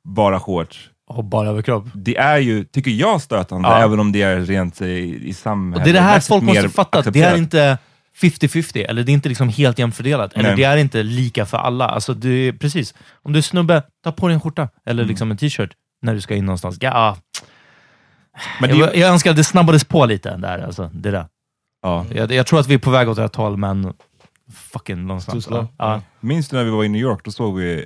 bara 0.03 0.39
shorts, 0.39 0.89
och 1.09 1.23
bara 1.23 1.49
överkropp. 1.49 1.85
det 1.93 2.17
är 2.17 2.37
ju, 2.37 2.63
tycker 2.63 2.91
jag, 2.91 3.21
stötande, 3.21 3.67
Ja. 3.69 3.77
även 3.83 3.99
om 3.99 4.11
det 4.11 4.21
är 4.21 4.39
rent 4.39 4.81
i, 4.81 5.19
i 5.29 5.33
samhället. 5.33 5.77
Och 5.77 5.83
det 5.83 5.89
är 5.91 5.93
det 5.93 6.07
här 6.07 6.19
folk 6.19 6.43
måste 6.43 6.69
fatta, 6.69 6.99
att 6.99 7.13
det 7.13 7.21
är 7.21 7.37
inte 7.37 7.77
50-50, 8.21 8.85
eller 8.89 9.03
det 9.03 9.11
är 9.11 9.13
inte 9.13 9.29
liksom 9.29 9.49
helt 9.49 9.79
jämnt 9.79 9.95
fördelat, 9.95 10.33
eller 10.33 10.43
Nej. 10.49 10.55
det 10.57 10.63
är 10.63 10.77
inte 10.77 11.03
lika 11.03 11.45
för 11.45 11.57
alla. 11.57 11.87
Alltså 11.87 12.13
det 12.13 12.29
är, 12.29 12.51
precis, 12.51 12.93
om 13.23 13.33
du 13.33 13.39
är 13.39 13.43
snubbe, 13.43 13.83
ta 14.03 14.11
på 14.11 14.27
dig 14.27 14.33
en 14.35 14.41
skjorta, 14.41 14.69
eller 14.85 15.03
Mm. 15.03 15.09
liksom 15.09 15.31
en 15.31 15.37
t-shirt 15.37 15.71
när 16.01 16.13
du 16.13 16.21
ska 16.21 16.35
in 16.35 16.45
någonstans. 16.45 16.77
Ja, 16.81 17.17
Men 18.61 18.69
det, 18.69 18.75
jag, 18.77 18.95
jag 18.95 19.09
önskar 19.09 19.29
att 19.31 19.37
det 19.37 19.43
snabbades 19.43 19.83
på 19.83 20.05
lite, 20.05 20.37
där, 20.37 20.59
alltså, 20.59 20.89
det 20.93 21.11
där. 21.11 21.25
ja. 21.81 22.05
Jag, 22.15 22.31
jag 22.31 22.47
tror 22.47 22.59
att 22.59 22.67
vi 22.67 22.73
är 22.73 22.77
på 22.79 22.89
väg 22.89 23.09
åt 23.09 23.17
rätt 23.17 23.35
håll, 23.35 23.57
men 23.57 23.93
fucking 24.53 25.21
slow? 25.21 25.67
Ja. 25.77 26.01
Minns 26.19 26.49
du 26.49 26.55
när 26.57 26.63
vi 26.63 26.69
var 26.71 26.83
i 26.83 26.89
New 26.89 27.01
York, 27.01 27.19
då 27.23 27.31
såg 27.31 27.57
vi 27.57 27.85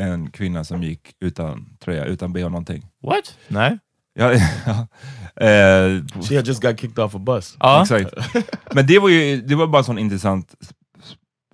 en 0.00 0.30
kvinna 0.30 0.64
som 0.64 0.82
gick 0.82 1.12
utan 1.20 1.66
tröja, 1.84 2.04
utan 2.04 2.32
bh 2.32 2.42
någonting. 2.42 2.86
What? 3.02 3.36
Nej? 3.48 3.78
Ja, 4.14 4.32
ja. 4.66 4.86
Eh, 5.46 6.02
She 6.28 6.36
had 6.36 6.46
just 6.46 6.62
got 6.62 6.80
kicked 6.80 6.98
off 7.04 7.14
a 7.14 7.18
bus. 7.18 7.56
Ja. 7.60 7.82
Exakt. 7.82 8.14
Men 8.74 8.86
det 8.86 8.98
var 8.98 9.08
ju 9.08 9.40
det 9.40 9.54
var 9.54 9.66
bara 9.66 9.78
en 9.78 9.84
sån 9.84 9.98
intressant 9.98 10.54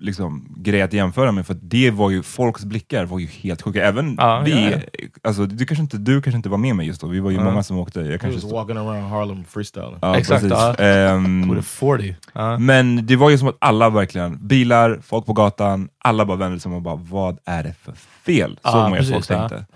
liksom, 0.01 0.55
grej 0.57 0.83
att 0.83 0.93
jämföra 0.93 1.33
med, 1.33 1.47
för 1.47 1.55
att 1.55 1.71
det 1.71 1.91
var 1.91 2.11
ju, 2.11 2.23
folks 2.23 2.65
blickar 2.65 3.05
var 3.05 3.19
ju 3.19 3.27
helt 3.27 3.63
sjuka. 3.63 3.85
Även 3.87 4.15
Ja, 4.19 4.43
vi, 4.45 4.71
ja, 4.73 4.79
Alltså, 5.23 5.47
du, 5.47 5.67
kanske 5.67 5.83
inte, 5.83 5.97
du 5.99 6.23
kanske 6.23 6.37
inte 6.37 6.49
var 6.49 6.59
med 6.59 6.77
mig 6.77 6.87
just 6.87 7.01
då, 7.01 7.07
vi 7.07 7.21
var 7.21 7.31
ju 7.31 7.37
Ja. 7.37 7.45
många 7.45 7.63
som 7.63 7.79
åkte. 7.79 8.01
Jag 8.01 8.21
kanske 8.21 8.41
was 8.41 8.53
walking 8.53 8.77
around 8.77 9.11
Harlem 9.11 9.45
freestyling. 9.45 9.99
ja, 10.03 10.17
Exakt, 10.19 10.45
ja. 10.51 10.75
Ehm, 10.75 11.49
With 11.55 11.59
a 11.61 11.63
40. 11.63 12.17
Ja. 12.33 12.59
men 12.59 13.07
det 13.07 13.17
var 13.17 13.31
ju 13.31 13.39
som 13.39 13.49
att 13.49 13.57
alla 13.59 13.91
verkligen, 13.91 14.47
bilar, 14.49 14.99
folk 15.03 15.27
på 15.27 15.33
gatan, 15.33 15.89
alla 15.99 16.25
bara 16.25 16.37
vände 16.37 16.61
sig 16.61 16.69
om 16.71 16.75
och 16.77 16.83
bara, 16.83 16.97
vad 16.97 17.39
är 17.45 17.63
det 17.63 17.75
för 17.83 17.95
fel? 18.27 18.59
Ja, 18.62 18.89
ju 18.89 18.93
att 18.93 18.99
precis, 18.99 19.12
folk 19.12 19.31
ja. 19.31 19.49
tänkte. 19.49 19.66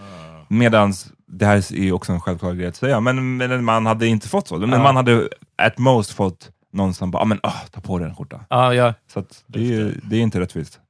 Medans, 0.49 1.13
det 1.27 1.47
här 1.47 1.57
är 1.57 1.73
ju 1.73 1.93
också 1.93 2.13
en 2.13 2.21
självklar 2.21 2.53
grej 2.55 2.67
att 2.67 2.77
säga, 2.77 3.01
men, 3.01 3.37
men 3.37 3.51
en 3.51 3.65
man 3.65 3.87
hade 3.87 4.07
inte 4.07 4.29
fått 4.29 4.49
så. 4.49 4.57
Men 4.59 4.71
Ja. 4.71 4.79
man 4.83 4.97
hade 4.97 5.29
at 5.59 5.79
most 5.79 6.11
fått 6.13 6.51
någon 6.73 6.95
som 6.95 7.11
bara, 7.11 7.23
ah, 7.23 7.25
men, 7.27 7.41
ah, 7.43 7.53
ta 7.71 7.81
på 7.81 7.99
dig 7.99 8.09
en 8.09 8.15
skjorta. 8.15 8.41
Ja, 8.49 8.75
ja. 8.75 8.95
Så 9.13 9.21
att 9.21 9.45
det, 9.47 9.75
är, 9.75 9.95
det 10.03 10.17
är 10.17 10.21
inte 10.21 10.41
rättvist. 10.41 10.81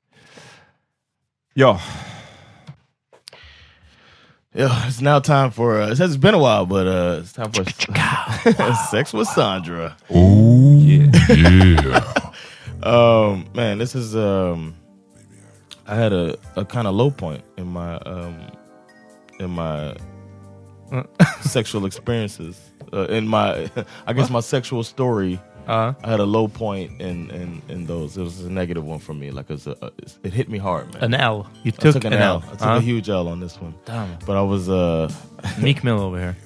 Ja, 1.54 1.80
Yeah, 4.52 4.88
it's 4.88 5.00
now 5.00 5.20
time 5.20 5.52
for. 5.52 5.80
Uh, 5.80 5.92
it 5.92 5.96
says 5.96 6.10
it's 6.10 6.16
been 6.20 6.34
a 6.34 6.38
while, 6.38 6.66
but 6.66 6.84
uh, 6.88 7.20
it's 7.22 7.32
time 7.32 7.52
for 7.52 7.64
sex 8.90 9.14
with 9.14 9.28
Sandra. 9.28 9.94
yeah. 10.10 12.00
Um, 12.82 13.44
man, 13.54 13.78
this 13.78 13.94
is. 13.94 14.16
Um, 14.16 14.74
I 15.90 15.94
had 15.96 16.12
a, 16.12 16.36
a 16.56 16.64
kind 16.64 16.86
of 16.86 16.94
low 16.94 17.10
point 17.10 17.42
in 17.56 17.66
my 17.66 17.96
um, 18.06 18.36
in 19.40 19.50
my 19.50 19.96
sexual 21.42 21.84
experiences. 21.86 22.56
Uh, 22.92 23.06
in 23.08 23.26
my, 23.28 23.70
I 24.06 24.12
guess 24.12 24.30
my 24.30 24.40
sexual 24.40 24.82
story. 24.84 25.38
Ja. 25.68 25.94
I 26.02 26.10
had 26.10 26.20
a 26.20 26.24
low 26.24 26.48
point 26.48 27.00
in 27.00 27.30
in, 27.30 27.62
in 27.68 27.86
those. 27.86 28.16
It 28.16 28.22
was 28.22 28.40
a 28.44 28.50
negative 28.50 28.84
one 28.84 28.98
for 28.98 29.14
me. 29.14 29.30
Like 29.30 29.50
it, 29.50 29.52
was 29.54 29.66
a, 29.66 29.76
it 30.24 30.32
hit 30.32 30.48
me 30.48 30.58
hard, 30.58 30.92
man. 30.94 31.04
An 31.04 31.14
L. 31.14 31.46
You 31.64 31.72
I 31.78 31.82
took, 31.82 31.92
took 31.94 32.04
an 32.04 32.12
an 32.12 32.22
L. 32.22 32.34
L. 32.34 32.42
I 32.46 32.50
took 32.52 32.60
Ja. 32.60 32.76
a 32.76 32.80
huge 32.80 33.08
L 33.10 33.28
on 33.28 33.40
this 33.40 33.60
one. 33.60 33.74
Damn. 33.84 34.16
But 34.26 34.36
I 34.36 34.42
was 34.42 34.68
uh, 34.68 35.08
Meek 35.60 35.84
Mill 35.84 36.00
over 36.00 36.18
here. 36.18 36.36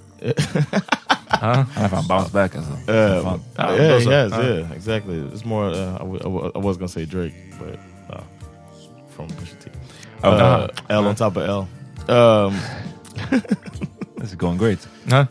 Han 1.41 1.65
har 1.65 1.89
fan 1.89 2.07
bounce 2.09 2.31
back 2.33 2.57
alltså. 2.57 2.73
Uh, 2.73 3.23
Fan. 3.23 3.41
Ah, 3.59 3.71
yeah, 3.73 3.89
those 3.89 4.05
he 4.05 4.13
are- 4.15 4.23
has. 4.23 4.33
ah. 4.33 4.43
yeah, 4.43 4.73
exactly. 4.73 5.17
It's 5.33 5.45
more. 5.45 5.67
Uh, 5.71 5.95
I, 5.95 5.99
w- 5.99 6.21
I 6.21 6.29
w- 6.29 6.53
I 6.55 6.59
was 6.59 6.77
gonna 6.77 6.89
say 6.89 7.05
Drake, 7.07 7.35
but 7.59 7.75
uh, 7.75 7.79
from 9.17 9.29
Pusha 9.29 9.59
T. 9.65 9.71
Oh, 10.23 10.31
Uh, 10.31 10.69
L 10.91 11.07
on 11.07 11.15
top 11.15 11.37
of 11.37 11.49
L. 11.49 11.69
Um, 12.09 12.59
This 14.19 14.31
is 14.33 14.37
going 14.37 14.57
great. 14.59 14.79
Ja. 15.07 15.27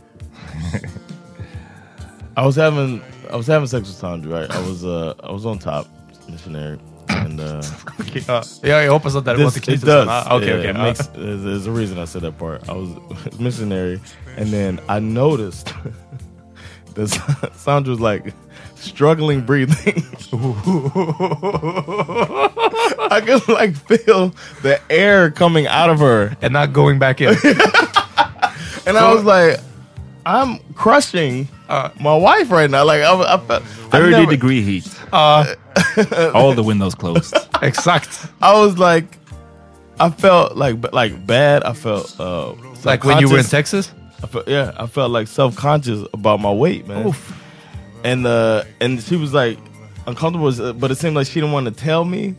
I 2.38 2.46
was 2.46 2.56
having 2.56 3.02
I 3.32 3.36
was 3.36 3.48
having 3.48 3.68
sex 3.68 3.88
with 3.88 3.98
Sandra. 3.98 4.42
Right? 4.42 4.52
I 4.52 4.60
was 4.68 4.84
uh, 4.86 5.14
I 5.24 5.32
was 5.32 5.46
on 5.46 5.60
top, 5.60 5.88
missionary, 6.30 6.80
and 7.10 7.40
uh, 7.40 7.62
ja. 8.28 8.44
Ja, 8.64 8.82
jag 8.82 8.92
hoppas 8.92 9.16
att 9.16 9.26
det 9.26 9.36
this, 9.38 9.58
it 9.68 9.82
does. 9.82 10.08
Ah, 10.10 10.36
Okej, 10.36 10.48
yeah, 10.48 10.60
okej. 10.60 10.70
it 10.70 10.76
makes, 10.78 11.08
there's, 11.08 11.44
there's 11.44 11.68
a 11.68 11.72
reason 11.72 11.98
I 12.00 12.06
said 12.06 12.22
that 12.22 12.38
part. 12.38 12.70
I 12.70 12.74
was 12.74 12.90
missionary, 13.40 14.00
and 14.38 14.52
then 14.54 14.80
I 14.90 15.00
noticed 15.00 15.74
that 16.96 17.52
Sandra 17.56 17.92
was 17.92 18.00
like 18.00 18.34
struggling 18.84 19.42
breathing. 19.42 20.04
I 23.12 23.22
could 23.26 23.48
like 23.48 23.76
feel 23.76 24.30
the 24.62 24.80
air 24.90 25.32
coming 25.32 25.68
out 25.68 25.90
of 25.90 26.00
her, 26.00 26.36
And 26.42 26.54
not 26.54 26.74
going 26.74 27.00
back 27.00 27.22
in. 27.22 27.30
and 28.86 28.98
I 28.98 29.14
was 29.14 29.24
like, 29.24 29.60
"I'm 30.26 30.60
crushing 30.76 31.48
Uh, 31.70 31.90
my 32.00 32.16
wife 32.16 32.52
right 32.52 32.70
now." 32.70 32.84
Like 32.86 33.02
I, 33.02 33.14
I 33.36 33.38
felt, 33.38 33.64
I 33.64 33.66
30 33.90 34.12
never- 34.12 34.32
degree 34.32 34.62
heat. 34.62 34.88
Ja, 35.12 35.46
All 36.34 36.54
the 36.54 36.64
windows 36.64 36.96
closed. 36.96 37.36
exact. 37.62 38.28
I 38.42 38.54
was 38.54 38.78
like, 38.78 39.18
I 40.00 40.10
felt 40.10 40.56
like 40.58 40.92
like 40.94 41.26
bad. 41.26 41.64
I 41.64 41.74
felt 41.74 42.20
uh, 42.20 42.54
Like 42.84 43.04
when 43.04 43.20
you 43.20 43.30
were 43.30 43.38
in 43.38 43.44
self-conscious. 43.44 43.88
Texas? 43.88 43.94
I 44.24 44.28
felt, 44.28 44.48
yeah, 44.48 44.72
I 44.78 44.88
felt 44.88 45.12
like 45.12 45.28
self 45.28 45.56
conscious 45.56 46.06
about 46.14 46.40
my 46.40 46.52
weight, 46.52 46.88
man. 46.88 47.14
And 48.04 48.26
uh, 48.28 48.64
and 48.82 49.02
she 49.02 49.16
was 49.16 49.34
like 49.34 49.58
uncomfortable, 50.06 50.48
uh, 50.62 50.74
but 50.74 50.92
it 50.92 50.96
seemed 50.96 51.16
like 51.16 51.28
she 51.28 51.36
didn't 51.36 51.52
want 51.54 51.66
to 51.68 51.72
tell 51.72 52.04
me 52.06 52.36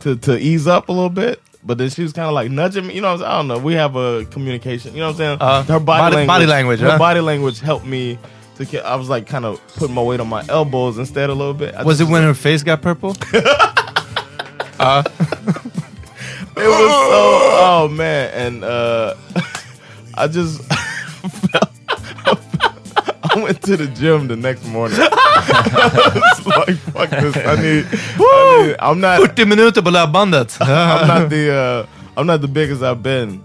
to 0.00 0.16
to 0.22 0.38
ease 0.38 0.66
up 0.66 0.88
a 0.88 0.92
little 0.92 1.10
bit. 1.10 1.40
But 1.64 1.78
then 1.78 1.90
she 1.90 2.02
was 2.02 2.12
kind 2.12 2.28
of 2.28 2.34
like 2.34 2.50
nudging 2.50 2.86
me. 2.86 2.94
You 2.94 3.00
know, 3.00 3.08
what 3.08 3.14
I'm 3.14 3.18
saying? 3.20 3.30
I 3.32 3.36
don't 3.38 3.48
know. 3.48 3.58
We 3.58 3.74
have 3.74 3.96
a 3.96 4.24
communication. 4.26 4.92
You 4.94 5.00
know 5.00 5.06
what 5.06 5.12
I'm 5.12 5.16
saying? 5.16 5.38
Uh, 5.40 5.62
her 5.64 5.80
body, 5.80 6.00
body- 6.00 6.16
language. 6.16 6.26
body 6.28 6.46
language, 6.46 6.80
Her 6.80 6.90
huh? 6.92 6.98
body 6.98 7.20
language 7.20 7.60
helped 7.60 7.86
me. 7.86 8.18
To 8.58 8.86
I 8.86 8.94
was 8.96 9.08
like 9.10 9.26
kind 9.26 9.44
of 9.44 9.60
putting 9.76 9.94
my 9.94 10.02
weight 10.02 10.18
on 10.20 10.28
my 10.28 10.42
elbows 10.48 10.96
instead 10.96 11.28
a 11.28 11.34
little 11.34 11.52
bit. 11.54 11.74
I 11.74 11.82
Was 11.82 12.00
it 12.00 12.08
when 12.08 12.22
her 12.22 12.32
face 12.34 12.62
got 12.62 12.80
purple? 12.82 13.14
It 16.58 16.66
was 16.68 16.78
so 16.78 17.18
oh 17.60 17.88
man, 17.92 18.30
and 18.32 18.64
uh 18.64 19.14
I 20.14 20.26
just 20.26 20.62
felt, 20.64 21.70
I 23.36 23.42
went 23.42 23.62
to 23.62 23.76
the 23.76 23.86
gym 23.86 24.28
the 24.28 24.36
next 24.36 24.64
morning. 24.66 24.98
Like 26.46 26.76
fuck 26.78 27.10
this. 27.10 27.36
I 27.36 27.56
need, 27.60 27.84
I 28.18 28.66
need 28.66 28.76
I'm 28.78 29.00
not 29.00 29.18
40 29.18 29.44
minuter 29.44 29.82
på 29.82 29.90
löpbandet. 29.90 30.56
I'm 30.60 31.06
not 31.08 31.28
the 31.34 31.50
uh 31.52 31.86
I'm 32.20 32.26
not 32.26 32.40
the 32.40 32.48
biggest 32.48 32.82
I've 32.82 33.02
been. 33.02 33.40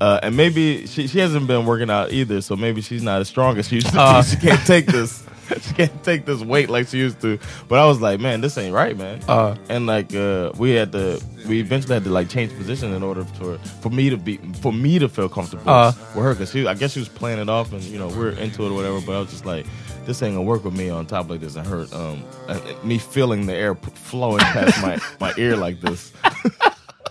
Uh, 0.00 0.20
and 0.22 0.36
maybe 0.36 0.86
she, 0.86 1.08
she 1.08 1.18
hasn't 1.18 1.46
been 1.48 1.66
working 1.66 1.90
out 1.90 2.12
either, 2.12 2.40
so 2.40 2.54
maybe 2.56 2.80
she's 2.80 3.02
not 3.02 3.20
as 3.20 3.28
strong 3.28 3.58
as 3.58 3.66
she 3.68 3.74
used 3.76 3.88
to 3.88 3.92
be. 3.94 4.22
She 4.30 4.36
can't 4.36 4.64
take 4.66 4.86
this. 4.86 5.24
She 5.62 5.74
can't 5.74 6.02
take 6.04 6.24
this 6.26 6.40
weight 6.42 6.68
like 6.70 6.88
she 6.88 6.98
used 6.98 7.20
to. 7.20 7.38
But 7.68 7.78
I 7.78 7.84
was 7.86 8.00
like, 8.00 8.20
man, 8.20 8.40
this 8.40 8.56
ain't 8.58 8.74
right, 8.74 8.96
man. 8.96 9.20
Uh. 9.28 9.54
and 9.68 9.86
like 9.86 10.14
uh, 10.14 10.52
we 10.58 10.70
had 10.72 10.92
to, 10.92 11.20
we 11.48 11.60
eventually 11.60 11.94
had 11.94 12.04
to 12.04 12.10
like 12.10 12.28
change 12.28 12.52
position 12.56 12.92
in 12.94 13.02
order 13.02 13.24
for 13.24 13.58
for 13.82 13.90
me 13.90 14.10
to 14.10 14.16
be 14.16 14.38
for 14.62 14.72
me 14.72 14.98
to 14.98 15.08
feel 15.08 15.28
comfortable 15.28 15.68
Uh. 15.70 15.92
with 16.14 16.24
her 16.24 16.32
because 16.34 16.50
she, 16.52 16.66
I 16.66 16.74
guess 16.74 16.92
she 16.92 17.00
was 17.00 17.08
playing 17.08 17.40
it 17.40 17.48
off, 17.48 17.72
and 17.72 17.82
you 17.82 17.98
know 17.98 18.08
we're 18.08 18.32
into 18.38 18.62
it 18.66 18.70
or 18.70 18.74
whatever. 18.74 19.00
But 19.00 19.16
I 19.16 19.20
was 19.20 19.30
just 19.30 19.46
like, 19.46 19.66
this 20.06 20.22
ain't 20.22 20.34
gonna 20.34 20.42
work 20.48 20.64
with 20.64 20.74
me 20.76 20.90
on 20.90 21.06
top 21.06 21.30
like 21.30 21.40
this 21.40 21.56
and 21.56 21.66
hurt. 21.66 21.92
Um, 21.92 22.22
and 22.48 22.60
me 22.84 22.98
feeling 22.98 23.46
the 23.46 23.54
air 23.54 23.74
flowing 24.10 24.40
past 24.40 24.82
my 24.82 24.98
my 25.20 25.32
ear 25.38 25.56
like 25.56 25.80
this. 25.80 26.12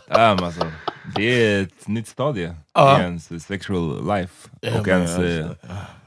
Ja, 0.09 0.35
men 0.35 0.43
alltså, 0.43 0.71
det 1.15 1.23
är 1.23 1.61
ett 1.63 1.88
nytt 1.88 2.07
stadie 2.07 2.53
Ja. 2.73 2.99
i 2.99 3.03
ens 3.03 3.43
sexual 3.45 4.05
life 4.17 4.49
Ja, 4.61 4.79
och 4.79 4.88
men 4.88 4.95
ens 5.01 5.11
alltså, 5.17 5.55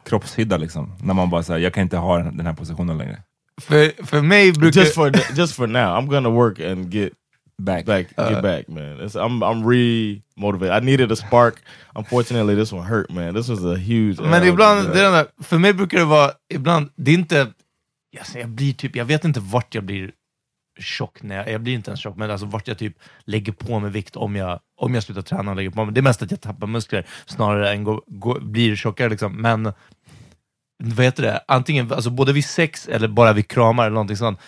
kroppshydda 0.04 0.56
liksom. 0.56 0.92
När 1.02 1.14
man 1.14 1.30
bara 1.30 1.42
säger 1.42 1.60
jag 1.60 1.74
kan 1.74 1.82
inte 1.82 1.96
ha 1.96 2.18
den 2.18 2.46
här 2.46 2.54
positionen 2.54 2.98
längre. 2.98 3.22
För, 3.60 4.06
för 4.06 4.22
mig 4.22 4.52
brukar... 4.52 4.80
just 4.80 4.94
for 4.94 5.12
just 5.36 5.54
for 5.54 5.66
now, 5.66 5.98
I'm 5.98 6.06
gonna 6.06 6.30
work 6.30 6.60
and 6.60 6.94
get 6.94 7.12
Back. 7.60 7.84
back, 7.84 8.06
get 8.16 8.42
back, 8.42 8.68
man. 8.68 9.00
It's, 9.00 9.16
I'm 9.16 9.42
I'm 9.42 9.68
re 9.68 10.22
motivated. 10.36 10.82
I 10.82 10.86
needed 10.86 11.12
a 11.12 11.16
spark. 11.16 11.62
Unfortunately, 11.94 12.54
this 12.54 12.72
one 12.72 12.86
hurt, 12.86 13.10
man. 13.10 13.34
This 13.34 13.48
was 13.48 13.64
a 13.64 13.76
huge. 13.76 14.18
Men 14.20 14.42
L. 14.42 14.48
ibland, 14.48 14.88
det 14.92 15.00
är 15.00 15.04
den 15.04 15.12
där, 15.12 15.26
för 15.42 15.58
mig 15.58 15.72
brukar 15.72 15.98
det 15.98 16.04
vara, 16.04 16.30
ibland, 16.54 16.90
det 16.96 17.10
är 17.10 17.14
inte, 17.14 17.46
alltså 18.18 18.38
jag 18.38 18.48
blir 18.48 18.72
typ, 18.72 18.96
jag 18.96 19.04
vet 19.04 19.24
inte 19.24 19.40
vart 19.40 19.74
jag 19.74 19.84
blir 19.84 20.10
tjock, 20.80 21.22
när 21.22 21.36
jag, 21.36 21.50
jag 21.50 21.60
blir 21.60 21.74
inte 21.74 21.90
ens 21.90 22.00
tjock, 22.00 22.16
men 22.16 22.30
alltså 22.30 22.46
vart 22.46 22.68
jag 22.68 22.78
typ 22.78 22.96
lägger 23.24 23.52
på 23.52 23.80
mig 23.80 23.90
vikt 23.90 24.16
om 24.16 24.36
jag, 24.36 24.60
om 24.76 24.94
jag 24.94 25.02
slutar 25.02 25.22
träna 25.22 25.50
och 25.50 25.56
lägger 25.56 25.70
på 25.70 25.84
mig. 25.84 25.94
Det 25.94 26.00
är 26.00 26.02
mest 26.02 26.22
att 26.22 26.30
jag 26.30 26.40
tappar 26.40 26.66
muskler 26.66 27.06
snarare 27.26 27.70
än 27.70 27.84
gå, 27.84 28.02
gå, 28.06 28.40
blir 28.40 28.76
tjockare 28.76 29.08
liksom. 29.08 29.36
Men, 29.36 29.72
vad 30.82 31.04
heter 31.04 31.22
det, 31.22 31.40
antingen 31.48 31.92
alltså 31.92 32.10
både 32.10 32.32
vid 32.32 32.44
sex 32.44 32.88
eller 32.88 33.08
bara 33.08 33.32
vid 33.32 33.48
kramar 33.48 33.84
eller 33.84 33.94
någonting 33.94 34.16
sånt, 34.16 34.40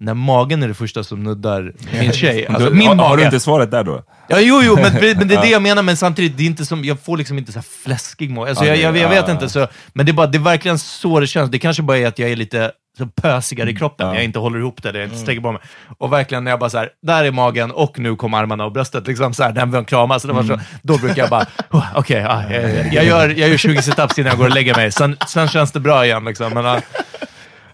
när 0.00 0.14
magen 0.14 0.62
är 0.62 0.68
det 0.68 0.74
första 0.74 1.04
som 1.04 1.22
nuddar 1.22 1.72
min 2.00 2.12
tjej. 2.12 2.46
Alltså, 2.46 2.70
du, 2.70 2.76
min 2.76 2.88
har, 2.88 3.08
har 3.08 3.16
du 3.16 3.24
inte 3.24 3.40
svaret 3.40 3.70
där 3.70 3.84
då? 3.84 4.04
Ja, 4.28 4.40
jo, 4.40 4.60
jo, 4.64 4.74
men, 4.76 4.92
men 4.92 5.28
det 5.28 5.34
är 5.34 5.42
det 5.42 5.48
jag 5.48 5.62
menar, 5.62 5.82
men 5.82 5.96
samtidigt, 5.96 6.36
det 6.36 6.42
är 6.42 6.46
inte 6.46 6.64
som, 6.64 6.84
jag 6.84 7.00
får 7.00 7.16
liksom 7.16 7.38
inte 7.38 7.52
så 7.52 7.62
fläskig 7.62 8.30
mage. 8.30 8.50
Alltså, 8.50 8.64
Ja, 8.64 8.74
jag, 8.74 8.96
jag, 8.96 9.02
jag 9.02 9.08
vet 9.08 9.28
inte, 9.28 9.48
så, 9.48 9.68
men 9.92 10.06
det 10.06 10.12
är, 10.12 10.14
bara, 10.14 10.26
det 10.26 10.38
är 10.38 10.42
verkligen 10.42 10.78
så 10.78 11.20
det 11.20 11.26
känns. 11.26 11.50
Det 11.50 11.58
kanske 11.58 11.82
bara 11.82 11.98
är 11.98 12.06
att 12.06 12.18
jag 12.18 12.30
är 12.30 12.36
lite 12.36 12.72
så 12.98 13.06
pösigare 13.06 13.70
i 13.70 13.74
kroppen, 13.76 14.06
Ja. 14.06 14.14
jag 14.14 14.24
inte 14.24 14.38
håller 14.38 14.58
ihop 14.58 14.82
det, 14.82 14.98
jag 14.98 15.04
inte 15.04 15.16
sträcker 15.16 15.40
på 15.40 15.52
mig. 15.52 15.60
Och 15.98 16.12
verkligen 16.12 16.44
när 16.44 16.50
jag 16.50 16.60
bara 16.60 16.70
så 16.70 16.78
här, 16.78 16.90
där 17.02 17.24
är 17.24 17.30
magen 17.30 17.70
och 17.70 17.98
nu 17.98 18.16
kom 18.16 18.34
armarna 18.34 18.64
och 18.64 18.72
bröstet, 18.72 19.06
liksom 19.06 19.34
så 19.34 19.42
här, 19.42 19.52
när 19.52 19.66
vi 19.66 19.84
kramas, 19.84 20.22
så 20.22 20.28
det 20.28 20.34
var 20.34 20.42
så, 20.42 20.60
då 20.82 20.98
brukar 20.98 21.22
jag 21.22 21.30
bara, 21.30 21.46
oh, 21.70 21.84
okej, 21.94 22.20
ja, 22.20 22.42
jag, 22.50 22.92
jag, 22.94 23.04
gör, 23.04 23.28
jag 23.28 23.48
gör 23.48 23.56
20 23.56 23.82
situps 23.82 24.18
innan 24.18 24.28
jag 24.30 24.38
går 24.38 24.44
och 24.44 24.54
lägger 24.54 24.74
mig, 24.74 24.92
sen, 24.92 25.16
sen 25.28 25.48
känns 25.48 25.72
det 25.72 25.80
bra 25.80 26.04
igen. 26.06 26.24
Liksom, 26.24 26.52
men, 26.54 26.64
ja, 26.64 26.80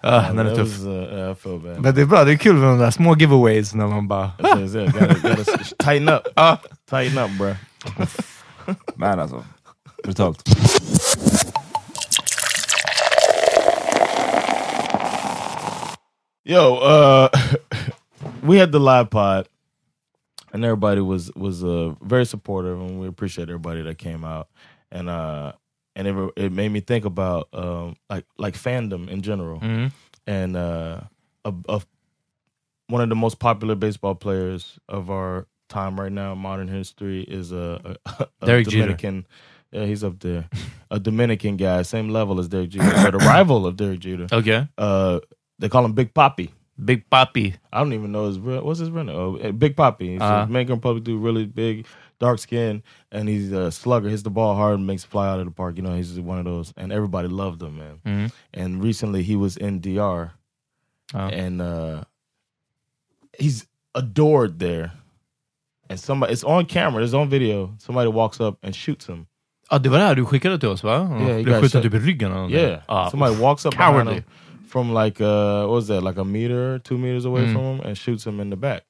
ja, 0.02 0.24
den 0.32 0.46
är 0.46 0.54
tuff. 0.56 0.78
uh, 1.46 1.58
bad. 1.58 1.80
Men 1.80 1.94
det 1.94 2.00
är 2.00 2.06
bra, 2.06 2.24
det 2.24 2.32
är 2.32 2.36
kul 2.36 2.56
med 2.56 2.68
de 2.68 2.78
där 2.78 2.90
små 2.90 3.16
giveaways 3.16 3.74
när 3.74 3.86
man 3.86 4.08
bara... 4.08 4.30
Gotta, 4.38 5.14
gotta 5.28 5.52
tighten 5.84 6.08
up. 6.08 6.22
Ah. 6.36 6.56
Tighten 6.90 7.24
up, 7.24 7.30
bro. 7.38 7.54
Men 8.94 9.20
alltså, 9.20 9.44
brutalt. 10.04 10.42
Yo, 16.44 16.76
uh, 16.76 17.28
we 18.42 18.56
had 18.56 18.72
the 18.72 18.80
live 18.80 19.10
pod, 19.10 19.48
and 20.52 20.64
everybody 20.64 21.00
was 21.00 21.30
was 21.34 21.62
uh, 21.62 21.94
very 22.02 22.24
supportive, 22.24 22.80
and 22.80 23.00
we 23.00 23.06
appreciate 23.06 23.48
everybody 23.48 23.82
that 23.82 23.98
came 23.98 24.24
out, 24.24 24.48
and 24.90 25.08
uh, 25.08 25.52
and 25.94 26.08
it 26.08 26.30
it 26.36 26.52
made 26.52 26.70
me 26.70 26.80
think 26.80 27.04
about 27.04 27.48
um, 27.52 27.96
like 28.08 28.24
like 28.38 28.54
fandom 28.54 29.08
in 29.08 29.20
general, 29.22 29.60
Mm. 29.60 29.92
and 30.26 30.56
uh, 30.56 31.00
a, 31.44 31.54
a, 31.68 31.80
one 32.88 33.02
of 33.02 33.08
the 33.10 33.14
most 33.16 33.38
popular 33.38 33.74
baseball 33.74 34.14
players 34.14 34.78
of 34.88 35.10
our 35.10 35.46
time 35.68 36.00
right 36.00 36.10
now, 36.12 36.34
modern 36.34 36.68
history, 36.68 37.22
is 37.22 37.52
a, 37.52 37.96
a, 38.06 38.26
a 38.40 38.46
Derek 38.46 38.68
Jeter. 38.68 39.24
Yeah, 39.72 39.84
he's 39.84 40.02
up 40.02 40.18
there. 40.18 40.48
a 40.90 40.98
Dominican 40.98 41.56
guy, 41.56 41.82
same 41.82 42.08
level 42.08 42.40
as 42.40 42.48
Derek 42.48 42.70
Jeter, 42.70 42.90
but 42.90 43.14
a 43.14 43.18
rival 43.18 43.66
of 43.68 43.76
Derek 43.76 44.00
Jeter. 44.00 44.26
Okay. 44.32 44.66
Uh, 44.76 45.20
they 45.60 45.68
call 45.68 45.84
him 45.84 45.92
Big 45.92 46.12
Poppy. 46.14 46.50
Big 46.82 47.08
Poppy. 47.10 47.54
I 47.72 47.78
don't 47.80 47.92
even 47.92 48.10
know 48.12 48.26
his 48.26 48.38
real. 48.38 48.64
What's 48.64 48.80
his 48.80 48.90
real 48.90 49.04
name? 49.04 49.16
Oh, 49.16 49.36
uh, 49.36 49.52
Big 49.52 49.76
Poppy. 49.76 50.12
He's 50.12 50.20
Uh-huh. 50.22 50.42
a 50.42 50.46
Dominican 50.46 50.76
Republic 50.76 51.04
dude, 51.04 51.22
really 51.22 51.44
big. 51.46 51.86
dark 52.18 52.38
skin, 52.38 52.82
and 53.10 53.28
he's 53.30 53.50
a 53.52 53.70
slugger. 53.72 54.08
Hits 54.10 54.22
the 54.22 54.30
ball 54.30 54.54
hard 54.54 54.74
and 54.78 54.86
makes 54.86 55.04
fly 55.04 55.26
out 55.26 55.38
of 55.40 55.46
the 55.46 55.50
park. 55.52 55.76
You 55.78 55.82
know, 55.82 55.94
he's 55.96 56.20
one 56.20 56.38
of 56.38 56.44
those, 56.44 56.72
and 56.76 56.92
everybody 56.92 57.28
loved 57.28 57.62
him, 57.62 57.78
man. 57.78 57.96
Mm. 58.04 58.32
And 58.52 58.82
recently, 58.84 59.22
he 59.22 59.36
was 59.36 59.56
in 59.56 59.80
DR, 59.80 60.32
Ja. 61.14 61.28
and 61.32 61.62
uh, 61.62 62.04
he's 63.38 63.66
adored 63.94 64.58
there. 64.58 64.92
And 65.88 65.98
somebody, 65.98 66.32
it's 66.32 66.44
on 66.44 66.66
camera, 66.66 67.02
it's 67.02 67.14
on 67.14 67.28
video. 67.30 67.74
Somebody 67.78 68.08
walks 68.10 68.38
up 68.40 68.58
and 68.62 68.74
shoots 68.74 69.06
him. 69.06 69.26
Ja, 69.70 69.78
det 69.78 69.88
var 69.88 69.98
det 69.98 70.04
här 70.04 70.14
du 70.14 70.24
skickade 70.24 70.58
till 70.58 70.68
oss 70.68 70.82
va? 70.84 71.08
Yeah, 71.20 71.36
he 71.36 71.42
Blev 71.44 71.60
skjuten 71.60 71.82
typ 71.82 71.94
i 71.94 71.98
ryggen 71.98 72.32
eller. 72.32 72.48
Yeah, 72.50 72.82
Ah, 72.88 73.08
somebody 73.10 73.34
walks 73.36 73.64
up 73.66 73.72
behind 73.76 73.94
cowardly. 73.96 74.14
him 74.14 74.24
from 74.70 74.92
like 74.94 75.20
uh, 75.20 75.66
what 75.66 75.74
was 75.74 75.88
that, 75.88 76.02
like 76.02 76.16
a 76.20 76.24
meter, 76.24 76.78
two 76.78 76.96
meters 76.98 77.24
away 77.26 77.42
Mm. 77.44 77.52
from 77.52 77.62
him, 77.62 77.80
and 77.86 77.98
shoots 77.98 78.24
him 78.26 78.38
in 78.40 78.50
the 78.50 78.56
back. 78.56 78.82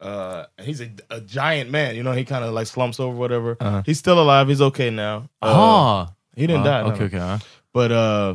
Uh, 0.00 0.44
he's 0.62 0.80
a, 0.80 0.88
a 1.10 1.20
giant 1.20 1.70
man, 1.70 1.96
you 1.96 2.02
know. 2.04 2.12
He 2.12 2.24
kind 2.24 2.44
of 2.44 2.52
like 2.54 2.66
slumps 2.68 3.00
over, 3.00 3.16
whatever. 3.16 3.56
Uh-huh. 3.60 3.82
He's 3.84 3.98
still 3.98 4.20
alive. 4.20 4.46
He's 4.48 4.60
okay 4.70 4.90
now. 4.90 5.28
Uh, 5.42 5.46
Aha! 5.46 6.12
he 6.36 6.46
didn't 6.46 6.64
Ja, 6.64 6.82
die. 6.82 6.88
no. 6.88 6.94
okej. 6.96 7.12
ja. 7.12 7.38
But 7.72 7.90
uh, 7.90 8.34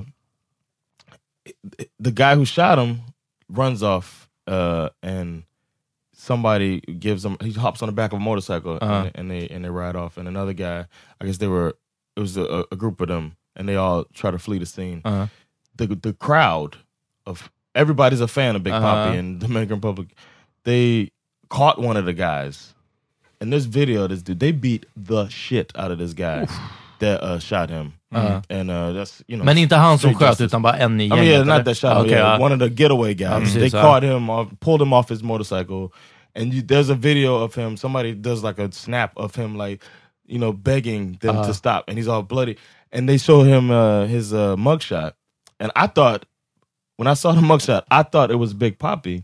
the 2.00 2.12
guy 2.12 2.36
who 2.36 2.46
shot 2.46 2.78
him 2.80 3.02
runs 3.50 3.84
off, 3.84 4.30
uh, 4.48 4.90
and 5.02 5.44
somebody 6.14 6.82
gives 6.82 7.24
him. 7.26 7.38
He 7.42 7.52
hops 7.54 7.82
on 7.82 7.88
the 7.88 7.94
back 7.94 8.12
of 8.14 8.18
a 8.18 8.22
motorcycle, 8.22 8.78
Uh-huh. 8.82 8.94
and, 9.08 9.12
and 9.16 9.32
they 9.32 9.48
and 9.48 9.64
they 9.64 9.70
ride 9.70 9.96
off. 9.96 10.18
And 10.18 10.28
another 10.28 10.54
guy, 10.54 10.86
I 11.22 11.26
guess 11.26 11.38
they 11.38 11.48
were. 11.48 11.76
It 12.16 12.20
was 12.20 12.38
a, 12.38 12.66
a 12.72 12.76
group 12.76 13.02
of 13.02 13.08
them, 13.08 13.36
and 13.56 13.68
they 13.68 13.76
all 13.76 14.06
try 14.14 14.30
to 14.32 14.38
flee 14.38 14.60
the 14.60 14.66
scene. 14.68 15.02
Uh-huh. 15.04 15.28
The 15.78 15.88
the 15.88 16.14
crowd 16.14 16.78
of 17.26 17.50
everybody's 17.76 18.22
a 18.22 18.28
fan 18.28 18.56
of 18.56 18.64
Big 18.64 18.74
Uh-huh. 18.74 18.86
Papi 19.12 19.18
in 19.18 19.40
Dominican 19.44 19.76
Republic. 19.78 20.08
They 20.64 21.12
caught 21.50 21.80
one 21.80 21.98
of 21.98 22.06
the 22.06 22.14
guys. 22.14 22.74
In 23.42 23.50
this 23.50 23.66
video, 23.66 24.08
this 24.08 24.22
dude, 24.22 24.40
they 24.40 24.52
beat 24.54 24.86
the 24.96 25.28
shit 25.30 25.74
out 25.76 25.92
of 25.92 25.98
this 25.98 26.14
guy 26.14 26.48
that 27.00 27.22
uh, 27.22 27.40
shot 27.40 27.70
him. 27.70 27.94
Uh-huh. 28.12 28.42
And 28.50 28.72
uh, 28.72 28.94
that's 28.94 29.22
you 29.28 29.36
know, 29.38 29.44
Men 29.44 29.58
inte 29.58 29.76
han 29.76 29.98
som 29.98 30.14
sköt, 30.14 30.40
utan 30.42 30.62
bara 30.62 30.78
en 30.78 31.02
i 31.02 31.06
I 31.06 31.10
mean, 31.10 31.24
yeah, 31.24 31.44
not 31.44 31.66
that 31.66 31.76
shot. 31.78 31.98
Okay, 31.98 32.12
yeah, 32.12 32.38
ja. 32.38 32.40
One 32.40 32.54
of 32.54 32.60
the 32.60 32.70
getaway 32.70 33.14
guys. 33.16 33.54
they 33.54 33.70
caught 33.70 34.04
him 34.04 34.30
off, 34.30 34.48
pulled 34.60 34.82
him 34.82 34.94
off 34.94 35.10
his 35.10 35.24
motorcycle, 35.24 35.92
and 36.36 36.54
you, 36.54 36.62
there's 36.62 36.90
a 36.90 36.96
video 36.96 37.44
of 37.44 37.56
him. 37.56 37.76
Somebody 37.76 38.14
does 38.14 38.44
like 38.44 38.60
a 38.60 38.72
snap 38.72 39.12
of 39.18 39.36
him, 39.36 39.58
like 39.58 39.84
you 40.28 40.38
know, 40.40 40.54
begging 40.54 41.18
them 41.22 41.36
Uh-huh. 41.38 41.48
to 41.48 41.54
stop, 41.54 41.86
and 41.90 41.98
he's 41.98 42.08
all 42.08 42.22
bloody. 42.24 42.56
And 42.92 43.10
they 43.10 43.18
show 43.18 43.42
him 43.44 43.72
uh, 43.72 44.06
his 44.06 44.32
uh, 44.32 44.56
mugshot, 44.56 45.14
and 45.64 45.72
I 45.76 45.88
thought 45.88 46.26
when 46.97 47.07
I 47.07 47.16
saw 47.16 47.32
the 47.32 47.41
mugshot, 47.41 47.86
I 47.89 48.03
thought 48.03 48.30
it 48.30 48.36
was 48.36 48.53
Big 48.53 48.78
Poppy, 48.78 49.24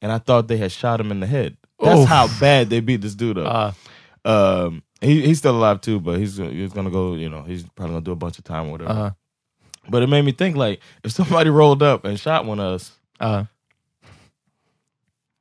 and 0.00 0.12
I 0.12 0.18
thought 0.18 0.46
they 0.46 0.56
had 0.58 0.70
shot 0.70 1.00
him 1.00 1.10
in 1.10 1.18
the 1.20 1.26
head. 1.26 1.56
That's 1.82 2.00
Oof. 2.02 2.08
how 2.08 2.28
bad 2.38 2.70
they 2.70 2.78
beat 2.80 3.00
this 3.00 3.14
dude 3.16 3.38
up. 3.38 3.74
Ah, 4.24 4.64
Um, 4.64 4.82
he 5.00 5.22
he's 5.26 5.38
still 5.38 5.56
alive 5.56 5.80
too, 5.80 5.98
but 6.00 6.18
he's 6.18 6.36
he's 6.36 6.72
gonna 6.72 6.90
go. 6.90 7.14
You 7.14 7.28
know, 7.28 7.42
he's 7.42 7.62
probably 7.70 7.94
gonna 7.94 8.04
do 8.04 8.12
a 8.12 8.16
bunch 8.16 8.38
of 8.38 8.44
time 8.44 8.66
or 8.68 8.72
whatever. 8.72 8.90
uh, 8.90 9.10
But 9.88 10.02
it 10.02 10.08
made 10.08 10.24
me 10.24 10.32
think 10.32 10.56
like 10.56 10.80
if 11.04 11.12
somebody 11.12 11.50
rolled 11.50 11.82
up 11.82 12.04
and 12.04 12.18
shot 12.20 12.44
one 12.44 12.60
of 12.60 12.74
us, 12.74 12.92
uh. 13.20 13.44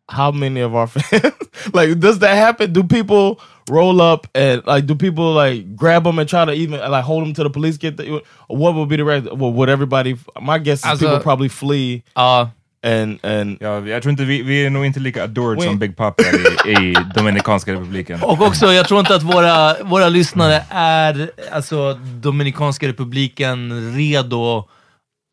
How 0.10 0.32
many 0.32 0.62
of 0.62 0.74
our 0.76 0.88
fans 0.88 1.34
like 1.74 2.00
does 2.00 2.20
that 2.20 2.36
happen? 2.36 2.74
Do 2.74 2.84
people 2.84 3.40
roll 3.70 4.02
up 4.02 4.28
and 4.34 4.62
like 4.66 4.86
do 4.86 4.96
people 4.96 5.34
like 5.34 5.76
grab 5.76 6.04
them 6.04 6.20
and 6.20 6.30
try 6.30 6.46
to 6.46 6.52
even 6.54 6.80
like 6.92 7.04
hold 7.04 7.24
them 7.26 7.34
to 7.34 7.44
the 7.44 7.50
police 7.50 7.78
get 7.78 7.98
the 7.98 8.22
what 8.48 8.74
would 8.76 8.88
be 8.90 8.96
the 8.96 9.04
rest 9.04 9.26
well 9.36 9.52
would 9.52 9.70
everybody 9.70 10.16
my 10.42 10.58
guess 10.58 10.80
is 10.80 10.86
As 10.86 11.00
people 11.00 11.20
probably 11.20 11.50
flee 11.50 12.04
Ja, 12.16 12.50
and 12.84 13.20
and 13.26 13.58
Ja, 13.62 13.88
jag 13.88 14.02
tror 14.04 14.12
inte 14.12 14.24
vi, 14.26 14.44
vi 14.44 14.66
är 14.66 14.70
nog 14.70 14.86
inte 14.86 15.00
lika 15.00 15.24
adored 15.24 15.62
som 15.64 15.80
Big 15.80 15.98
Papa 15.98 16.24
i, 16.24 16.72
i 16.72 16.96
Dominikanska 17.16 17.74
republiken. 17.74 18.24
och 18.24 18.42
också, 18.42 18.74
jag 18.74 18.88
tror 18.88 19.00
inte 19.00 19.16
att 19.16 19.24
våra, 19.24 19.84
våra 19.84 20.10
lyssnare 20.10 20.64
är, 20.70 21.32
alltså 21.52 21.94
Dominikanska 21.94 22.88
republiken, 22.88 23.72
redo 23.96 24.64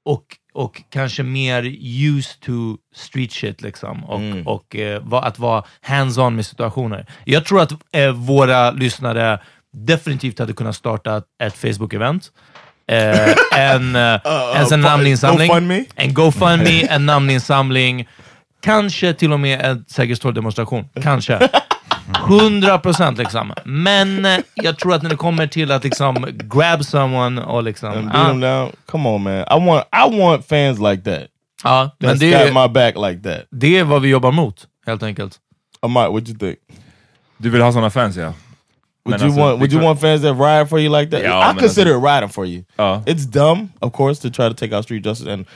och, 0.04 0.26
och 0.54 0.82
kanske 0.90 1.22
mer 1.22 1.62
used 1.82 2.40
to 2.40 2.52
street 2.94 3.32
shit 3.32 3.62
liksom. 3.62 4.04
Och, 4.04 4.20
Mm. 4.20 4.46
och 4.46 4.76
eh, 4.76 5.02
att 5.12 5.38
vara 5.38 5.64
hands-on 5.80 6.36
med 6.36 6.46
situationer. 6.46 7.06
Jag 7.24 7.44
tror 7.44 7.60
att 7.62 7.72
eh, 7.92 8.10
våra 8.10 8.70
lyssnare 8.70 9.38
definitivt 9.72 10.38
hade 10.38 10.52
kunnat 10.52 10.76
starta 10.76 11.22
ett 11.42 11.54
Facebook-event. 11.54 12.30
Eh, 12.88 13.34
en, 13.74 13.96
eh, 13.96 14.20
en 14.56 14.66
sån 14.66 14.80
uh, 14.80 14.90
namninsamling. 14.90 15.48
GoFundMe? 15.48 15.84
En 15.94 16.14
GoFundMe, 16.14 16.86
en 16.90 17.06
namninsamling. 17.06 18.08
Kanske 18.62 19.12
till 19.14 19.32
och 19.32 19.40
med 19.40 19.60
en 19.60 19.84
säkerhetstorgdemonstration. 19.88 20.88
Kanske. 21.02 21.48
100 22.28 22.78
procent 22.78 23.18
liksom. 23.18 23.52
Men 23.64 24.24
eh, 24.24 24.38
jag 24.54 24.78
tror 24.78 24.94
att 24.94 25.02
när 25.02 25.10
det 25.10 25.16
kommer 25.16 25.46
till 25.46 25.70
att 25.72 25.84
liksom 25.84 26.26
grab 26.30 26.84
someone 26.84 27.42
och 27.42 27.62
liksom... 27.62 27.88
and 27.88 28.04
beat 28.12 28.16
Ja, 28.22 28.28
them 28.28 28.40
down. 28.40 28.72
Come 28.86 29.08
on, 29.08 29.22
man. 29.22 29.32
I 29.40 29.66
want 29.66 29.86
I 29.92 30.20
want 30.20 30.46
fans 30.46 30.78
like 30.78 31.02
that. 31.02 31.28
ja, 31.64 31.90
men 31.98 32.10
That's 32.10 32.18
det 32.18 32.30
got 32.30 32.40
är, 32.40 32.66
my 32.66 32.72
back 32.74 32.94
like 33.10 33.30
that. 33.30 33.46
det 33.50 33.78
är 33.78 33.84
vad 33.84 34.02
vi 34.02 34.08
jobbar 34.08 34.32
mot, 34.32 34.66
helt 34.86 35.02
enkelt. 35.02 35.36
Amat, 35.82 36.12
what 36.12 36.28
you 36.28 36.38
think? 36.38 36.58
Du 37.38 37.50
vill 37.50 37.62
ha 37.62 37.72
såna 37.72 37.90
fans 37.90 38.16
ja? 38.16 38.32
Would 39.06 39.20
Men 39.20 39.20
you 39.20 39.26
alltså, 39.26 39.40
want 39.40 39.50
would 39.50 39.60
det 39.60 39.64
är 39.64 39.76
you 39.76 39.80
klart- 39.80 39.84
want 39.84 40.00
fans 40.00 40.22
that 40.22 40.48
ride 40.48 40.66
for 40.68 40.80
you 40.80 41.00
like 41.00 41.10
that? 41.10 41.22
Ja, 41.24 41.42
I 41.50 41.54
men 41.54 41.62
consider 41.62 41.94
alltså- 41.94 42.08
it 42.08 42.14
riding 42.14 42.28
for 42.28 42.46
you. 42.46 42.64
Ja. 42.76 43.02
It's 43.06 43.26
dumb, 43.32 43.68
of 43.80 43.92
course, 43.92 44.22
to 44.22 44.30
try 44.30 44.48
to 44.48 44.54
take 44.54 44.76
out 44.76 44.84
street 44.84 45.04
justice 45.06 45.32
and 45.32 45.46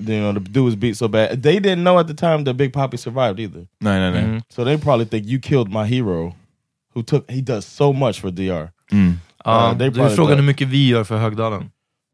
you 0.00 0.20
know 0.20 0.32
the 0.32 0.40
dude 0.40 0.64
was 0.64 0.76
beat 0.76 0.96
so 0.96 1.08
bad. 1.08 1.42
They 1.42 1.58
didn't 1.60 1.82
know 1.82 1.98
at 1.98 2.06
the 2.06 2.14
time 2.14 2.44
that 2.44 2.56
Big 2.56 2.72
Poppy 2.72 2.96
survived 2.96 3.40
either. 3.40 3.66
No, 3.80 3.98
no, 3.98 4.10
no. 4.10 4.18
Mm. 4.26 4.42
So 4.48 4.64
they 4.64 4.76
probably 4.76 5.06
think 5.06 5.26
you 5.26 5.38
killed 5.40 5.70
my 5.72 5.86
hero, 5.86 6.34
who 6.94 7.02
took 7.02 7.30
he 7.30 7.40
does 7.40 7.66
so 7.66 7.92
much 7.92 8.20
for 8.20 8.30
DR. 8.30 8.68
Mm. 8.92 9.12
Ja, 9.44 9.70
Uh, 9.70 9.78
they 9.78 9.88
du 9.88 9.94
probably 9.94 10.16
frågar 10.16 10.28
thought- 10.34 10.36
hur 10.36 10.42
mycket 10.46 10.68
vi 10.68 10.88
gör 10.88 11.04
för 11.04 11.16
Högdalen. 11.18 11.70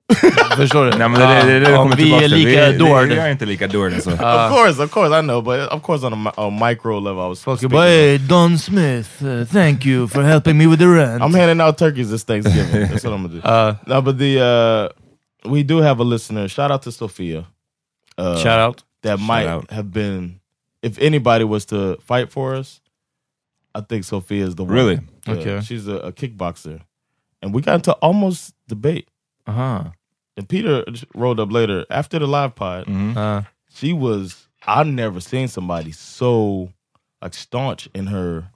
Förstår 0.57 0.85
du? 0.85 0.91
Nej, 0.99 1.09
men 1.09 1.21
det, 1.21 1.27
det, 1.27 1.43
det, 1.53 1.61
det 1.61 1.71
Ja, 1.71 1.77
kommer 1.83 1.97
vi 1.97 2.03
tillbaka 2.03 2.25
är 2.25 2.29
till. 2.29 2.39
lika 2.39 2.67
vi, 2.71 2.79
vi, 3.09 3.15
vi 3.15 3.21
är 3.21 3.31
inte 3.31 3.47
lika 3.47 3.65
adored 3.65 3.95
alltså. 3.95 4.11
of 4.13 4.19
course, 4.51 4.83
of 4.85 4.91
course, 4.91 5.19
I 5.19 5.23
know, 5.23 5.43
but 5.43 5.69
of 5.73 5.83
course 5.83 6.07
on 6.07 6.13
a, 6.13 6.17
mi- 6.17 6.33
a 6.37 6.69
micro 6.69 7.01
level, 7.01 7.25
I 7.25 7.29
was. 7.29 7.41
Folk 7.43 7.55
är 7.55 7.59
speaking. 7.59 7.77
bara 7.77 7.87
hey, 7.87 8.19
Don 8.19 8.59
Smith, 8.59 9.23
uh, 9.23 9.45
thank 9.47 9.87
you 9.87 10.09
for 10.09 10.23
helping 10.23 10.59
me 10.59 10.67
with 10.67 10.79
the 10.79 10.87
rent. 10.87 11.23
I'm 11.23 11.35
handing 11.35 11.61
out 11.61 11.79
turkeys 11.79 12.11
this 12.11 12.25
Thanksgiving. 12.25 12.89
That's 12.89 13.05
what 13.05 13.15
I'm 13.15 13.23
gonna 13.23 13.29
do. 13.29 13.49
Uh, 13.49 13.75
no, 13.95 14.03
but 14.03 14.19
the 14.19 14.41
uh, 14.41 15.51
we 15.51 15.63
do 15.63 15.79
have 15.83 16.01
a 16.01 16.05
listener. 16.05 16.49
Shout 16.49 16.71
out 16.71 16.83
to 16.83 16.93
Sophia. 16.93 17.45
Uh, 18.19 18.39
shout 18.39 18.59
out. 18.61 18.83
that 19.03 19.19
might 19.21 19.47
out. 19.47 19.71
have 19.71 19.91
been 19.93 20.41
if 20.83 20.99
anybody 20.99 21.45
was 21.45 21.65
to 21.67 21.97
fight 22.03 22.31
for 22.31 22.55
us, 22.55 22.81
I 23.75 23.81
think 23.81 24.05
Sophia 24.05 24.45
is 24.47 24.55
the 24.55 24.65
one. 24.65 24.73
Really? 24.75 25.01
Yeah, 25.27 25.35
Okay. 25.35 25.61
She's 25.63 25.89
a, 25.89 25.97
a 25.97 26.13
kickboxer. 26.13 26.81
And 27.43 27.53
we 27.55 27.61
got 27.63 27.77
into 27.77 27.93
almost 27.95 28.55
debate. 28.69 29.09
Aha. 29.47 29.93
And 30.37 30.49
Peter 30.49 30.85
rolled 31.15 31.41
up 31.41 31.51
later 31.53 31.85
after 31.91 32.19
the 32.19 32.27
live 32.27 32.55
pod. 32.55 32.87
Mhm. 32.87 33.17
Uh, 33.17 33.43
She 33.71 33.93
was 33.93 34.49
I've 34.67 34.87
never 34.87 35.21
seen 35.21 35.49
somebody 35.49 35.93
so 35.93 36.71
like 37.21 37.35
staunch 37.35 37.89
in 37.95 38.07
her 38.07 38.49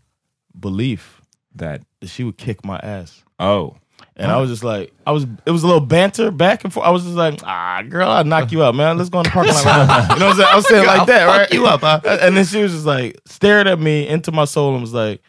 belief 0.58 1.20
That. 1.54 1.82
that 2.00 2.08
she 2.08 2.24
would 2.24 2.36
kick 2.38 2.64
my 2.64 2.78
ass. 2.78 3.24
Oh. 3.38 3.76
And 4.18 4.32
I 4.32 4.38
was 4.38 4.50
just 4.50 4.64
like, 4.64 4.92
I 5.06 5.12
was, 5.12 5.26
it 5.46 5.50
was 5.50 5.62
a 5.62 5.66
little 5.66 5.80
banter 5.80 6.32
back 6.32 6.64
and 6.64 6.72
forth. 6.72 6.84
I 6.84 6.90
was 6.90 7.04
just 7.04 7.14
like, 7.14 7.40
ah, 7.44 7.82
girl, 7.88 8.10
I'll 8.10 8.24
knock 8.24 8.50
you 8.50 8.64
out, 8.64 8.74
man. 8.74 8.98
Let's 8.98 9.10
go 9.10 9.20
in 9.20 9.24
the 9.24 9.30
parking 9.30 9.54
lot. 9.54 10.10
you 10.14 10.18
know 10.18 10.26
what 10.26 10.32
I'm 10.32 10.36
saying? 10.36 10.48
I 10.50 10.56
was 10.56 10.68
saying 10.68 10.86
like 10.86 11.06
that, 11.06 11.22
I'll 11.22 11.28
right? 11.28 11.48
fuck 11.48 11.54
you 11.54 11.66
up, 11.66 11.80
huh? 11.82 12.00
And 12.22 12.36
then 12.36 12.44
she 12.44 12.60
was 12.60 12.72
just 12.72 12.84
like, 12.84 13.20
stared 13.26 13.68
at 13.68 13.78
me 13.78 14.08
into 14.08 14.32
my 14.32 14.44
soul 14.44 14.72
and 14.72 14.80
was 14.80 14.92
like, 14.92 15.22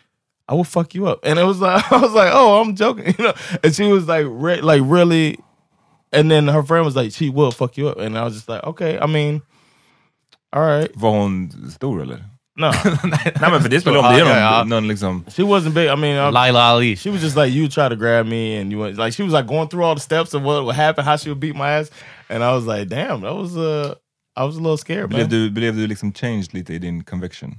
I 0.48 0.56
will 0.56 0.64
fuck 0.64 0.96
you 0.96 1.06
up. 1.06 1.20
And 1.24 1.38
it 1.38 1.44
was 1.44 1.60
like, 1.60 1.92
I 1.92 1.98
was 1.98 2.14
like, 2.14 2.32
oh, 2.34 2.60
I'm 2.62 2.76
joking, 2.76 3.14
you 3.18 3.26
know? 3.26 3.34
And 3.64 3.76
she 3.76 3.84
was 3.92 4.08
like, 4.08 4.26
re- 4.28 4.62
like 4.62 4.82
really, 4.84 5.38
and 6.12 6.32
then 6.32 6.48
her 6.48 6.64
friend 6.64 6.84
was 6.84 6.96
like, 6.96 7.12
she 7.12 7.30
will 7.30 7.52
fuck 7.52 7.78
you 7.78 7.90
up. 7.90 8.00
And 8.00 8.18
I 8.18 8.24
was 8.24 8.34
just 8.34 8.50
like, 8.50 8.64
okay, 8.64 8.98
I 8.98 9.06
mean, 9.06 9.44
all 10.52 10.64
right. 10.64 10.94
Var 10.96 11.12
hon 11.12 11.52
stor 11.70 12.02
eller? 12.02 12.22
No, 12.60 12.72
Nej 13.04 13.52
men 13.52 13.62
för 13.62 13.70
det 13.70 13.82
spelar 13.82 13.98
om, 13.98 14.04
det 14.04 14.10
är 14.10 14.20
Ja, 14.20 14.26
någon, 14.26 14.38
ja, 14.38 14.58
ja. 14.58 14.64
någon 14.64 14.88
liksom... 14.88 15.26
she 15.28 15.44
wasn't 15.44 15.74
big. 15.74 15.86
I 15.90 15.96
mean, 15.96 16.30
I, 16.30 16.32
Laila 16.34 16.60
Ali. 16.64 16.96
She 16.96 17.10
was 17.12 17.22
just 17.24 17.36
like 17.38 17.50
you 17.54 17.68
try 17.68 17.90
to 17.90 17.96
grab 17.96 18.26
me 18.26 18.62
and 18.62 18.72
you 18.72 18.82
went 18.84 18.98
like 18.98 19.12
she 19.16 19.24
was 19.24 19.34
like 19.34 19.48
going 19.48 19.68
through 19.70 19.86
all 19.86 19.96
the 19.96 20.02
steps 20.02 20.34
of 20.34 20.42
what 20.44 20.64
would 20.66 20.76
happen, 20.76 21.06
how 21.06 21.18
she 21.18 21.30
would 21.30 21.40
beat 21.40 21.56
my 21.56 21.70
ass, 21.80 21.90
and 22.30 22.44
I 22.44 22.52
was 22.56 22.66
like, 22.66 22.90
damn, 22.90 23.22
that 23.22 23.34
was 23.36 23.56
uh, 23.58 23.94
I 24.36 24.44
was 24.46 24.56
a 24.58 24.60
little 24.62 24.78
scared, 24.78 25.10
Blev 25.10 25.20
man. 25.22 25.30
du, 25.30 25.50
blev 25.50 25.76
du 25.76 25.88
liksom 25.88 26.14
changed 26.14 26.54
lite 26.54 26.74
i 26.74 26.78
din 26.80 27.04
conviction? 27.04 27.52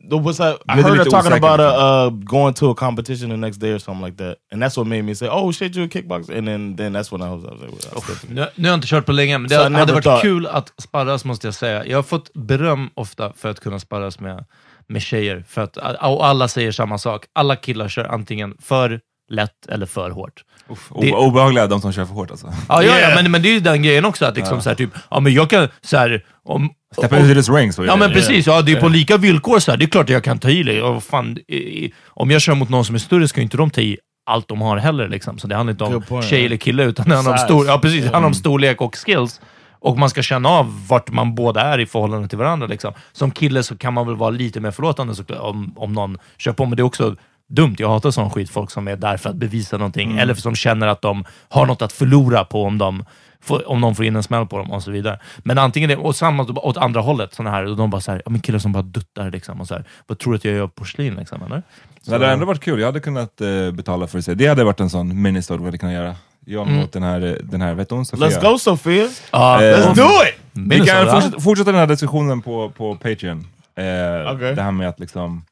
What's 0.00 0.40
I, 0.40 0.56
I 0.68 0.80
heard 0.80 0.98
her 0.98 1.04
talking 1.04 1.32
about 1.32 1.58
liksom? 1.58 1.82
uh, 1.82 2.06
uh 2.06 2.10
going 2.10 2.54
to 2.54 2.70
a 2.70 2.74
competition 2.74 3.30
the 3.30 3.36
next 3.36 3.58
day 3.58 3.72
or 3.72 3.78
something 3.78 4.04
like 4.04 4.16
that, 4.16 4.36
and 4.52 4.62
that's 4.62 4.76
what 4.76 4.86
made 4.86 5.02
me 5.02 5.14
say, 5.14 5.28
oh 5.28 5.52
shit, 5.52 5.76
you 5.76 5.84
a 5.84 5.88
kickboxer, 5.88 6.38
and 6.38 6.46
then 6.46 6.76
then 6.76 6.92
that's 6.92 7.10
when 7.12 7.20
I 7.22 7.30
was, 7.30 7.44
I 7.44 7.48
was 7.48 7.60
like, 7.60 8.06
well. 8.06 8.28
Nu, 8.28 8.46
nu 8.54 8.68
har 8.68 8.72
jag 8.72 8.76
inte 8.76 8.86
kört 8.86 9.06
på 9.06 9.12
länge, 9.12 9.38
men 9.38 9.48
det 9.48 9.54
So 9.54 9.60
I 9.60 9.64
hade 9.64 9.76
never 9.76 9.92
varit 9.92 10.04
thought- 10.04 10.22
kul 10.22 10.46
att 10.46 10.72
sparras 10.82 11.24
måste 11.24 11.46
jag 11.46 11.54
säga. 11.54 11.86
Jag 11.86 11.98
har 11.98 12.02
fått 12.02 12.34
beröm 12.34 12.90
ofta 12.94 13.32
för 13.32 13.50
att 13.50 13.60
kunna 13.60 13.78
sparras 13.78 14.20
med, 14.20 14.44
med 14.86 15.02
tjejer. 15.02 15.44
För 15.48 15.62
att, 15.62 15.76
och 15.76 16.26
alla 16.26 16.48
säger 16.48 16.72
samma 16.72 16.98
sak. 16.98 17.24
Alla 17.32 17.56
killar 17.56 17.88
kör 17.88 18.04
antingen 18.04 18.56
för 18.60 19.00
lätt 19.28 19.66
eller 19.68 19.86
för 19.86 20.10
hårt. 20.10 20.44
Uff, 20.70 20.90
Det- 21.00 21.12
Obehagliga 21.14 21.66
de 21.66 21.80
som 21.80 21.92
kör 21.92 22.04
för 22.04 22.14
hårt 22.14 22.30
alltså. 22.30 22.52
Ja, 22.68 22.82
ja, 22.82 22.98
ja 22.98 23.10
men, 23.22 23.30
men 23.30 23.42
det 23.42 23.48
är 23.48 23.52
ju 23.52 23.60
den 23.60 23.82
grejen 23.82 24.04
också, 24.04 24.26
att 24.26 24.36
liksom 24.36 24.60
så 24.62 24.68
här, 24.68 24.76
typ, 24.76 24.90
ja 25.10 25.20
men 25.20 25.32
jag 25.34 25.50
kan 25.50 25.68
så 25.80 25.96
här, 25.96 26.24
om... 26.44 26.70
Step 26.98 27.12
om- 27.12 27.18
into 27.18 27.34
this 27.34 27.48
ring. 27.50 27.72
Så 27.72 27.84
Ja 27.84 27.92
det. 27.92 27.98
men 27.98 28.10
precis, 28.12 28.46
ja, 28.46 28.62
det 28.62 28.72
är 28.72 28.80
på 28.80 28.88
lika 28.88 29.16
villkor. 29.16 29.58
Så 29.58 29.70
här. 29.70 29.78
Det 29.78 29.84
är 29.84 29.86
klart 29.88 30.04
att 30.04 30.10
jag 30.10 30.24
kan 30.24 30.38
ta 30.38 30.50
i 30.50 30.62
det. 30.62 30.82
Och 30.82 31.02
fan, 31.04 31.38
i- 31.48 31.56
i- 31.56 31.94
om 32.06 32.30
jag 32.30 32.40
kör 32.42 32.54
mot 32.54 32.68
någon 32.68 32.84
som 32.84 32.94
är 32.94 32.98
större 32.98 33.28
ska 33.28 33.40
ju 33.40 33.42
inte 33.42 33.56
de 33.56 33.70
ta 33.70 33.80
i 33.80 33.98
allt 34.26 34.48
de 34.48 34.60
har 34.60 34.76
heller. 34.76 35.08
Liksom. 35.08 35.38
Så 35.38 35.46
det 35.46 35.54
handlar 35.56 35.70
inte 35.72 35.84
om 35.84 36.22
tjej 36.22 36.40
ja. 36.40 36.46
eller 36.46 36.56
kille, 36.56 36.84
utan 36.84 37.08
det 37.08 37.14
handlar 37.14 37.32
om, 37.32 37.38
stor, 37.38 37.66
ja, 37.66 37.78
precis, 37.78 37.98
det 38.00 38.04
handlar 38.06 38.18
om 38.18 38.24
Mm. 38.24 38.34
storlek 38.34 38.80
och 38.80 38.96
skills. 39.06 39.40
Och 39.80 39.98
man 39.98 40.10
ska 40.10 40.22
känna 40.22 40.48
av 40.48 40.86
vart 40.88 41.10
man 41.10 41.34
båda 41.34 41.60
är 41.60 41.78
i 41.80 41.86
förhållande 41.86 42.28
till 42.28 42.38
varandra. 42.38 42.66
Liksom. 42.66 42.92
Som 43.12 43.30
kille 43.30 43.62
så 43.62 43.76
kan 43.78 43.94
man 43.94 44.06
väl 44.06 44.16
vara 44.16 44.30
lite 44.30 44.60
mer 44.60 44.70
förlåtande 44.70 45.14
om, 45.38 45.72
om 45.76 45.92
någon 45.92 46.18
kör 46.38 46.52
på, 46.52 46.66
men 46.66 46.76
det 46.76 46.80
är 46.80 46.84
också 46.84 47.16
dumt. 47.48 47.74
Jag 47.78 47.88
hatar 47.88 48.10
sån 48.10 48.30
skit, 48.30 48.50
folk 48.50 48.70
som 48.70 48.88
är 48.88 48.96
där 48.96 49.16
för 49.16 49.30
att 49.30 49.36
bevisa 49.36 49.76
någonting, 49.76 50.08
Mm. 50.10 50.18
eller 50.18 50.34
som 50.34 50.54
känner 50.54 50.86
att 50.86 51.02
de 51.02 51.24
har 51.48 51.66
något 51.66 51.82
att 51.82 51.92
förlora 51.92 52.44
på 52.44 52.64
om 52.64 52.78
de 52.78 53.04
får, 53.40 53.68
om 53.68 53.80
någon 53.80 53.94
får 53.94 54.04
in 54.04 54.16
en 54.16 54.22
smäll 54.22 54.46
på 54.46 54.58
dem 54.58 54.70
och 54.70 54.82
så 54.82 54.90
vidare. 54.90 55.18
Men 55.38 55.58
antingen 55.58 55.88
det, 55.88 55.96
och 55.96 56.16
samma 56.16 56.42
åt 56.42 56.76
andra 56.76 57.00
hållet, 57.00 57.34
såna 57.34 57.50
här, 57.50 57.64
och 57.66 57.76
de 57.76 57.90
bara 57.90 58.00
ja 58.24 58.30
men 58.30 58.40
killar 58.40 58.58
som 58.58 58.72
bara 58.72 58.82
duttar 58.82 59.30
liksom, 59.30 59.60
och 59.60 59.66
så 59.68 59.74
här, 59.74 59.84
vad 60.06 60.18
tror 60.18 60.32
du 60.32 60.36
att 60.36 60.44
jag 60.44 60.54
gör 60.54 60.66
porslin 60.66 61.14
liksom, 61.14 61.42
eller? 61.42 61.62
Det 62.04 62.12
hade 62.12 62.26
ändå 62.32 62.44
varit 62.46 62.60
kul, 62.60 62.80
jag 62.80 62.86
hade 62.86 63.00
kunnat 63.00 63.40
eh, 63.40 63.70
betala 63.72 64.06
för 64.06 64.18
att 64.18 64.24
se. 64.24 64.34
Det 64.34 64.46
hade 64.46 64.64
varit 64.64 64.80
en 64.80 64.90
sån 64.90 65.22
ministod 65.22 65.58
vi 65.60 65.64
hade 65.64 65.78
kunnat 65.78 65.94
göra. 65.94 66.14
Jag 66.46 66.62
Mm. 66.66 66.76
mot 66.80 66.92
den 66.92 67.02
här, 67.02 67.26
eh, 67.26 67.32
den 67.42 67.60
här 67.62 67.74
vet 67.74 67.90
hon 67.90 68.06
Sofia? 68.06 68.28
Let's 68.28 68.52
go 68.52 68.58
Sophia. 68.58 69.08
Ja, 69.32 69.62
Eh, 69.62 69.78
Let's 69.78 69.94
do 69.94 70.02
it! 70.02 70.40
Vi 70.52 70.80
kan 70.86 71.10
fortsätta, 71.10 71.40
fortsätta 71.40 71.70
den 71.72 71.80
här 71.80 71.86
diskussionen 71.86 72.42
på, 72.42 72.70
på 72.70 72.94
Patreon. 72.94 73.46
Eh, 73.76 74.32
Okej. 74.34 74.54
Det 74.54 74.62
här 74.62 74.70
med 74.72 74.88
att 74.88 75.00
liksom... 75.00 75.44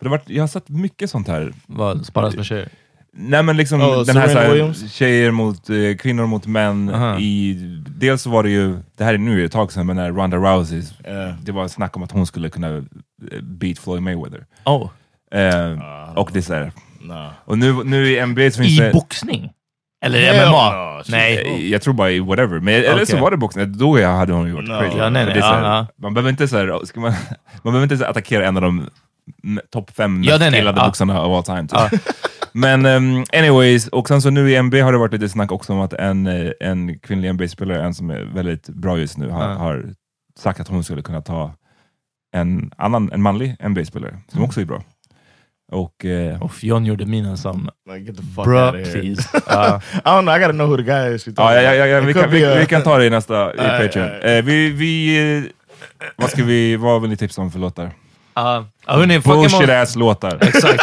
För 0.00 0.04
det 0.04 0.10
har 0.10 0.18
varit, 0.18 0.28
jag 0.30 0.42
har 0.42 0.48
sett 0.48 0.68
mycket 0.68 1.10
sånt 1.10 1.28
här. 1.28 1.52
Vad 1.66 2.06
sparas 2.06 2.36
med 2.36 2.44
tjejer? 2.46 2.68
Nej 3.12 3.42
men 3.42 3.56
liksom 3.56 3.80
Oh, 3.82 4.04
den 4.04 4.16
här, 4.16 4.26
Serena 4.28 4.32
så 4.32 4.38
här 4.38 4.50
Williams? 4.52 4.92
tjejer 4.92 5.30
mot 5.30 5.70
eh, 5.70 5.96
kvinnor 5.98 6.26
mot 6.26 6.46
män. 6.46 6.88
Aha. 6.94 7.18
I, 7.18 7.54
dels 7.88 8.22
så 8.22 8.30
var 8.30 8.42
det 8.42 8.50
ju, 8.50 8.78
det 8.96 9.04
här 9.04 9.14
är 9.14 9.18
nu 9.18 9.44
ett 9.44 9.52
tag 9.52 9.72
sedan, 9.72 9.86
men 9.86 9.96
när 9.96 10.12
Ronda 10.12 10.36
Rousey, 10.36 10.82
Yeah. 11.06 11.34
det 11.42 11.52
var 11.52 11.68
snack 11.68 11.96
om 11.96 12.02
att 12.02 12.12
hon 12.12 12.26
skulle 12.26 12.48
kunna 12.50 12.68
eh, 12.76 12.82
beat 13.42 13.78
Floyd 13.78 14.02
Mayweather. 14.02 14.46
Oh, 14.64 14.90
Eh, 15.32 15.78
och 16.16 16.30
det 16.32 16.38
är 16.38 16.42
så 16.42 16.54
här, 16.54 16.72
Nah. 17.00 17.28
och 17.44 17.58
nu, 17.58 17.72
nu 17.84 18.10
i 18.12 18.26
NBA 18.26 18.50
så 18.50 18.62
finns 18.62 18.78
I 18.80 18.82
det... 18.82 18.92
boxning? 18.92 19.50
Eller 20.04 20.46
MMA? 20.50 20.70
no, 20.98 21.02
nej. 21.08 21.38
Eh, 21.46 21.66
Jag 21.70 21.82
tror 21.82 21.94
bara 21.94 22.10
i 22.10 22.20
whatever, 22.20 22.60
men 22.60 22.74
eller 22.74 23.04
så 23.04 23.16
var 23.16 23.30
det 23.30 23.36
boxning, 23.36 23.78
då 23.78 23.98
jag 23.98 24.08
hade 24.16 24.32
hon 24.32 24.54
varit 24.54 24.68
No. 24.68 24.78
crazy. 24.80 24.98
Ja, 24.98 25.10
nej, 25.10 25.24
nej, 25.24 25.34
det 25.34 25.40
är 25.40 25.42
så 25.42 25.48
här, 25.48 25.62
ja, 25.62 25.76
ja. 25.76 25.86
Man 26.02 26.14
behöver 26.14 26.30
inte 26.30 26.48
så 26.48 26.56
här, 26.56 26.84
ska 26.84 27.00
man, 27.00 27.12
man 27.62 27.72
behöver 27.72 27.82
inte 27.82 27.96
så 27.96 28.04
här 28.04 28.10
attackera 28.10 28.46
en 28.46 28.56
av 28.56 28.62
de 28.62 28.90
topp 29.72 29.90
fem 29.90 30.22
Ja, 30.24 30.38
mest 30.38 30.54
gillade 30.56 30.80
ja. 30.80 30.86
boxarna 30.86 31.22
of 31.24 31.48
all 31.48 31.56
time. 31.56 31.68
Typ. 31.90 32.00
Men 32.52 32.86
um, 32.86 33.24
anyways, 33.32 33.88
och 33.88 34.08
sen 34.08 34.22
så 34.22 34.30
nu 34.30 34.50
i 34.52 34.62
NBA 34.62 34.82
har 34.84 34.92
det 34.92 34.98
varit 34.98 35.12
lite 35.12 35.28
snack 35.28 35.52
också 35.52 35.72
om 35.72 35.80
att 35.80 35.92
en, 35.92 36.26
eh, 36.26 36.50
en 36.60 36.98
kvinnlig 36.98 37.34
NBA-spelare, 37.34 37.82
en 37.82 37.94
som 37.94 38.10
är 38.10 38.22
väldigt 38.34 38.68
bra 38.68 38.98
just 38.98 39.18
nu, 39.18 39.28
har, 39.30 39.42
Ja. 39.42 39.54
har 39.54 39.84
sagt 40.38 40.60
att 40.60 40.68
hon 40.68 40.84
skulle 40.84 41.02
kunna 41.02 41.20
ta 41.20 41.52
en 42.36 42.70
annan, 42.76 43.12
en 43.12 43.22
manlig 43.22 43.56
NBA-spelare, 43.68 44.18
som 44.28 44.38
Mm. 44.38 44.44
också 44.48 44.60
är 44.60 44.64
bra. 44.64 44.82
Och 45.72 46.04
eh, 46.04 46.42
Och 46.42 46.64
John 46.64 46.84
gjorde 46.84 47.06
minen 47.06 47.38
som, 47.38 47.70
Like, 47.92 47.98
get 48.06 48.16
the 48.16 48.22
fuck 48.22 48.44
bro 48.44 48.58
out 48.58 48.74
of 48.74 48.80
here. 48.80 49.00
please. 49.00 49.28
Ja. 49.46 49.80
I 49.94 49.98
don't 50.08 50.22
know. 50.22 50.36
I 50.36 50.38
gotta 50.40 50.52
know 50.52 50.66
who 50.68 50.76
the 50.76 50.82
guy 50.82 51.14
is. 51.14 51.26
Ja, 51.36 51.54
ja, 51.54 51.74
ja, 51.74 51.86
ja, 51.86 52.00
vi, 52.00 52.14
kan, 52.14 52.30
vi, 52.30 52.44
a- 52.44 52.56
vi 52.58 52.66
kan 52.66 52.82
ta 52.82 52.98
det 52.98 53.06
i 53.06 53.10
nästa 53.10 53.54
i 53.54 53.56
Patreon. 53.86 54.08
Eh, 54.22 54.42
vi, 54.44 54.70
vi, 54.70 55.50
vad, 56.16 56.30
ska 56.30 56.44
vi, 56.44 56.76
vad 56.76 57.00
vill 57.00 57.10
ni 57.10 57.16
tipsa 57.16 57.42
om 57.42 57.50
för 57.50 57.58
låtar? 57.58 57.90
Ja, 58.34 58.64
hörni, 58.86 59.20
fucka 59.20 59.34
Bullshit 59.36 59.60
med 59.60 59.82
oss- 59.82 59.88
ass 59.88 59.96
låtar. 59.96 60.38
Exakt. 60.40 60.82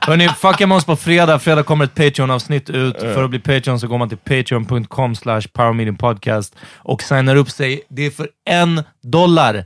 Hörni, 0.00 0.28
fucka 0.28 0.66
med 0.66 0.76
oss 0.76 0.84
på 0.84 0.96
fredag. 0.96 1.38
Fredag 1.38 1.62
kommer 1.62 1.84
ett 1.84 1.94
Patreon-avsnitt 1.94 2.70
ut. 2.70 2.98
För 3.00 3.24
att 3.24 3.30
bli 3.30 3.38
Patreon 3.38 3.80
så 3.80 3.86
går 3.88 3.98
man 3.98 4.08
till 4.08 4.18
patreon.com 4.18 5.14
slash 5.14 5.42
powermeetingpodcast 5.52 6.56
och 6.76 7.02
signar 7.02 7.36
upp 7.36 7.50
sig. 7.50 7.82
Det 7.88 8.06
är 8.06 8.10
för 8.10 8.28
en 8.46 8.82
dollar. 9.02 9.64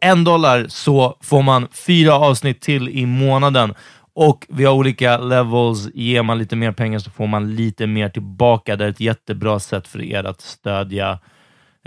En 0.00 0.24
dollar 0.24 0.66
så 0.68 1.16
får 1.22 1.42
man 1.42 1.68
fyra 1.72 2.14
avsnitt 2.14 2.60
till 2.60 2.88
i 2.88 3.06
månaden. 3.06 3.74
Och 4.14 4.46
vi 4.48 4.64
har 4.64 4.72
olika 4.74 5.18
levels. 5.18 5.88
Ger 5.94 6.22
man 6.22 6.38
lite 6.38 6.56
mer 6.56 6.72
pengar 6.72 6.98
så 6.98 7.10
får 7.10 7.26
man 7.26 7.54
lite 7.56 7.86
mer 7.86 8.08
tillbaka. 8.08 8.76
Det 8.76 8.84
är 8.84 8.88
ett 8.88 9.00
jättebra 9.00 9.60
sätt 9.60 9.88
för 9.88 10.02
er 10.02 10.24
att 10.24 10.40
stödja 10.40 11.18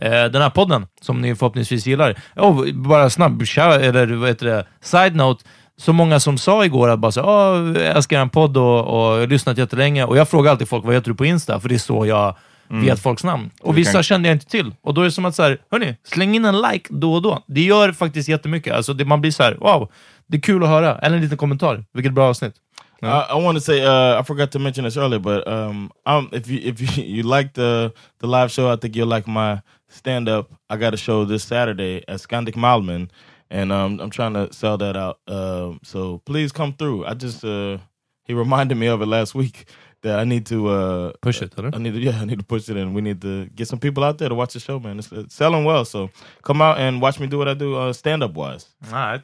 den 0.07 0.41
här 0.41 0.49
podden, 0.49 0.87
som 1.01 1.21
ni 1.21 1.35
förhoppningsvis 1.35 1.85
gillar. 1.87 2.15
Oh, 2.35 2.71
bara 2.73 3.09
snabb, 3.09 3.41
kär- 3.43 3.79
eller 3.79 4.05
vad 4.07 4.29
heter 4.29 4.45
det, 4.45 4.65
side 4.81 5.15
note. 5.15 5.43
Så 5.77 5.93
många 5.93 6.19
som 6.19 6.37
sa 6.37 6.65
igår 6.65 6.89
att 6.89 6.99
bara 6.99 7.11
så, 7.11 7.21
oh, 7.21 7.77
jag 7.77 7.95
älskar 7.95 8.19
en 8.21 8.29
podd 8.29 8.57
och, 8.57 9.11
och 9.19 9.27
lyssnat 9.27 9.57
jättelänge. 9.57 10.03
Och 10.05 10.17
jag 10.17 10.29
frågar 10.29 10.51
alltid 10.51 10.69
folk, 10.69 10.85
vad 10.85 10.93
heter 10.95 11.09
du 11.11 11.15
på 11.15 11.25
Insta? 11.25 11.59
För 11.59 11.69
det 11.69 11.75
är 11.75 11.79
så 11.79 12.05
jag 12.05 12.35
vet 12.81 12.99
folks 12.99 13.23
namn. 13.23 13.49
Och 13.61 13.77
vissa 13.77 13.91
kan- 13.93 14.03
kände 14.03 14.29
jag 14.29 14.35
inte 14.35 14.45
till. 14.45 14.75
Och 14.81 14.93
då 14.93 15.01
är 15.01 15.05
det 15.05 15.11
som 15.11 15.25
att, 15.25 15.35
så 15.35 15.43
här, 15.43 15.57
hörni, 15.71 15.95
släng 16.03 16.35
in 16.35 16.45
en 16.45 16.61
like 16.61 16.85
då 16.89 17.13
och 17.13 17.21
då. 17.21 17.43
Det 17.47 17.61
gör 17.61 17.91
faktiskt 17.91 18.29
jättemycket. 18.29 18.73
Alltså, 18.73 18.93
det, 18.93 19.05
man 19.05 19.21
blir 19.21 19.31
så 19.31 19.43
här, 19.43 19.55
wow, 19.59 19.91
det 20.27 20.37
är 20.37 20.41
kul 20.41 20.63
att 20.63 20.69
höra. 20.69 20.97
Eller 20.99 21.15
en 21.15 21.21
liten 21.23 21.37
kommentar. 21.37 21.85
Vilket 21.93 22.13
bra 22.13 22.29
avsnitt. 22.29 22.53
I, 23.01 23.05
I 23.05 23.43
want 23.43 23.57
to 23.57 23.61
say 23.61 23.85
uh, 23.85 24.19
I 24.21 24.23
forgot 24.23 24.51
to 24.51 24.59
mention 24.59 24.85
this 24.85 24.97
earlier, 24.97 25.19
but 25.19 25.47
um, 25.47 25.91
if 26.33 26.47
you 26.47 26.59
if 26.73 26.81
you, 26.97 27.05
you 27.17 27.37
like 27.37 27.53
the 27.53 27.91
the 28.21 28.27
live 28.27 28.49
show, 28.51 28.73
I 28.73 28.77
think 28.77 28.95
you'll 28.95 29.15
like 29.15 29.29
my 29.29 29.57
stand 29.89 30.29
up. 30.29 30.49
I 30.69 30.77
got 30.77 30.93
a 30.93 30.97
show 30.97 31.25
this 31.25 31.43
Saturday 31.43 32.03
at 32.07 32.19
Skandik 32.19 32.55
Malmen, 32.55 33.09
and 33.51 33.71
um, 33.71 33.99
I'm 33.99 34.09
trying 34.09 34.33
to 34.33 34.51
sell 34.53 34.77
that 34.77 34.95
out. 34.95 35.19
Um, 35.27 35.79
so 35.83 36.21
please 36.25 36.51
come 36.53 36.73
through. 36.73 37.05
I 37.05 37.13
just 37.13 37.43
uh, 37.43 37.77
he 38.23 38.33
reminded 38.33 38.77
me 38.77 38.87
of 38.87 39.01
it 39.01 39.07
last 39.07 39.35
week 39.35 39.65
that 40.01 40.19
I 40.19 40.23
need 40.23 40.45
to 40.45 40.67
uh, 40.67 41.11
Push 41.21 41.41
it, 41.41 41.53
eller? 41.57 41.71
I 41.73 41.77
need 41.79 41.93
to 41.93 41.99
yeah, 41.99 42.19
I 42.21 42.25
need 42.25 42.39
to 42.39 42.45
push 42.45 42.69
it, 42.69 42.77
and 42.77 42.95
we 42.95 43.01
need 43.01 43.21
to 43.21 43.45
get 43.55 43.67
some 43.67 43.79
people 43.79 44.03
out 44.03 44.17
there 44.17 44.29
to 44.29 44.35
watch 44.35 44.53
the 44.53 44.59
show, 44.59 44.79
man. 44.79 44.99
It's, 44.99 45.11
it's 45.11 45.35
selling 45.35 45.65
well, 45.65 45.83
so 45.85 46.09
come 46.43 46.61
out 46.61 46.77
and 46.77 47.01
watch 47.01 47.19
me 47.19 47.27
do 47.27 47.37
what 47.37 47.47
I 47.47 47.53
do 47.55 47.75
uh, 47.75 47.93
stand 47.93 48.23
up 48.23 48.33
wise. 48.33 48.67
Nej. 48.91 49.23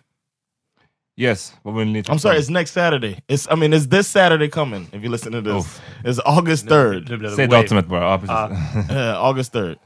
Yes, 1.17 1.53
but 1.63 1.71
we 1.71 1.85
need. 1.85 2.03
tipsa 2.05 2.11
I'm 2.11 2.19
sorry, 2.19 2.35
om? 2.35 2.39
it's 2.41 2.49
next 2.49 2.71
Saturday. 2.71 3.19
It's 3.29 3.47
I 3.49 3.55
mean 3.55 3.71
it's 3.73 3.87
this 3.87 4.05
Saturday 4.05 4.49
coming. 4.49 4.89
If 4.91 5.01
you 5.01 5.09
listen 5.09 5.31
to 5.31 5.39
this, 5.41 5.53
Oof. 5.55 5.81
it's 6.03 6.19
August 6.25 6.67
third. 6.67 7.09
Nu 7.09 7.17
blev 7.17 7.29
det 7.31 7.35
Säg 7.37 7.49
way- 7.49 7.61
datumet 7.61 7.87
bara. 7.87 8.03
Ja, 8.03 8.17
precis. 8.17 8.91
Uh, 8.91 9.15
August 9.29 9.53
third. 9.53 9.77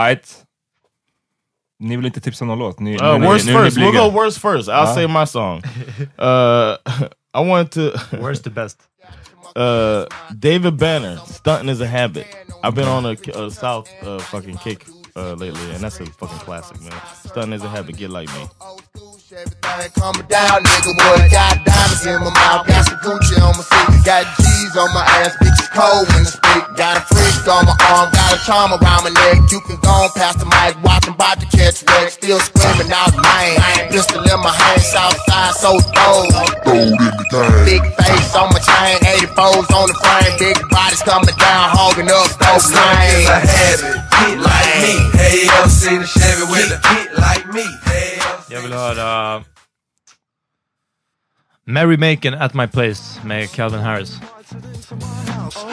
Right. 0.00 0.44
Ni 1.78 1.96
vill 1.96 2.06
inte 2.06 2.20
tipsa 2.20 2.44
om 2.44 2.48
någon 2.48 2.58
låt? 2.58 2.78
Ni, 2.80 2.96
Uh, 2.96 3.02
nu 3.02 3.08
är 3.08 3.18
ni- 3.18 3.26
worst 3.26 3.46
nu 3.46 3.52
är 3.52 3.58
ni 3.58 3.64
first. 3.64 3.76
We'll 3.78 3.92
go 3.92 4.10
worst 4.10 4.38
first. 4.38 4.68
I'll 4.68 4.86
Ah. 4.88 4.94
say 4.94 5.06
my 5.06 5.26
song. 5.26 5.62
Uh, 6.18 6.76
I 7.34 7.48
want 7.48 7.72
to. 7.72 7.80
Where's 8.12 8.42
the 8.42 8.50
best? 8.50 8.78
uh, 9.56 10.04
David 10.38 10.76
Banner. 10.76 11.16
Stunting 11.26 11.68
is 11.68 11.80
a 11.80 11.86
habit. 11.86 12.26
I've 12.62 12.74
been 12.74 12.88
on 12.88 13.04
a, 13.06 13.10
a 13.44 13.50
South 13.50 13.88
uh, 14.02 14.18
fucking 14.20 14.56
kick 14.58 14.86
uh, 15.16 15.34
lately, 15.34 15.70
and 15.74 15.80
that's 15.84 16.00
a 16.00 16.06
fucking 16.06 16.38
classic, 16.38 16.80
man. 16.80 16.92
Stunting 17.26 17.52
is 17.54 17.62
a 17.64 17.68
habit. 17.68 17.96
Get 17.96 18.10
like 18.10 18.28
me. 18.34 18.46
Everything 19.34 19.90
coming 19.98 20.26
down, 20.30 20.62
nigga. 20.62 20.94
What 20.94 21.26
got 21.26 21.58
diamonds 21.66 22.06
in 22.06 22.22
my 22.22 22.30
mouth, 22.30 22.70
got 22.70 22.86
some 22.86 23.02
Gucci 23.02 23.34
on 23.42 23.58
my 23.58 23.66
feet, 23.66 24.06
got 24.06 24.22
G's 24.38 24.76
on 24.78 24.94
my 24.94 25.02
ass, 25.02 25.34
bitch 25.42 25.58
it's 25.58 25.66
cold 25.74 26.06
when 26.14 26.22
I 26.22 26.30
speak. 26.30 26.62
Got 26.78 26.94
a 26.98 27.02
freak 27.10 27.42
on 27.50 27.66
my 27.66 27.74
arm, 27.90 28.14
got 28.14 28.30
a 28.30 28.38
charm 28.46 28.70
around 28.78 29.02
my 29.02 29.10
neck. 29.10 29.50
You 29.50 29.58
can 29.66 29.74
go 29.82 29.90
on 29.90 30.10
past 30.14 30.38
the 30.38 30.46
mic, 30.46 30.78
watching 30.86 31.18
about 31.18 31.42
to 31.42 31.46
catch 31.50 31.82
wreck. 31.82 32.14
Still 32.14 32.38
screaming 32.38 32.94
out, 32.94 33.10
man. 33.10 33.90
Pistol 33.90 34.22
in 34.22 34.38
my 34.38 34.54
hand, 34.54 34.82
south 34.86 35.18
side, 35.26 35.54
so 35.58 35.82
throw. 35.82 36.30
Big 37.66 37.82
face 37.82 38.34
on 38.38 38.54
my 38.54 38.62
chain, 38.62 39.02
84s 39.34 39.66
on 39.74 39.90
the 39.90 39.98
frame. 39.98 40.34
Big 40.38 40.58
bodies 40.70 41.02
coming 41.02 41.26
down, 41.34 41.74
hogging 41.74 42.06
up 42.06 42.30
those 42.38 42.70
lanes. 42.70 43.26
a 43.26 43.42
habit. 43.42 43.98
Get 44.14 44.38
like 44.38 44.70
me. 44.78 44.94
Hey, 45.18 45.42
you 45.42 45.50
ever 45.58 45.66
seen 45.66 46.02
a 46.02 46.06
Chevy 46.06 46.46
with 46.46 46.70
a 46.70 46.78
get 46.78 47.18
like 47.18 47.46
me? 47.50 47.66
Hey, 47.82 48.13
you 48.13 48.13
ever 48.13 48.13
Jag 48.54 48.60
vill 48.60 48.72
höra 48.72 49.42
Mary 51.66 51.96
Macon 51.96 52.34
at 52.34 52.54
my 52.54 52.66
place 52.66 53.20
med 53.24 53.50
Calvin 53.50 53.80
Harris. 53.80 54.20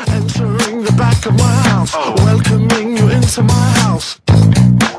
Entering 0.07 0.85
the 0.85 0.93
back 0.93 1.25
of 1.25 1.33
my 1.33 1.69
house, 1.69 1.93
welcoming 2.25 2.97
you 2.97 3.09
into 3.09 3.43
my 3.43 3.71
house. 3.83 4.21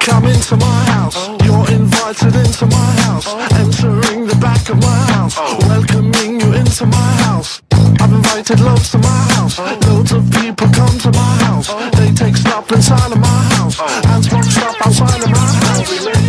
Come 0.00 0.30
into 0.30 0.56
my 0.56 0.84
house, 0.92 1.16
you're 1.44 1.70
invited 1.74 2.36
into 2.36 2.66
my 2.66 2.90
house. 3.02 3.26
Entering 3.60 4.28
the 4.28 4.36
back 4.36 4.70
of 4.70 4.76
my 4.76 5.12
house, 5.12 5.36
welcoming 5.68 6.40
you 6.40 6.52
into 6.52 6.86
my 6.86 7.12
house. 7.26 7.62
I've 8.00 8.12
invited 8.12 8.60
loads 8.60 8.90
to 8.92 8.98
my 8.98 9.22
house, 9.34 9.58
loads 9.88 10.12
of 10.12 10.30
people 10.30 10.68
come 10.68 10.98
to 10.98 11.10
my 11.10 11.34
house. 11.44 11.68
They 11.98 12.12
take 12.12 12.36
stop 12.36 12.70
inside 12.72 13.12
of 13.12 13.18
my 13.18 13.42
house, 13.56 13.80
and 14.06 14.24
smoke 14.24 14.44
stop 14.44 14.86
outside 14.86 15.22
of 15.22 15.30
my 15.30 15.38
house. 15.38 16.21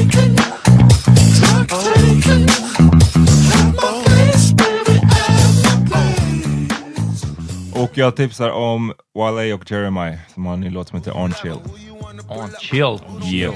Och 7.94 7.98
jag 7.98 8.16
tipsar 8.16 8.50
om 8.50 8.94
Wale 9.16 9.54
och 9.54 9.72
Jeremiah 9.72 10.18
som 10.34 10.46
har 10.46 10.54
en 10.54 10.60
ny 10.60 10.70
låt 10.70 10.88
som 10.88 10.98
heter 11.00 11.18
On 11.18 11.34
Chill. 11.34 11.58
On 12.28 12.50
chill. 12.62 13.00
Yeah. 13.34 13.56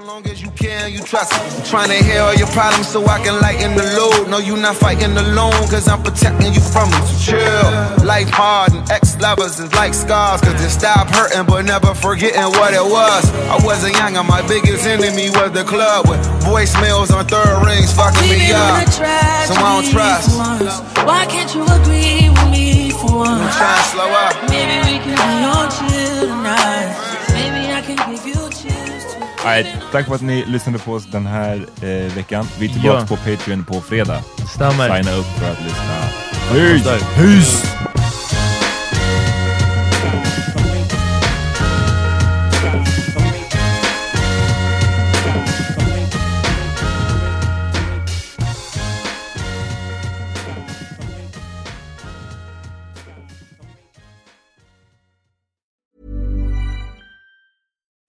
Long 0.00 0.26
as 0.26 0.40
you 0.40 0.50
can, 0.52 0.92
you 0.92 1.00
trust 1.02 1.32
me. 1.32 1.64
Trying 1.68 1.88
to 1.90 2.00
hear 2.04 2.22
all 2.22 2.34
your 2.34 2.46
problems 2.48 2.88
so 2.88 3.04
I 3.06 3.18
can 3.22 3.40
lighten 3.40 3.74
the 3.76 3.84
load. 3.98 4.28
No, 4.28 4.38
you 4.38 4.56
not 4.56 4.76
fighting 4.76 5.12
alone, 5.16 5.52
cause 5.68 5.88
I'm 5.88 6.02
protecting 6.02 6.52
you 6.54 6.60
from 6.60 6.88
it. 6.88 7.04
So 7.06 7.32
chill. 7.32 8.06
Life 8.06 8.30
hard 8.30 8.72
and 8.72 8.88
ex 8.90 9.18
lovers 9.20 9.58
is 9.60 9.72
like 9.74 9.94
scars, 9.94 10.40
cause 10.40 10.54
they 10.60 10.68
stop 10.68 11.08
hurting 11.08 11.46
but 11.46 11.62
never 11.62 11.94
forgetting 11.94 12.48
what 12.56 12.74
it 12.74 12.84
was. 12.84 13.24
I 13.52 13.58
wasn't 13.64 13.94
young 13.96 14.16
and 14.16 14.28
my 14.28 14.40
biggest 14.46 14.86
enemy 14.86 15.30
was 15.30 15.52
the 15.52 15.64
club 15.64 16.08
with 16.08 16.20
voicemails 16.42 17.12
on 17.14 17.26
third 17.26 17.64
rings 17.66 17.92
fucking 17.92 18.28
me 18.28 18.52
up. 18.52 18.88
So 18.88 19.54
I 19.54 19.82
don't 19.82 19.90
trust. 19.90 20.38
Why 21.04 21.26
can't 21.26 21.52
you 21.54 21.64
agree 21.68 22.30
with 22.30 22.50
me 22.50 22.90
for 22.92 23.26
I'm 23.26 23.40
once? 23.44 23.56
trying 23.56 23.76
to 23.76 23.88
slow 23.90 24.08
up. 24.08 24.34
Maybe 24.48 24.76
we 24.88 24.98
can 25.04 25.14
be 25.16 25.44
on 25.44 25.68
chill 25.68 26.26
tonight. 26.28 27.11
Nej, 29.44 29.76
tack 29.92 30.06
för 30.06 30.14
att 30.14 30.20
ni 30.20 30.44
lyssnade 30.46 30.78
på 30.78 30.92
oss 30.92 31.06
den 31.06 31.26
här 31.26 31.66
eh, 31.82 31.88
veckan. 32.14 32.46
Vi 32.58 32.66
är 32.66 32.72
tillbaka 32.72 32.98
Ja. 33.00 33.06
på 33.06 33.16
Patreon 33.16 33.64
på 33.64 33.80
fredag. 33.80 34.20
Stämmer. 34.54 34.96
Signa 35.02 35.16
upp 35.16 35.26
för 35.26 35.50
att 35.52 35.62
lyssna. 35.62 35.94
Peace! 36.52 37.04
Peace! 37.16 37.66